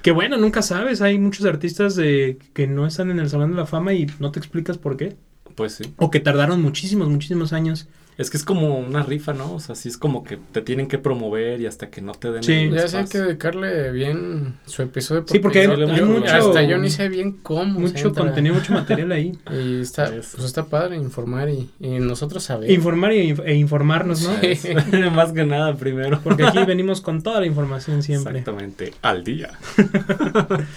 Que 0.03 0.11
bueno, 0.13 0.37
nunca 0.37 0.63
sabes. 0.63 1.01
Hay 1.03 1.19
muchos 1.19 1.47
artistas 1.47 1.97
de, 1.97 2.39
que 2.55 2.67
no 2.67 2.87
están 2.87 3.11
en 3.11 3.19
el 3.19 3.29
Salón 3.31 3.51
de 3.53 3.57
la 3.57 3.67
Fama 3.67 3.93
y 3.95 4.07
no 4.21 4.31
te 4.33 4.39
explicas 4.39 4.79
por 4.79 4.97
qué. 4.97 5.15
Pues 5.55 5.75
sí. 5.75 5.93
O 5.97 6.11
que 6.11 6.21
tardaron 6.21 6.61
muchísimos, 6.63 7.09
muchísimos 7.09 7.53
años. 7.53 7.89
Es 8.19 8.29
que 8.31 8.37
es 8.37 8.45
como 8.45 8.79
una 8.79 9.03
rifa, 9.03 9.33
¿no? 9.33 9.55
O 9.55 9.61
sea, 9.61 9.75
sí 9.75 9.89
es 9.89 9.97
como 9.97 10.23
que 10.23 10.37
te 10.37 10.61
tienen 10.61 10.87
que 10.87 10.99
promover 10.99 11.61
y 11.61 11.67
hasta 11.67 11.89
que 11.91 12.03
no 12.03 12.13
te 12.13 12.31
den 12.31 12.43
Sí. 12.43 12.53
el 12.53 12.75
Ya 12.75 12.87
sé 12.87 12.99
hay 12.99 13.05
que 13.07 13.19
dedicarle 13.19 13.91
bien 13.91 14.59
su 14.67 14.83
episodio. 14.83 15.25
Sí, 15.27 15.39
porque 15.39 15.61
hay- 15.61 15.67
yo- 15.67 15.89
hay 15.91 15.97
yo- 15.99 16.07
mucho- 16.07 16.33
Hasta 16.35 16.63
yo 16.63 16.77
ni 16.79 16.91
sé 16.91 17.09
bien 17.09 17.33
cómo. 17.43 17.81
Mucho 17.81 18.13
contenido, 18.13 18.55
mucho 18.55 18.73
material 18.75 19.13
ahí. 19.13 19.33
Y 19.53 19.81
está, 19.81 20.15
Eso. 20.15 20.37
pues 20.37 20.45
está 20.47 20.67
padre 20.67 20.97
informar 20.97 21.49
y, 21.49 21.71
y 21.81 21.99
nosotros 22.01 22.43
sabemos. 22.45 22.75
Informar 22.75 23.13
y, 23.15 23.35
e 23.45 23.55
informarnos, 23.55 24.23
¿no? 24.23 24.31
Sí. 24.41 24.69
Más 25.15 25.33
que 25.33 25.45
nada 25.47 25.75
primero. 25.77 26.21
Porque 26.23 26.45
aquí 26.45 26.59
venimos 26.67 27.01
con 27.01 27.23
toda 27.23 27.41
la 27.41 27.47
información 27.47 28.03
siempre. 28.03 28.39
Exactamente, 28.41 28.93
al 29.03 29.25
día. 29.25 29.53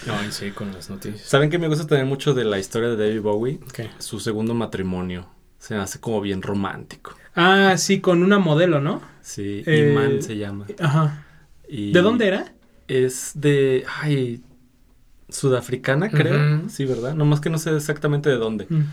No, 0.07 0.23
y 0.27 0.31
sí, 0.31 0.51
con 0.51 0.71
las 0.71 0.89
noticias. 0.89 1.21
¿Saben 1.27 1.49
que 1.49 1.57
me 1.59 1.67
gusta 1.67 1.85
también 1.87 2.07
mucho 2.07 2.33
de 2.33 2.45
la 2.45 2.59
historia 2.59 2.89
de 2.89 2.95
David 2.97 3.21
Bowie? 3.21 3.59
¿Qué? 3.73 3.89
Su 3.99 4.19
segundo 4.19 4.53
matrimonio. 4.53 5.27
Se 5.59 5.73
me 5.73 5.81
hace 5.81 5.99
como 5.99 6.21
bien 6.21 6.41
romántico. 6.41 7.13
Ah, 7.35 7.75
sí, 7.77 7.99
con 7.99 8.23
una 8.23 8.39
modelo, 8.39 8.79
¿no? 8.81 9.01
Sí, 9.21 9.63
Eh, 9.65 9.89
Iman 9.91 10.21
se 10.21 10.37
llama. 10.37 10.65
Ajá. 10.79 11.25
Y 11.67 11.91
¿De 11.91 12.01
dónde 12.01 12.27
era? 12.27 12.53
Es 12.87 13.31
de, 13.35 13.83
ay, 14.01 14.41
sudafricana 15.29 16.09
creo. 16.09 16.61
Sí, 16.69 16.85
¿verdad? 16.85 17.15
Nomás 17.15 17.39
que 17.41 17.49
no 17.49 17.57
sé 17.57 17.75
exactamente 17.75 18.29
de 18.29 18.37
dónde. 18.37 18.67
Mm. 18.69 18.83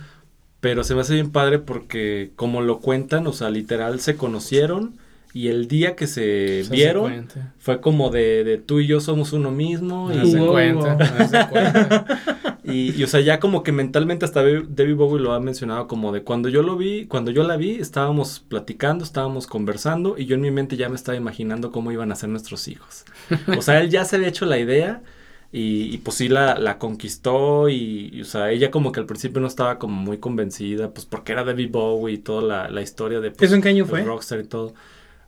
Pero 0.60 0.84
se 0.84 0.94
me 0.94 1.00
hace 1.02 1.14
bien 1.14 1.30
padre 1.30 1.58
porque 1.58 2.30
como 2.36 2.62
lo 2.62 2.78
cuentan, 2.80 3.26
o 3.26 3.32
sea, 3.32 3.50
literal 3.50 4.00
se 4.00 4.16
conocieron 4.16 4.94
y 5.34 5.48
el 5.48 5.66
día 5.66 5.96
que 5.96 6.06
se 6.06 6.64
vieron 6.70 7.28
fue 7.58 7.80
como 7.80 8.10
de, 8.10 8.44
de 8.44 8.58
tú 8.58 8.80
y 8.80 8.86
yo 8.86 9.00
somos 9.00 9.32
uno 9.32 9.50
mismo 9.50 10.10
y, 10.12 10.16
Hubo- 10.18 10.52
cuenta, 10.52 10.94
de 10.96 11.48
cuenta. 11.48 12.06
y, 12.64 12.92
y, 12.98 13.02
o 13.02 13.06
sea, 13.08 13.20
ya 13.20 13.40
como 13.40 13.62
que 13.64 13.72
mentalmente 13.72 14.24
hasta 14.24 14.42
David 14.42 14.94
Bowie 14.96 15.20
lo 15.20 15.32
ha 15.32 15.40
mencionado 15.40 15.88
como 15.88 16.12
de 16.12 16.22
cuando 16.22 16.48
yo 16.48 16.62
lo 16.62 16.76
vi, 16.76 17.06
cuando 17.06 17.30
yo 17.32 17.42
la 17.42 17.56
vi, 17.56 17.72
estábamos 17.76 18.38
platicando, 18.40 19.04
estábamos 19.04 19.48
conversando 19.48 20.16
y 20.16 20.26
yo 20.26 20.36
en 20.36 20.42
mi 20.42 20.50
mente 20.52 20.76
ya 20.76 20.88
me 20.88 20.94
estaba 20.94 21.16
imaginando 21.16 21.72
cómo 21.72 21.90
iban 21.90 22.12
a 22.12 22.14
ser 22.16 22.28
nuestros 22.28 22.68
hijos. 22.68 23.04
O 23.52 23.62
sea, 23.62 23.80
él 23.80 23.90
ya 23.90 24.04
se 24.04 24.16
había 24.16 24.28
hecho 24.28 24.46
la 24.46 24.58
idea 24.58 25.02
y, 25.50 25.92
y 25.94 25.98
pues 25.98 26.16
sí 26.18 26.28
la, 26.28 26.56
la 26.56 26.78
conquistó 26.78 27.68
y, 27.68 28.10
y, 28.12 28.20
o 28.22 28.24
sea, 28.24 28.50
ella 28.50 28.70
como 28.70 28.92
que 28.92 29.00
al 29.00 29.06
principio 29.06 29.40
no 29.40 29.48
estaba 29.48 29.78
como 29.78 29.94
muy 30.00 30.18
convencida, 30.18 30.92
pues 30.94 31.04
porque 31.06 31.32
era 31.32 31.44
David 31.44 31.70
Bowie 31.72 32.14
y 32.14 32.18
toda 32.18 32.42
la, 32.42 32.68
la 32.70 32.82
historia 32.82 33.20
de 33.20 33.30
pues, 33.32 33.50
¿Eso 33.50 33.56
en 33.56 33.62
qué 33.62 33.70
año 33.70 33.86
fue? 33.86 34.02
rockstar 34.02 34.40
y 34.40 34.44
todo. 34.44 34.74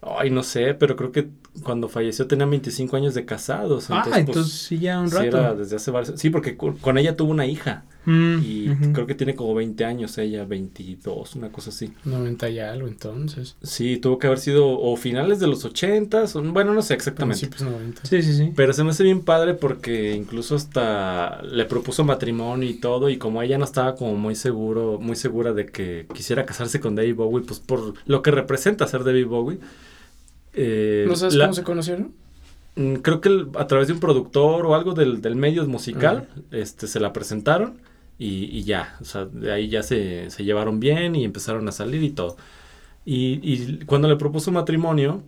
Ay, 0.03 0.30
no 0.30 0.43
sé, 0.43 0.74
pero 0.74 0.97
creo 0.97 1.12
que 1.12 1.28
cuando 1.62 1.88
falleció 1.88 2.26
tenía 2.26 2.46
25 2.46 2.96
años 2.96 3.14
de 3.14 3.24
casados. 3.24 3.90
ah, 3.90 3.96
Entonces, 3.96 4.20
entonces 4.20 4.42
pues, 4.52 4.62
sí, 4.62 4.78
ya 4.78 5.00
un 5.00 5.09
sí 5.09 5.16
rato. 5.16 5.26
era 5.26 5.55
desde 5.55 5.76
hace 5.76 5.90
varios... 5.90 6.18
Sí, 6.20 6.30
porque 6.30 6.57
con, 6.57 6.98
ella 6.98 7.16
tuvo 7.16 7.30
una 7.30 7.46
hija 7.46 7.84
Mm, 8.07 8.38
y 8.44 8.68
creo 8.92 9.07
que 9.07 9.14
tiene 9.14 9.34
como 9.34 9.55
20 9.55 9.84
años 9.84 10.18
ella, 10.18 10.44
22, 10.44 11.36
una 11.36 11.50
cosa 11.50 11.70
así. 11.70 11.92
90 12.05 12.50
y 12.50 12.59
algo, 12.59 12.86
entonces. 12.86 13.57
Sí, 13.62 13.96
tuvo 13.96 14.18
que 14.18 14.26
haber 14.26 14.38
sido 14.38 14.78
o 14.78 14.96
finales 14.96 15.40
de 15.40 15.46
los 15.46 15.64
80, 15.64 16.24
o, 16.34 16.42
bueno, 16.42 16.74
no 16.74 16.82
sé 16.82 16.94
exactamente. 16.94 17.46
Principios 17.46 17.70
90. 17.70 18.02
Sí, 18.05 18.22
sí, 18.22 18.34
sí. 18.34 18.52
Pero 18.55 18.72
se 18.72 18.84
me 18.84 18.90
hace 18.90 19.05
bien 19.05 19.22
padre 19.22 19.55
porque 19.55 20.14
incluso 20.14 20.55
hasta 20.55 21.42
le 21.42 21.64
propuso 21.64 22.05
matrimonio 22.05 22.68
y 22.68 22.74
todo 22.74 23.09
y 23.09 23.16
como 23.16 23.42
ella 23.42 23.59
no 23.59 23.64
estaba 23.64 23.94
como 23.96 24.14
muy 24.16 24.34
seguro, 24.34 24.98
muy 25.00 25.16
segura 25.16 25.52
de 25.52 25.66
que 25.66 26.07
quisiera 26.14 26.44
casarse 26.44 26.80
con 26.80 26.94
David 26.94 27.14
Bowie, 27.14 27.44
pues 27.46 27.61
por 27.61 27.94
lo 28.07 28.22
que 28.22 28.30
representa 28.30 28.86
ser 28.86 29.05
David 29.05 29.26
Bowie, 29.26 29.59
Eh, 30.55 31.05
¿No 31.09 31.16
sabes 31.16 31.34
la- 31.34 31.46
cómo 31.46 31.55
se 31.55 31.62
conocieron? 31.62 32.12
Mm, 32.76 32.94
Creo 32.96 33.20
que 33.20 33.28
el- 33.28 33.48
a 33.57 33.66
través 33.66 33.86
de 33.88 33.94
un 33.94 34.00
productor 34.00 34.66
o 34.66 34.74
algo 34.74 34.94
del, 34.94 35.20
del 35.22 35.36
medio 35.36 35.66
musical, 35.66 36.28
este, 36.50 36.86
se 36.86 37.00
la 37.00 37.12
presentaron 37.12 37.74
y, 38.18 38.44
y 38.44 38.62
ya, 38.64 38.96
o 39.00 39.05
sea, 39.05 39.24
de 39.26 39.52
ahí 39.52 39.68
ya 39.68 39.82
se, 39.82 40.30
se 40.30 40.44
llevaron 40.44 40.80
bien 40.80 41.14
y 41.16 41.24
empezaron 41.24 41.68
a 41.68 41.72
salir 41.72 42.02
y 42.02 42.11
todo. 42.11 42.36
Y, 43.05 43.40
y 43.42 43.80
cuando 43.86 44.09
le 44.09 44.16
propuso 44.16 44.50
matrimonio, 44.50 45.22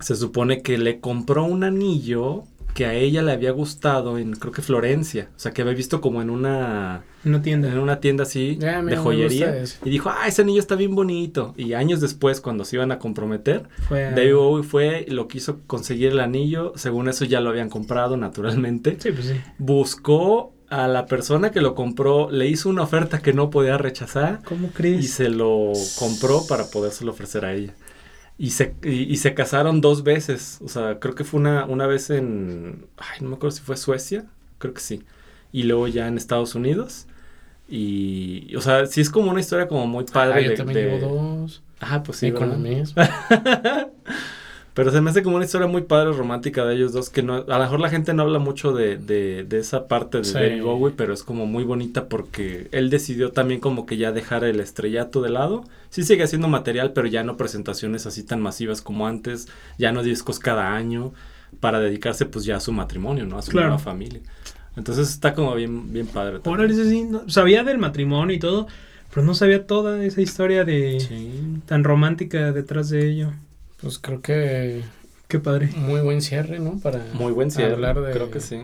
se 0.00 0.16
supone 0.16 0.62
que 0.62 0.78
le 0.78 1.00
compró 1.00 1.44
un 1.44 1.62
anillo 1.64 2.44
que 2.74 2.86
a 2.86 2.94
ella 2.94 3.22
le 3.22 3.32
había 3.32 3.50
gustado 3.50 4.18
en, 4.18 4.32
creo 4.32 4.52
que 4.52 4.62
Florencia, 4.62 5.28
o 5.36 5.38
sea, 5.38 5.52
que 5.52 5.62
había 5.62 5.74
visto 5.74 6.00
como 6.00 6.22
en 6.22 6.30
una, 6.30 7.02
tienda. 7.42 7.68
en 7.68 7.78
una 7.78 8.00
tienda 8.00 8.22
así 8.24 8.56
de 8.56 8.96
joyería. 8.96 9.64
Y 9.84 9.90
dijo, 9.90 10.10
ah, 10.10 10.26
ese 10.28 10.42
anillo 10.42 10.60
está 10.60 10.76
bien 10.76 10.94
bonito. 10.94 11.54
Y 11.56 11.72
años 11.74 12.00
después, 12.00 12.40
cuando 12.40 12.64
se 12.64 12.76
iban 12.76 12.92
a 12.92 12.98
comprometer, 12.98 13.68
Fue 13.88 14.06
a- 14.06 14.10
David 14.12 14.34
Bowie 14.34 14.62
fue 14.64 15.04
y 15.06 15.10
lo 15.10 15.28
quiso 15.28 15.60
conseguir 15.66 16.12
el 16.12 16.20
anillo. 16.20 16.72
Según 16.76 17.08
eso 17.08 17.24
ya 17.24 17.40
lo 17.40 17.50
habían 17.50 17.68
comprado 17.70 18.16
naturalmente. 18.16 18.96
Sí, 19.00 19.10
pues 19.12 19.26
sí. 19.26 19.34
Buscó 19.58 20.52
a 20.68 20.86
la 20.86 21.06
persona 21.06 21.50
que 21.50 21.60
lo 21.60 21.74
compró, 21.74 22.30
le 22.30 22.46
hizo 22.46 22.68
una 22.68 22.82
oferta 22.82 23.18
que 23.18 23.32
no 23.32 23.50
podía 23.50 23.76
rechazar 23.76 24.40
¿Cómo 24.44 24.68
y 24.68 24.70
crees? 24.70 25.10
se 25.10 25.28
lo 25.28 25.72
compró 25.98 26.46
para 26.48 26.66
podérselo 26.70 27.10
ofrecer 27.10 27.44
a 27.44 27.52
ella. 27.54 27.74
Y 28.42 28.50
se, 28.52 28.74
y, 28.82 29.02
y 29.12 29.16
se 29.18 29.34
casaron 29.34 29.82
dos 29.82 30.02
veces. 30.02 30.60
O 30.64 30.68
sea, 30.68 30.98
creo 30.98 31.14
que 31.14 31.24
fue 31.24 31.40
una, 31.40 31.66
una 31.66 31.86
vez 31.86 32.08
en... 32.08 32.86
Ay, 32.96 33.18
no 33.20 33.28
me 33.28 33.34
acuerdo 33.36 33.54
si 33.54 33.62
fue 33.62 33.76
Suecia. 33.76 34.24
Creo 34.56 34.72
que 34.72 34.80
sí. 34.80 35.02
Y 35.52 35.64
luego 35.64 35.86
ya 35.88 36.08
en 36.08 36.16
Estados 36.16 36.54
Unidos. 36.54 37.06
Y, 37.68 38.54
o 38.56 38.62
sea, 38.62 38.86
sí 38.86 39.02
es 39.02 39.10
como 39.10 39.30
una 39.30 39.40
historia 39.40 39.68
como 39.68 39.86
muy 39.86 40.04
padre. 40.04 40.34
Ah, 40.36 40.40
yo 40.40 40.50
de- 40.52 40.56
también 40.56 40.78
de- 40.78 40.98
llevo 40.98 41.16
dos. 41.42 41.62
Ah, 41.80 42.02
pues 42.02 42.16
sí. 42.18 42.28
y 42.28 42.32
con 42.32 42.48
la 42.48 42.56
misma. 42.56 43.08
Pero 44.72 44.92
se 44.92 45.00
me 45.00 45.10
hace 45.10 45.22
como 45.24 45.36
una 45.36 45.44
historia 45.44 45.66
muy 45.66 45.82
padre 45.82 46.12
romántica 46.12 46.64
de 46.64 46.76
ellos 46.76 46.92
dos, 46.92 47.10
que 47.10 47.22
no, 47.24 47.34
a 47.34 47.40
lo 47.44 47.58
mejor 47.58 47.80
la 47.80 47.90
gente 47.90 48.14
no 48.14 48.22
habla 48.22 48.38
mucho 48.38 48.72
de, 48.72 48.96
de, 48.98 49.44
de 49.44 49.58
esa 49.58 49.88
parte 49.88 50.18
de 50.18 50.24
Sí. 50.24 50.34
David 50.34 50.62
Bowie, 50.62 50.94
pero 50.96 51.12
es 51.12 51.24
como 51.24 51.44
muy 51.46 51.64
bonita 51.64 52.08
porque 52.08 52.68
él 52.70 52.88
decidió 52.88 53.32
también 53.32 53.58
como 53.60 53.84
que 53.84 53.96
ya 53.96 54.12
dejar 54.12 54.44
el 54.44 54.60
estrellato 54.60 55.22
de 55.22 55.30
lado. 55.30 55.64
Sí 55.90 56.04
sigue 56.04 56.22
haciendo 56.22 56.46
material, 56.46 56.92
pero 56.92 57.08
ya 57.08 57.24
no 57.24 57.36
presentaciones 57.36 58.06
así 58.06 58.22
tan 58.22 58.40
masivas 58.40 58.80
como 58.80 59.06
antes, 59.08 59.48
ya 59.76 59.90
no 59.90 60.02
discos 60.04 60.38
cada 60.38 60.72
año, 60.74 61.12
para 61.58 61.80
dedicarse 61.80 62.26
pues 62.26 62.44
ya 62.44 62.56
a 62.56 62.60
su 62.60 62.70
matrimonio, 62.72 63.26
¿no? 63.26 63.38
A 63.38 63.42
su 63.42 63.50
Claro. 63.50 63.68
nueva 63.70 63.82
familia. 63.82 64.20
Entonces 64.76 65.10
está 65.10 65.34
como 65.34 65.52
bien, 65.56 65.92
bien 65.92 66.06
padre. 66.06 66.38
Órale, 66.44 66.72
ese 66.72 66.88
sí, 66.88 67.02
no- 67.02 67.28
sabía 67.28 67.64
del 67.64 67.78
matrimonio 67.78 68.36
y 68.36 68.38
todo, 68.38 68.68
pero 69.12 69.26
no 69.26 69.34
sabía 69.34 69.66
toda 69.66 70.02
esa 70.04 70.20
historia 70.22 70.64
de 70.64 71.00
Sí. 71.00 71.60
tan 71.66 71.82
romántica 71.82 72.52
detrás 72.52 72.88
de 72.88 73.10
ello. 73.10 73.32
Pues 73.82 73.98
creo 73.98 74.20
que 74.20 74.82
Qué 75.28 75.38
padre. 75.38 75.68
muy 75.76 76.00
buen 76.00 76.22
cierre, 76.22 76.58
¿no? 76.58 76.78
Para 76.80 77.04
Muy 77.14 77.32
buen 77.32 77.50
cierre, 77.50 77.72
hablar 77.74 78.00
de... 78.00 78.12
creo 78.12 78.30
que 78.30 78.40
sí. 78.40 78.62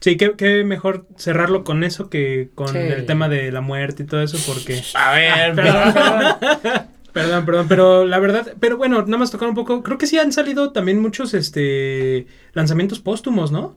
Sí, 0.00 0.16
qué, 0.16 0.34
qué 0.36 0.62
mejor 0.64 1.06
cerrarlo 1.16 1.64
con 1.64 1.82
eso 1.82 2.08
que 2.08 2.50
con 2.54 2.68
Sí. 2.68 2.78
el 2.78 3.06
tema 3.06 3.28
de 3.28 3.50
la 3.50 3.60
muerte 3.60 4.04
y 4.04 4.06
todo 4.06 4.22
eso, 4.22 4.38
porque... 4.46 4.80
A 4.94 5.12
ver, 5.12 5.54
Perdón, 5.54 5.92
perdón. 5.94 6.82
Perdón, 7.12 7.46
perdón, 7.46 7.66
pero 7.68 8.04
la 8.04 8.18
verdad, 8.20 8.52
pero 8.60 8.76
bueno, 8.76 9.00
nada 9.02 9.16
más 9.18 9.30
tocar 9.32 9.48
un 9.48 9.54
poco, 9.56 9.82
creo 9.82 9.98
que 9.98 10.06
sí 10.06 10.18
han 10.18 10.30
salido 10.30 10.70
también 10.72 11.00
muchos 11.00 11.34
este 11.34 12.26
lanzamientos 12.52 13.00
póstumos, 13.00 13.50
¿no? 13.50 13.76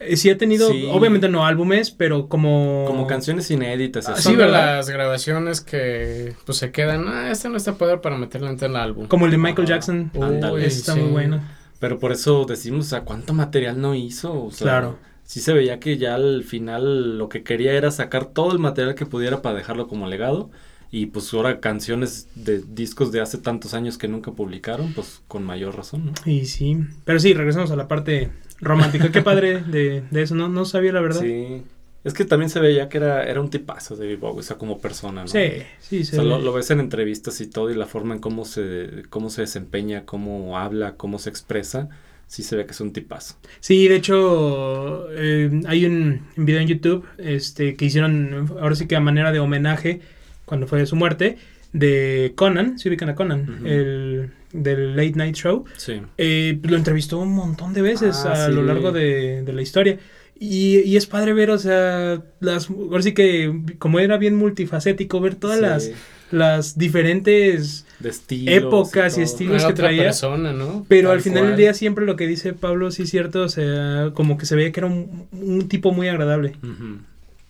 Eh, 0.00 0.16
sí 0.16 0.30
ha 0.30 0.36
tenido, 0.38 0.70
Sí. 0.70 0.88
obviamente 0.90 1.28
no 1.28 1.46
álbumes, 1.46 1.90
pero 1.90 2.28
como... 2.28 2.84
Como 2.86 3.06
canciones 3.06 3.50
inéditas. 3.50 4.08
Ah, 4.08 4.12
así. 4.12 4.22
sí, 4.22 4.28
Son 4.30 4.36
de 4.38 4.44
¿verdad? 4.44 4.76
las 4.76 4.90
grabaciones 4.90 5.60
que 5.60 6.34
pues 6.44 6.58
se 6.58 6.70
quedan, 6.72 7.06
ah, 7.08 7.30
este 7.30 7.48
no 7.48 7.56
está 7.56 7.74
poder 7.74 8.00
para 8.00 8.16
meterlo 8.18 8.48
en 8.50 8.58
el 8.62 8.76
álbum. 8.76 9.06
Como 9.06 9.24
el 9.26 9.30
de 9.30 9.38
Michael. 9.38 9.66
Jackson. 9.68 10.10
Ándale. 10.20 10.66
Está 10.66 10.94
sí. 10.94 11.00
muy 11.00 11.10
bueno. 11.10 11.42
Pero 11.78 11.98
por 11.98 12.12
eso 12.12 12.44
decimos, 12.44 12.86
o 12.86 12.88
sea, 12.90 13.00
¿cuánto 13.02 13.34
material 13.34 13.80
no 13.80 13.94
hizo? 13.94 14.44
O 14.44 14.50
sea, 14.50 14.64
Claro. 14.64 14.98
Sí 15.24 15.40
se 15.40 15.54
veía 15.54 15.80
que 15.80 15.96
ya 15.96 16.16
al 16.16 16.44
final 16.44 17.16
lo 17.16 17.30
que 17.30 17.42
quería 17.42 17.72
era 17.72 17.90
sacar 17.90 18.26
todo 18.26 18.52
el 18.52 18.58
material 18.58 18.94
que 18.94 19.06
pudiera 19.06 19.40
para 19.40 19.56
dejarlo 19.56 19.88
como 19.88 20.06
legado. 20.06 20.50
Y 20.90 21.06
pues 21.06 21.32
ahora 21.34 21.58
canciones 21.60 22.28
de 22.36 22.60
discos 22.60 23.10
de 23.10 23.20
hace 23.20 23.38
tantos 23.38 23.74
años 23.74 23.98
que 23.98 24.06
nunca 24.06 24.30
publicaron, 24.32 24.92
pues 24.92 25.22
con 25.26 25.42
mayor 25.42 25.76
razón, 25.76 26.06
¿no? 26.06 26.12
Y 26.30 26.44
sí, 26.46 26.76
pero 27.04 27.18
sí, 27.18 27.32
regresamos 27.34 27.70
a 27.72 27.76
la 27.76 27.88
parte 27.88 28.30
romántica. 28.64 29.12
Qué 29.12 29.22
padre 29.22 29.62
de, 29.62 30.02
de 30.10 30.22
eso, 30.22 30.34
¿no? 30.34 30.48
No 30.48 30.64
sabía 30.64 30.92
la 30.92 31.00
verdad. 31.00 31.20
Sí. 31.20 31.62
Es 32.02 32.12
que 32.12 32.26
también 32.26 32.50
se 32.50 32.60
veía 32.60 32.90
que 32.90 32.98
era, 32.98 33.24
era 33.24 33.40
un 33.40 33.48
tipazo 33.48 33.96
David 33.96 34.18
Bowie, 34.18 34.40
o 34.40 34.42
sea, 34.42 34.58
como 34.58 34.78
persona, 34.78 35.22
¿no? 35.22 35.28
sí, 35.28 35.40
sí, 35.80 36.00
O 36.00 36.04
se 36.04 36.16
sea, 36.16 36.22
lo, 36.22 36.38
lo 36.38 36.52
ves 36.52 36.70
en 36.70 36.80
entrevistas 36.80 37.40
y 37.40 37.46
todo, 37.46 37.70
y 37.70 37.74
la 37.74 37.86
forma 37.86 38.12
en 38.14 38.20
cómo 38.20 38.44
se, 38.44 39.04
cómo 39.08 39.30
se 39.30 39.40
desempeña, 39.40 40.04
cómo 40.04 40.58
habla, 40.58 40.96
cómo 40.96 41.18
se 41.18 41.30
expresa, 41.30 41.88
sí 42.26 42.42
se 42.42 42.56
ve 42.56 42.66
que 42.66 42.72
es 42.72 42.80
un 42.82 42.92
tipazo. 42.92 43.36
Sí, 43.60 43.88
de 43.88 43.96
hecho, 43.96 45.06
eh, 45.12 45.62
hay 45.66 45.86
un 45.86 46.20
video 46.36 46.60
en 46.60 46.68
YouTube 46.68 47.06
este, 47.16 47.74
que 47.74 47.86
hicieron, 47.86 48.50
ahora 48.60 48.74
sí 48.74 48.86
que 48.86 48.96
a 48.96 49.00
manera 49.00 49.32
de 49.32 49.40
homenaje, 49.40 50.00
cuando 50.44 50.66
fue 50.66 50.84
su 50.84 50.96
muerte, 50.96 51.38
de 51.72 52.34
Conan, 52.36 52.78
se 52.78 52.90
ubican 52.90 53.08
a 53.08 53.14
Conan, 53.14 53.48
Ujú. 53.48 53.66
el 53.66 54.30
del 54.54 54.96
Late 54.96 55.12
Night 55.16 55.34
Show. 55.36 55.64
Sí. 55.76 56.00
Eh, 56.16 56.58
lo 56.62 56.76
entrevistó 56.76 57.18
un 57.18 57.32
montón 57.34 57.74
de 57.74 57.82
veces 57.82 58.16
Ah, 58.24 58.32
a 58.32 58.46
sí. 58.46 58.52
lo 58.52 58.62
largo 58.62 58.92
de, 58.92 59.42
de 59.42 59.52
la 59.52 59.60
historia. 59.60 59.98
Y, 60.38 60.78
y 60.80 60.96
es 60.96 61.06
padre 61.06 61.32
ver, 61.32 61.50
o 61.50 61.58
sea, 61.58 62.22
las, 62.40 62.68
ahora 62.70 63.02
sí 63.02 63.12
que 63.14 63.52
como 63.78 64.00
era 64.00 64.16
bien 64.16 64.34
multifacético, 64.34 65.20
ver 65.20 65.34
todas 65.36 65.58
Sí. 65.58 65.62
las, 65.62 65.90
las 66.32 66.76
diferentes 66.78 67.86
de 68.00 68.08
estilos 68.08 68.54
épocas 68.54 69.16
y 69.18 69.22
estilos 69.22 69.56
Era 69.62 69.66
que 69.66 69.72
otra 69.72 69.84
traía. 69.86 70.02
persona, 70.04 70.52
¿no? 70.52 70.84
Pero 70.88 71.10
Tal 71.10 71.18
al 71.18 71.22
final 71.22 71.46
del 71.48 71.56
día 71.56 71.72
siempre 71.74 72.04
lo 72.04 72.16
que 72.16 72.26
dice 72.26 72.52
Pablo 72.52 72.90
sí 72.90 73.02
es 73.04 73.10
cierto, 73.10 73.42
o 73.42 73.48
sea, 73.48 74.10
como 74.14 74.36
que 74.36 74.46
se 74.46 74.56
veía 74.56 74.72
que 74.72 74.80
era 74.80 74.88
un, 74.88 75.28
un 75.32 75.68
tipo 75.68 75.92
muy 75.92 76.08
agradable. 76.08 76.54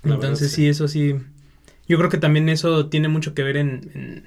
Entonces 0.05 0.41
verdad, 0.51 0.55
sí, 0.55 0.69
eso 0.69 0.87
sí. 0.89 1.15
Yo 1.89 1.97
creo 1.99 2.11
que 2.11 2.19
también 2.19 2.49
eso 2.49 2.87
tiene 2.87 3.09
mucho 3.09 3.35
que 3.35 3.43
ver 3.43 3.57
en, 3.57 3.91
en, 3.95 4.25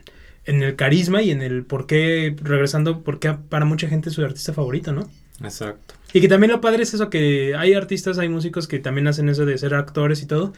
en 0.48 0.64
el 0.64 0.76
carisma 0.76 1.22
y 1.22 1.30
en 1.30 1.42
el 1.42 1.64
por 1.64 1.86
qué, 1.86 2.36
regresando, 2.42 3.04
por 3.04 3.20
qué 3.20 3.36
para 3.50 3.66
mucha 3.66 3.88
gente 3.88 4.10
es 4.10 4.16
su 4.16 4.24
artista 4.24 4.54
favorito, 4.54 4.94
¿no? 4.94 5.10
Exacto. 5.44 5.94
Y 6.14 6.22
que 6.22 6.28
también 6.28 6.52
lo 6.52 6.62
padre 6.62 6.84
es 6.84 6.94
eso, 6.94 7.10
que 7.10 7.54
hay 7.56 7.74
artistas, 7.74 8.18
hay 8.18 8.30
músicos 8.30 8.68
que 8.68 8.80
también 8.80 9.08
hacen 9.08 9.30
eso 9.30 9.46
de 9.46 9.58
ser 9.58 9.76
actores 9.76 10.24
y 10.24 10.26
todo, 10.26 10.54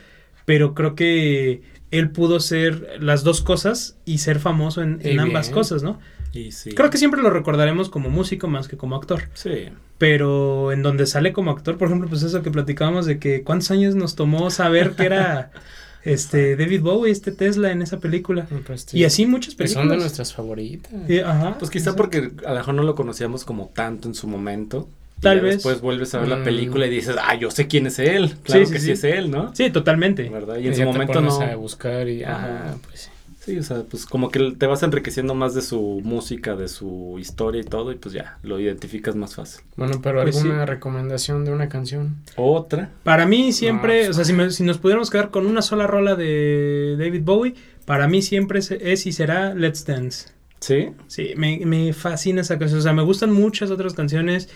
pero 0.46 0.74
creo 0.76 0.96
que 0.96 1.64
él 1.92 2.12
pudo 2.12 2.40
ser 2.40 2.98
las 3.02 3.24
dos 3.24 3.42
cosas 3.42 3.98
y 4.06 4.20
ser 4.20 4.40
famoso 4.40 4.84
en, 4.84 5.20
ambas 5.20 5.48
bien. 5.48 5.54
cosas, 5.56 5.82
¿no? 5.82 6.00
Y 6.32 6.52
sí. 6.52 6.72
Creo 6.74 6.92
que 6.92 7.00
siempre 7.00 7.24
lo 7.24 7.32
recordaremos 7.32 7.90
como 7.90 8.12
músico 8.12 8.48
más 8.48 8.68
que 8.68 8.78
como 8.78 8.96
actor. 8.96 9.24
Sí. 9.34 9.70
Pero 9.98 10.72
en 10.72 10.84
donde 10.84 11.08
sale 11.08 11.34
como 11.34 11.50
actor, 11.50 11.80
por 11.80 11.88
ejemplo, 11.88 12.08
pues 12.08 12.22
eso 12.22 12.44
que 12.44 12.52
platicábamos 12.52 13.08
de 13.08 13.18
que 13.18 13.42
cuántos 13.44 13.72
años 13.72 13.96
nos 13.96 14.16
tomó 14.16 14.52
saber 14.52 14.92
que 14.92 15.06
era 15.08 15.52
este 16.04 16.56
David 16.56 16.82
Bowie, 16.82 17.12
este 17.12 17.32
Tesla 17.32 17.72
en 17.72 17.82
esa 17.82 18.00
película. 18.00 18.48
Pues, 18.66 18.88
Y 18.94 19.04
así 19.06 19.26
muchas 19.26 19.56
películas. 19.56 19.82
son 19.84 19.90
de 19.90 19.98
nuestras 19.98 20.34
favoritas. 20.34 20.92
Sí, 21.08 21.20
ajá, 21.20 21.58
Pues 21.60 21.70
quizá 21.72 21.96
porque 21.96 22.32
a 22.46 22.50
lo 22.52 22.56
mejor 22.58 22.74
no 22.74 22.84
lo 22.84 22.96
conocíamos 22.96 23.44
como 23.46 23.72
tanto 23.74 24.08
en 24.08 24.16
su 24.16 24.28
momento. 24.28 24.88
Tal 25.22 25.42
vez. 25.42 25.56
Después 25.56 25.82
vuelves 25.82 26.16
a 26.16 26.20
ver 26.20 26.30
la 26.30 26.38
Mm. 26.38 26.44
película 26.46 26.88
y 26.88 26.90
dices, 26.90 27.16
ah, 27.22 27.36
yo 27.36 27.52
sé 27.52 27.68
quién 27.68 27.88
es 27.88 28.00
él. 28.00 28.36
Claro 28.44 28.66
Sí, 28.66 28.72
que 28.72 28.80
sí, 28.80 28.92
es 28.92 29.04
él, 29.04 29.30
¿no? 29.30 29.54
Sí, 29.54 29.70
totalmente. 29.70 30.30
¿Verdad? 30.30 30.58
Y 30.60 30.64
Y 30.64 30.68
en 30.68 30.76
su 30.76 30.84
momento 30.84 31.20
no. 31.20 31.42
a 31.42 31.56
buscar 31.56 32.08
y, 32.08 32.24
ah, 32.24 32.36
Ajá. 32.36 32.78
pues 32.88 33.02
sí. 33.02 33.10
Sí, 33.40 33.58
o 33.58 33.64
sea, 33.64 33.84
pues 33.90 34.06
como 34.06 34.30
que 34.30 34.54
te 34.58 34.68
vas 34.68 34.84
enriqueciendo 34.84 35.34
más 35.34 35.56
de 35.56 35.62
su 35.62 36.02
música, 36.04 36.56
de 36.56 36.68
su 36.68 37.16
historia 37.20 37.62
y 37.62 37.64
todo, 37.64 37.92
y 37.92 37.96
pues 37.96 38.14
ya, 38.14 38.38
lo 38.44 38.60
identificas 38.60 39.16
más 39.16 39.36
fácil. 39.36 39.62
Bueno, 39.78 40.02
pero 40.04 40.22
Pues 40.22 40.38
alguna 40.38 40.66
recomendación 40.66 41.46
de 41.46 41.52
una 41.54 41.70
canción. 41.70 42.18
Otra. 42.36 42.92
Para 43.04 43.26
mí 43.26 43.52
siempre, 43.54 44.04
No, 44.06 44.10
o 44.12 44.14
sea, 44.14 44.26
si, 44.26 44.34
me- 44.34 44.52
si 44.52 44.64
nos 44.64 44.78
pudiéramos 44.78 45.10
quedar 45.10 45.32
con 45.32 45.46
una 45.48 45.62
sola 45.62 45.88
rola 45.88 46.16
de 46.16 46.96
David 47.00 47.22
Bowie, 47.24 47.56
para 47.86 48.08
mí 48.08 48.22
siempre 48.22 48.60
es, 48.60 48.72
es 48.72 49.06
y 49.08 49.14
será 49.14 49.54
Let's 49.56 49.86
Dance. 49.86 50.30
¿Sí? 50.60 50.90
Sí, 51.08 51.32
me, 51.38 51.60
me 51.66 51.94
fascina 51.94 52.42
esa 52.42 52.60
canción. 52.60 52.80
O 52.82 52.84
sea, 52.84 52.92
me 52.94 53.04
gustan 53.04 53.32
muchas 53.32 53.72
otras 53.72 53.94
canciones. 53.94 54.50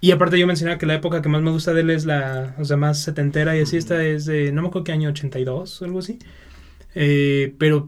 Y 0.00 0.12
aparte 0.12 0.38
yo 0.38 0.46
mencionaba 0.46 0.78
que 0.78 0.86
la 0.86 0.94
época 0.94 1.20
que 1.20 1.28
más 1.28 1.42
me 1.42 1.50
gusta 1.50 1.74
de 1.74 1.82
él 1.82 1.90
es 1.90 2.06
la, 2.06 2.56
o 2.58 2.64
sea, 2.64 2.78
más 2.78 3.00
setentera 3.02 3.54
y 3.56 3.60
así. 3.60 3.76
Esta 3.76 4.02
es 4.02 4.24
de, 4.24 4.50
no 4.50 4.62
me 4.62 4.68
acuerdo 4.68 4.84
qué 4.84 4.92
año, 4.92 5.10
82 5.10 5.82
o 5.82 5.84
algo 5.84 5.98
así. 5.98 6.18
Eh, 6.94 7.54
pero 7.58 7.86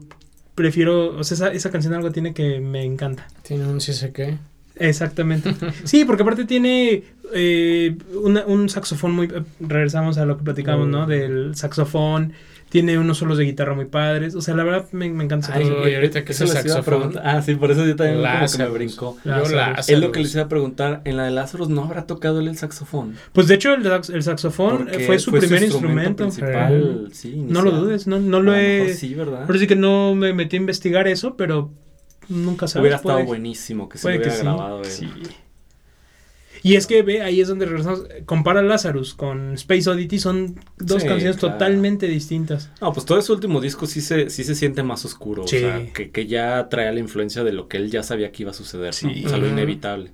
prefiero, 0.55 1.15
o 1.17 1.23
sea, 1.23 1.35
esa, 1.35 1.51
esa 1.53 1.71
canción 1.71 1.93
algo 1.93 2.11
tiene 2.11 2.33
que 2.33 2.59
me 2.59 2.83
encanta. 2.83 3.27
Tiene 3.43 3.67
un 3.67 3.81
sí 3.81 3.93
sé 3.93 4.11
qué. 4.11 4.37
Exactamente. 4.75 5.53
Sí, 5.83 6.05
porque 6.05 6.23
aparte 6.23 6.45
tiene 6.45 7.03
eh, 7.33 7.95
una- 8.21 8.45
un 8.45 8.69
saxofón 8.69 9.11
muy... 9.13 9.27
eh, 9.27 9.43
Regresamos 9.59 10.17
a 10.17 10.25
lo 10.25 10.37
que 10.37 10.43
platicamos, 10.43 10.87
¿no? 10.87 11.05
Del 11.07 11.55
saxofón. 11.55 12.33
Tiene 12.73 12.97
unos 12.97 13.19
solos 13.19 13.37
de 13.37 13.43
guitarra 13.45 13.75
muy 13.75 13.85
padres. 13.85 14.33
O 14.33 14.41
sea, 14.41 14.55
la 14.55 14.63
verdad 14.63 14.87
me, 14.93 15.07
me 15.11 15.23
encanta 15.23 15.53
Ay, 15.53 15.67
y 15.67 15.93
ahorita 15.93 16.25
que 16.25 16.33
iba 16.33 16.45
a 16.45 16.47
saxofón. 16.47 17.19
Ah, 17.23 17.39
sí, 17.43 17.53
por 17.53 17.69
eso 17.69 17.85
yo 17.85 17.95
también 17.95 18.17
como 18.23 18.51
que 18.51 18.57
me 18.57 18.69
brincó. 18.69 19.17
Yo. 19.23 19.31
Lazarus. 19.31 19.89
Es 19.89 19.99
lo 19.99 20.11
que 20.11 20.19
les 20.21 20.33
iba 20.33 20.45
a 20.45 20.47
preguntar. 20.49 21.01
En 21.05 21.17
la 21.17 21.25
de 21.25 21.29
Lázaro 21.29 21.67
no 21.67 21.83
habrá 21.83 22.07
tocado 22.07 22.39
él 22.39 22.47
el 22.47 22.57
saxofón. 22.57 23.13
Pues 23.31 23.47
de 23.47 23.53
hecho 23.53 23.75
el, 23.75 23.83
sax- 23.83 24.09
el 24.11 24.23
saxofón 24.23 24.73
eh, 24.73 24.77
Porque 24.89 25.05
fue 25.05 25.19
su 25.19 25.31
primer 25.31 25.61
instrumento. 25.61 26.23
principal. 26.23 27.09
Sí, 27.11 27.35
No 27.47 27.61
lo 27.61 27.69
dudes, 27.73 28.07
no, 28.07 28.19
no 28.19 28.41
lo 28.41 28.55
he... 28.55 28.95
Sí, 28.95 29.13
¿verdad? 29.13 29.43
Ahora 29.43 29.59
sí 29.59 29.67
que 29.67 29.75
no 29.75 30.15
me 30.15 30.33
metí 30.33 30.55
a 30.55 30.59
investigar 30.59 31.07
eso, 31.07 31.37
pero 31.37 31.71
nunca 32.27 32.67
sabes. 32.67 32.81
Hubiera 32.81 32.95
estado 32.97 33.23
buenísimo 33.23 33.87
que 33.87 33.99
se 33.99 34.07
hubiera 34.07 34.31
sí, 34.31 34.41
grabado 34.41 34.79
él. 34.79 34.85
sí. 34.89 35.07
Y 36.63 36.75
es 36.75 36.87
que 36.87 37.03
ve, 37.03 37.21
ahí 37.21 37.41
es 37.41 37.49
donde 37.49 37.65
regresamos. 37.65 38.05
Compara 38.25 38.61
Lazarus 38.61 39.13
con 39.13 39.53
Space 39.53 39.89
Oddity, 39.89 40.17
son 40.17 40.55
dos 40.77 41.01
Sí, 41.01 41.07
canciones 41.09 41.37
claro. 41.37 41.55
totalmente 41.55 42.07
distintas. 42.07 42.71
No, 42.81 42.93
pues 42.93 43.05
todo 43.05 43.19
ese 43.19 43.31
último 43.33 43.59
disco 43.61 43.85
sí 43.85 43.99
se, 44.01 44.29
sí 44.29 44.43
se 44.45 44.55
siente 44.55 44.81
más 44.81 45.03
oscuro. 45.05 45.45
Sí. 45.45 45.57
O 45.57 45.59
sea, 45.59 45.85
que, 45.93 46.09
que 46.11 46.25
ya 46.25 46.69
traía 46.69 46.91
la 46.93 46.99
influencia 47.01 47.43
de 47.43 47.51
lo 47.51 47.67
que 47.67 47.77
él 47.77 47.91
ya 47.91 48.01
sabía 48.01 48.31
que 48.31 48.43
iba 48.43 48.51
a 48.51 48.53
suceder. 48.55 48.87
¿no? 49.03 49.13
Sí. 49.13 49.23
O 49.25 49.29
sea, 49.29 49.37
lo 49.37 49.47
inevitable. 49.47 50.11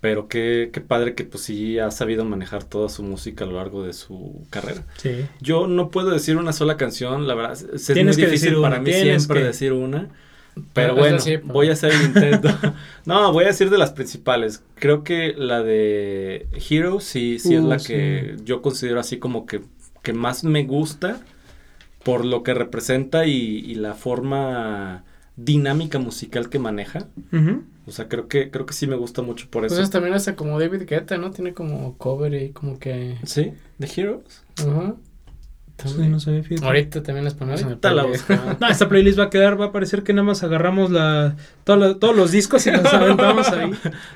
Pero 0.00 0.28
qué, 0.28 0.70
qué 0.72 0.80
padre 0.80 1.14
que 1.14 1.24
pues 1.24 1.42
sí 1.44 1.78
ha 1.78 1.90
sabido 1.90 2.24
manejar 2.24 2.64
toda 2.64 2.88
su 2.88 3.02
música 3.02 3.44
a 3.44 3.46
lo 3.48 3.56
largo 3.56 3.82
de 3.82 3.92
su 3.92 4.46
carrera. 4.50 4.86
Sí. 4.98 5.26
Yo 5.40 5.66
no 5.66 5.90
puedo 5.90 6.10
decir 6.10 6.36
una 6.36 6.52
sola 6.52 6.76
canción, 6.76 7.26
la 7.26 7.34
verdad. 7.34 7.52
Es, 7.52 7.62
es 7.62 7.86
Tienes 7.94 8.16
muy 8.16 8.24
que 8.24 8.30
difícil 8.30 8.50
decir 8.50 8.62
para 8.62 8.76
una, 8.76 8.84
mí 8.84 8.92
siempre 8.92 9.40
que. 9.40 9.46
decir 9.46 9.72
una. 9.72 10.08
Pero 10.72 10.94
bueno, 10.94 11.18
voy 11.44 11.68
a 11.68 11.72
hacer 11.72 11.92
el 11.92 12.02
intento. 12.02 12.48
no, 13.04 13.32
voy 13.32 13.44
a 13.44 13.48
decir 13.48 13.70
de 13.70 13.78
las 13.78 13.92
principales. 13.92 14.62
Creo 14.76 15.04
que 15.04 15.34
la 15.36 15.62
de 15.62 16.46
Hero 16.68 17.00
sí, 17.00 17.38
sí 17.38 17.54
es 17.54 17.62
la 17.62 17.78
sí. 17.78 17.88
que 17.88 18.36
yo 18.44 18.62
considero 18.62 19.00
así 19.00 19.18
como 19.18 19.46
que, 19.46 19.60
que 20.02 20.12
más 20.12 20.44
me 20.44 20.64
gusta 20.64 21.20
por 22.02 22.24
lo 22.24 22.42
que 22.42 22.54
representa 22.54 23.26
y, 23.26 23.32
y 23.32 23.74
la 23.74 23.94
forma 23.94 25.04
dinámica 25.36 25.98
musical 25.98 26.48
que 26.48 26.58
maneja. 26.58 27.08
O 27.86 27.92
sea, 27.92 28.08
creo 28.08 28.26
que, 28.26 28.50
creo 28.50 28.66
que 28.66 28.74
sí 28.74 28.86
me 28.86 28.96
gusta 28.96 29.22
mucho 29.22 29.48
por 29.50 29.64
eso. 29.64 29.74
Pues 29.74 29.84
es 29.84 29.90
también 29.90 30.14
hasta 30.14 30.34
como 30.34 30.58
David 30.58 30.82
Guetta, 30.86 31.18
¿no? 31.18 31.30
Tiene 31.30 31.52
como 31.54 31.96
cover 31.98 32.34
y 32.34 32.50
como 32.50 32.78
que... 32.78 33.16
¿Sí? 33.24 33.52
¿De 33.78 33.90
Heroes? 33.94 34.44
Ajá. 34.58 34.96
Sí, 35.78 35.88
También. 35.88 36.10
no 36.12 36.20
sabía, 36.20 36.42
fíjate. 36.42 36.64
Ahorita 36.66 37.02
también 37.02 37.24
las 37.24 37.34
ponemos 37.34 37.60
en 37.60 37.66
el 37.66 37.72
Ahorita 37.82 37.92
la. 37.92 38.56
No, 38.60 38.68
esta 38.68 38.88
playlist 38.88 39.18
va 39.18 39.24
a 39.24 39.30
quedar, 39.30 39.60
va 39.60 39.66
a 39.66 39.72
parecer 39.72 40.02
que 40.04 40.14
nada 40.14 40.24
más 40.24 40.42
agarramos 40.42 40.90
la, 40.90 41.36
todo 41.64 41.96
todos 41.98 42.16
los 42.16 42.30
discos 42.32 42.66
y 42.66 42.70
los 42.70 42.84
aventamos 42.86 43.48
ahí. 43.48 43.72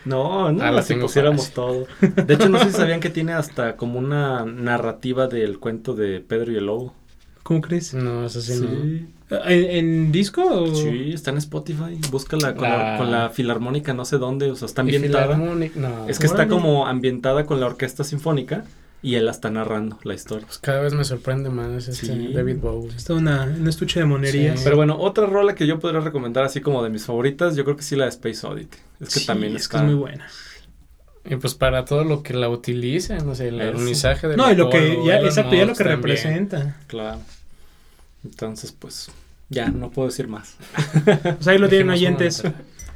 No, 0.06 0.50
no, 0.52 0.64
Ah, 0.64 0.80
si 0.82 0.94
pusiéramos 0.94 1.50
todo. 1.50 1.86
De 2.00 2.34
hecho, 2.34 2.48
no 2.48 2.58
sé 2.60 2.66
si 2.66 2.72
sabían 2.72 3.00
que 3.00 3.10
tiene 3.10 3.34
hasta 3.34 3.76
como 3.76 3.98
una 3.98 4.46
narrativa 4.46 5.26
del 5.26 5.58
cuento 5.58 5.94
de 5.94 6.20
Pedro 6.20 6.50
y 6.52 6.56
el 6.56 6.64
Lobo. 6.66 6.94
¿Cómo 7.42 7.60
crees? 7.60 7.92
No, 7.94 8.24
eso 8.26 8.40
sí, 8.40 9.06
¿En, 9.30 9.64
en 9.70 10.12
disco 10.12 10.42
o...? 10.44 10.74
Sí, 10.74 11.12
está 11.12 11.30
en 11.30 11.38
Spotify. 11.38 11.98
Búscala 12.10 12.54
con, 12.54 12.68
La- 12.68 12.92
la, 12.92 12.98
con 12.98 13.10
la 13.10 13.30
filarmónica, 13.30 13.92
no 13.92 14.04
sé 14.04 14.18
dónde. 14.18 14.50
O 14.50 14.56
sea, 14.56 14.66
está 14.66 14.82
no. 14.82 14.86
Ambientada. 14.86 15.36
No. 15.36 16.08
Es 16.08 16.18
que 16.18 16.26
está 16.26 16.48
como 16.48 16.86
ambientada 16.86 17.46
con 17.46 17.60
la 17.60 17.66
orquesta 17.66 18.02
sinfónica 18.04 18.64
y 19.02 19.14
él 19.14 19.24
la 19.24 19.30
está 19.30 19.50
narrando 19.50 19.98
la 20.04 20.14
historia. 20.14 20.46
Pues 20.46 20.58
cada 20.58 20.80
vez 20.80 20.92
me 20.92 21.04
sorprende 21.04 21.48
más 21.50 21.88
este 21.88 22.06
Sí. 22.06 22.32
David 22.32 22.56
Bowie. 22.58 22.94
Está 22.94 23.14
una, 23.14 23.44
un 23.44 23.66
estuche 23.66 24.00
de 24.00 24.06
monerías. 24.06 24.58
Sí. 24.58 24.64
Pero 24.64 24.76
bueno, 24.76 24.96
otra 24.98 25.26
rola 25.26 25.54
que 25.54 25.66
yo 25.66 25.78
podría 25.78 26.00
recomendar 26.00 26.44
así 26.44 26.60
como 26.60 26.82
de 26.82 26.90
mis 26.90 27.04
favoritas, 27.06 27.56
yo 27.56 27.64
creo 27.64 27.76
que 27.76 27.82
sí 27.82 27.96
la 27.96 28.04
de 28.04 28.10
Space 28.10 28.46
Oddity. 28.46 28.78
Es 29.00 29.14
que 29.14 29.20
Sí, 29.20 29.26
también 29.26 29.56
es 29.56 29.62
está... 29.62 29.78
que 29.78 29.84
es 29.84 29.90
muy 29.90 29.98
buena. 29.98 30.26
Y 31.24 31.36
pues 31.36 31.54
para 31.54 31.84
todo 31.84 32.04
lo 32.04 32.22
que 32.22 32.34
la 32.34 32.48
utiliza, 32.48 33.18
no 33.18 33.34
sé, 33.34 33.48
el 33.48 33.60
alunizaje 33.60 34.26
de 34.26 34.36
No, 34.36 34.50
y 34.50 34.56
lo 34.56 34.70
que, 34.70 34.98
ya, 35.04 35.20
exacto, 35.20 35.54
ya 35.54 35.66
lo 35.66 35.74
que 35.74 35.84
representa. 35.84 36.76
Claro. 36.86 37.20
Entonces, 38.24 38.72
pues, 38.72 39.10
ya, 39.48 39.68
no 39.68 39.90
puedo 39.90 40.08
decir 40.08 40.28
más. 40.28 40.56
Pues 41.04 41.46
ahí 41.48 41.58
lo 41.58 41.68
tienen 41.70 41.90
oyentes. 41.90 42.42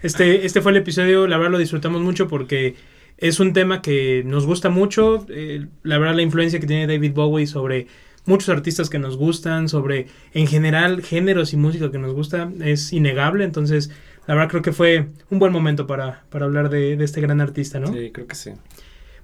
Este, 0.02 0.44
este 0.44 0.60
fue 0.60 0.72
el 0.72 0.78
episodio, 0.78 1.26
la 1.26 1.36
verdad 1.36 1.52
lo 1.52 1.58
disfrutamos 1.58 2.02
mucho 2.02 2.28
porque 2.28 2.76
es 3.18 3.40
un 3.40 3.52
tema 3.52 3.80
que 3.82 4.22
nos 4.26 4.46
gusta 4.46 4.70
mucho. 4.70 5.24
eh, 5.28 5.66
la 5.82 5.98
verdad 5.98 6.14
la 6.14 6.22
influencia 6.22 6.60
que 6.60 6.66
tiene 6.66 6.86
David 6.86 7.12
Bowie 7.12 7.46
sobre 7.46 7.86
muchos 8.26 8.48
artistas 8.48 8.88
que 8.90 8.98
nos 8.98 9.16
gustan, 9.16 9.68
sobre 9.68 10.06
en 10.32 10.46
general 10.46 11.02
géneros 11.02 11.52
y 11.52 11.56
música 11.56 11.90
que 11.90 11.98
nos 11.98 12.12
gusta, 12.14 12.50
es 12.62 12.92
innegable. 12.92 13.44
Entonces, 13.44 13.90
la 14.26 14.34
verdad 14.34 14.50
creo 14.50 14.62
que 14.62 14.72
fue 14.72 15.08
un 15.30 15.38
buen 15.38 15.52
momento 15.52 15.86
para, 15.86 16.24
para 16.30 16.46
hablar 16.46 16.70
de, 16.70 16.96
de 16.96 17.04
este 17.04 17.20
gran 17.20 17.40
artista, 17.40 17.78
¿no? 17.80 17.92
Sí, 17.92 18.10
creo 18.12 18.26
que 18.26 18.34
sí. 18.34 18.50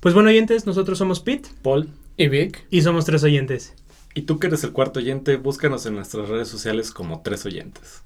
Pues 0.01 0.15
bueno, 0.15 0.29
oyentes, 0.31 0.67
nosotros 0.67 0.99
somos 0.99 1.21
Pete 1.21 1.49
Paul, 1.63 1.89
Y 2.17 2.29
Vic. 2.29 2.65
y 2.71 2.83
somos 2.83 3.05
tres 3.05 3.23
oyentes. 3.23 3.75
y 4.15 4.23
tú 4.23 4.39
que 4.39 4.49
eres 4.49 4.65
el 4.65 4.73
cuarto 4.73 4.99
oyente, 5.01 5.37
búscanos 5.37 5.87
en 5.87 5.95
nuestras 5.95 6.29
redes 6.29 6.49
sociales 6.49 6.91
como 6.91 7.23
tres 7.23 7.45
oyentes. 7.47 8.03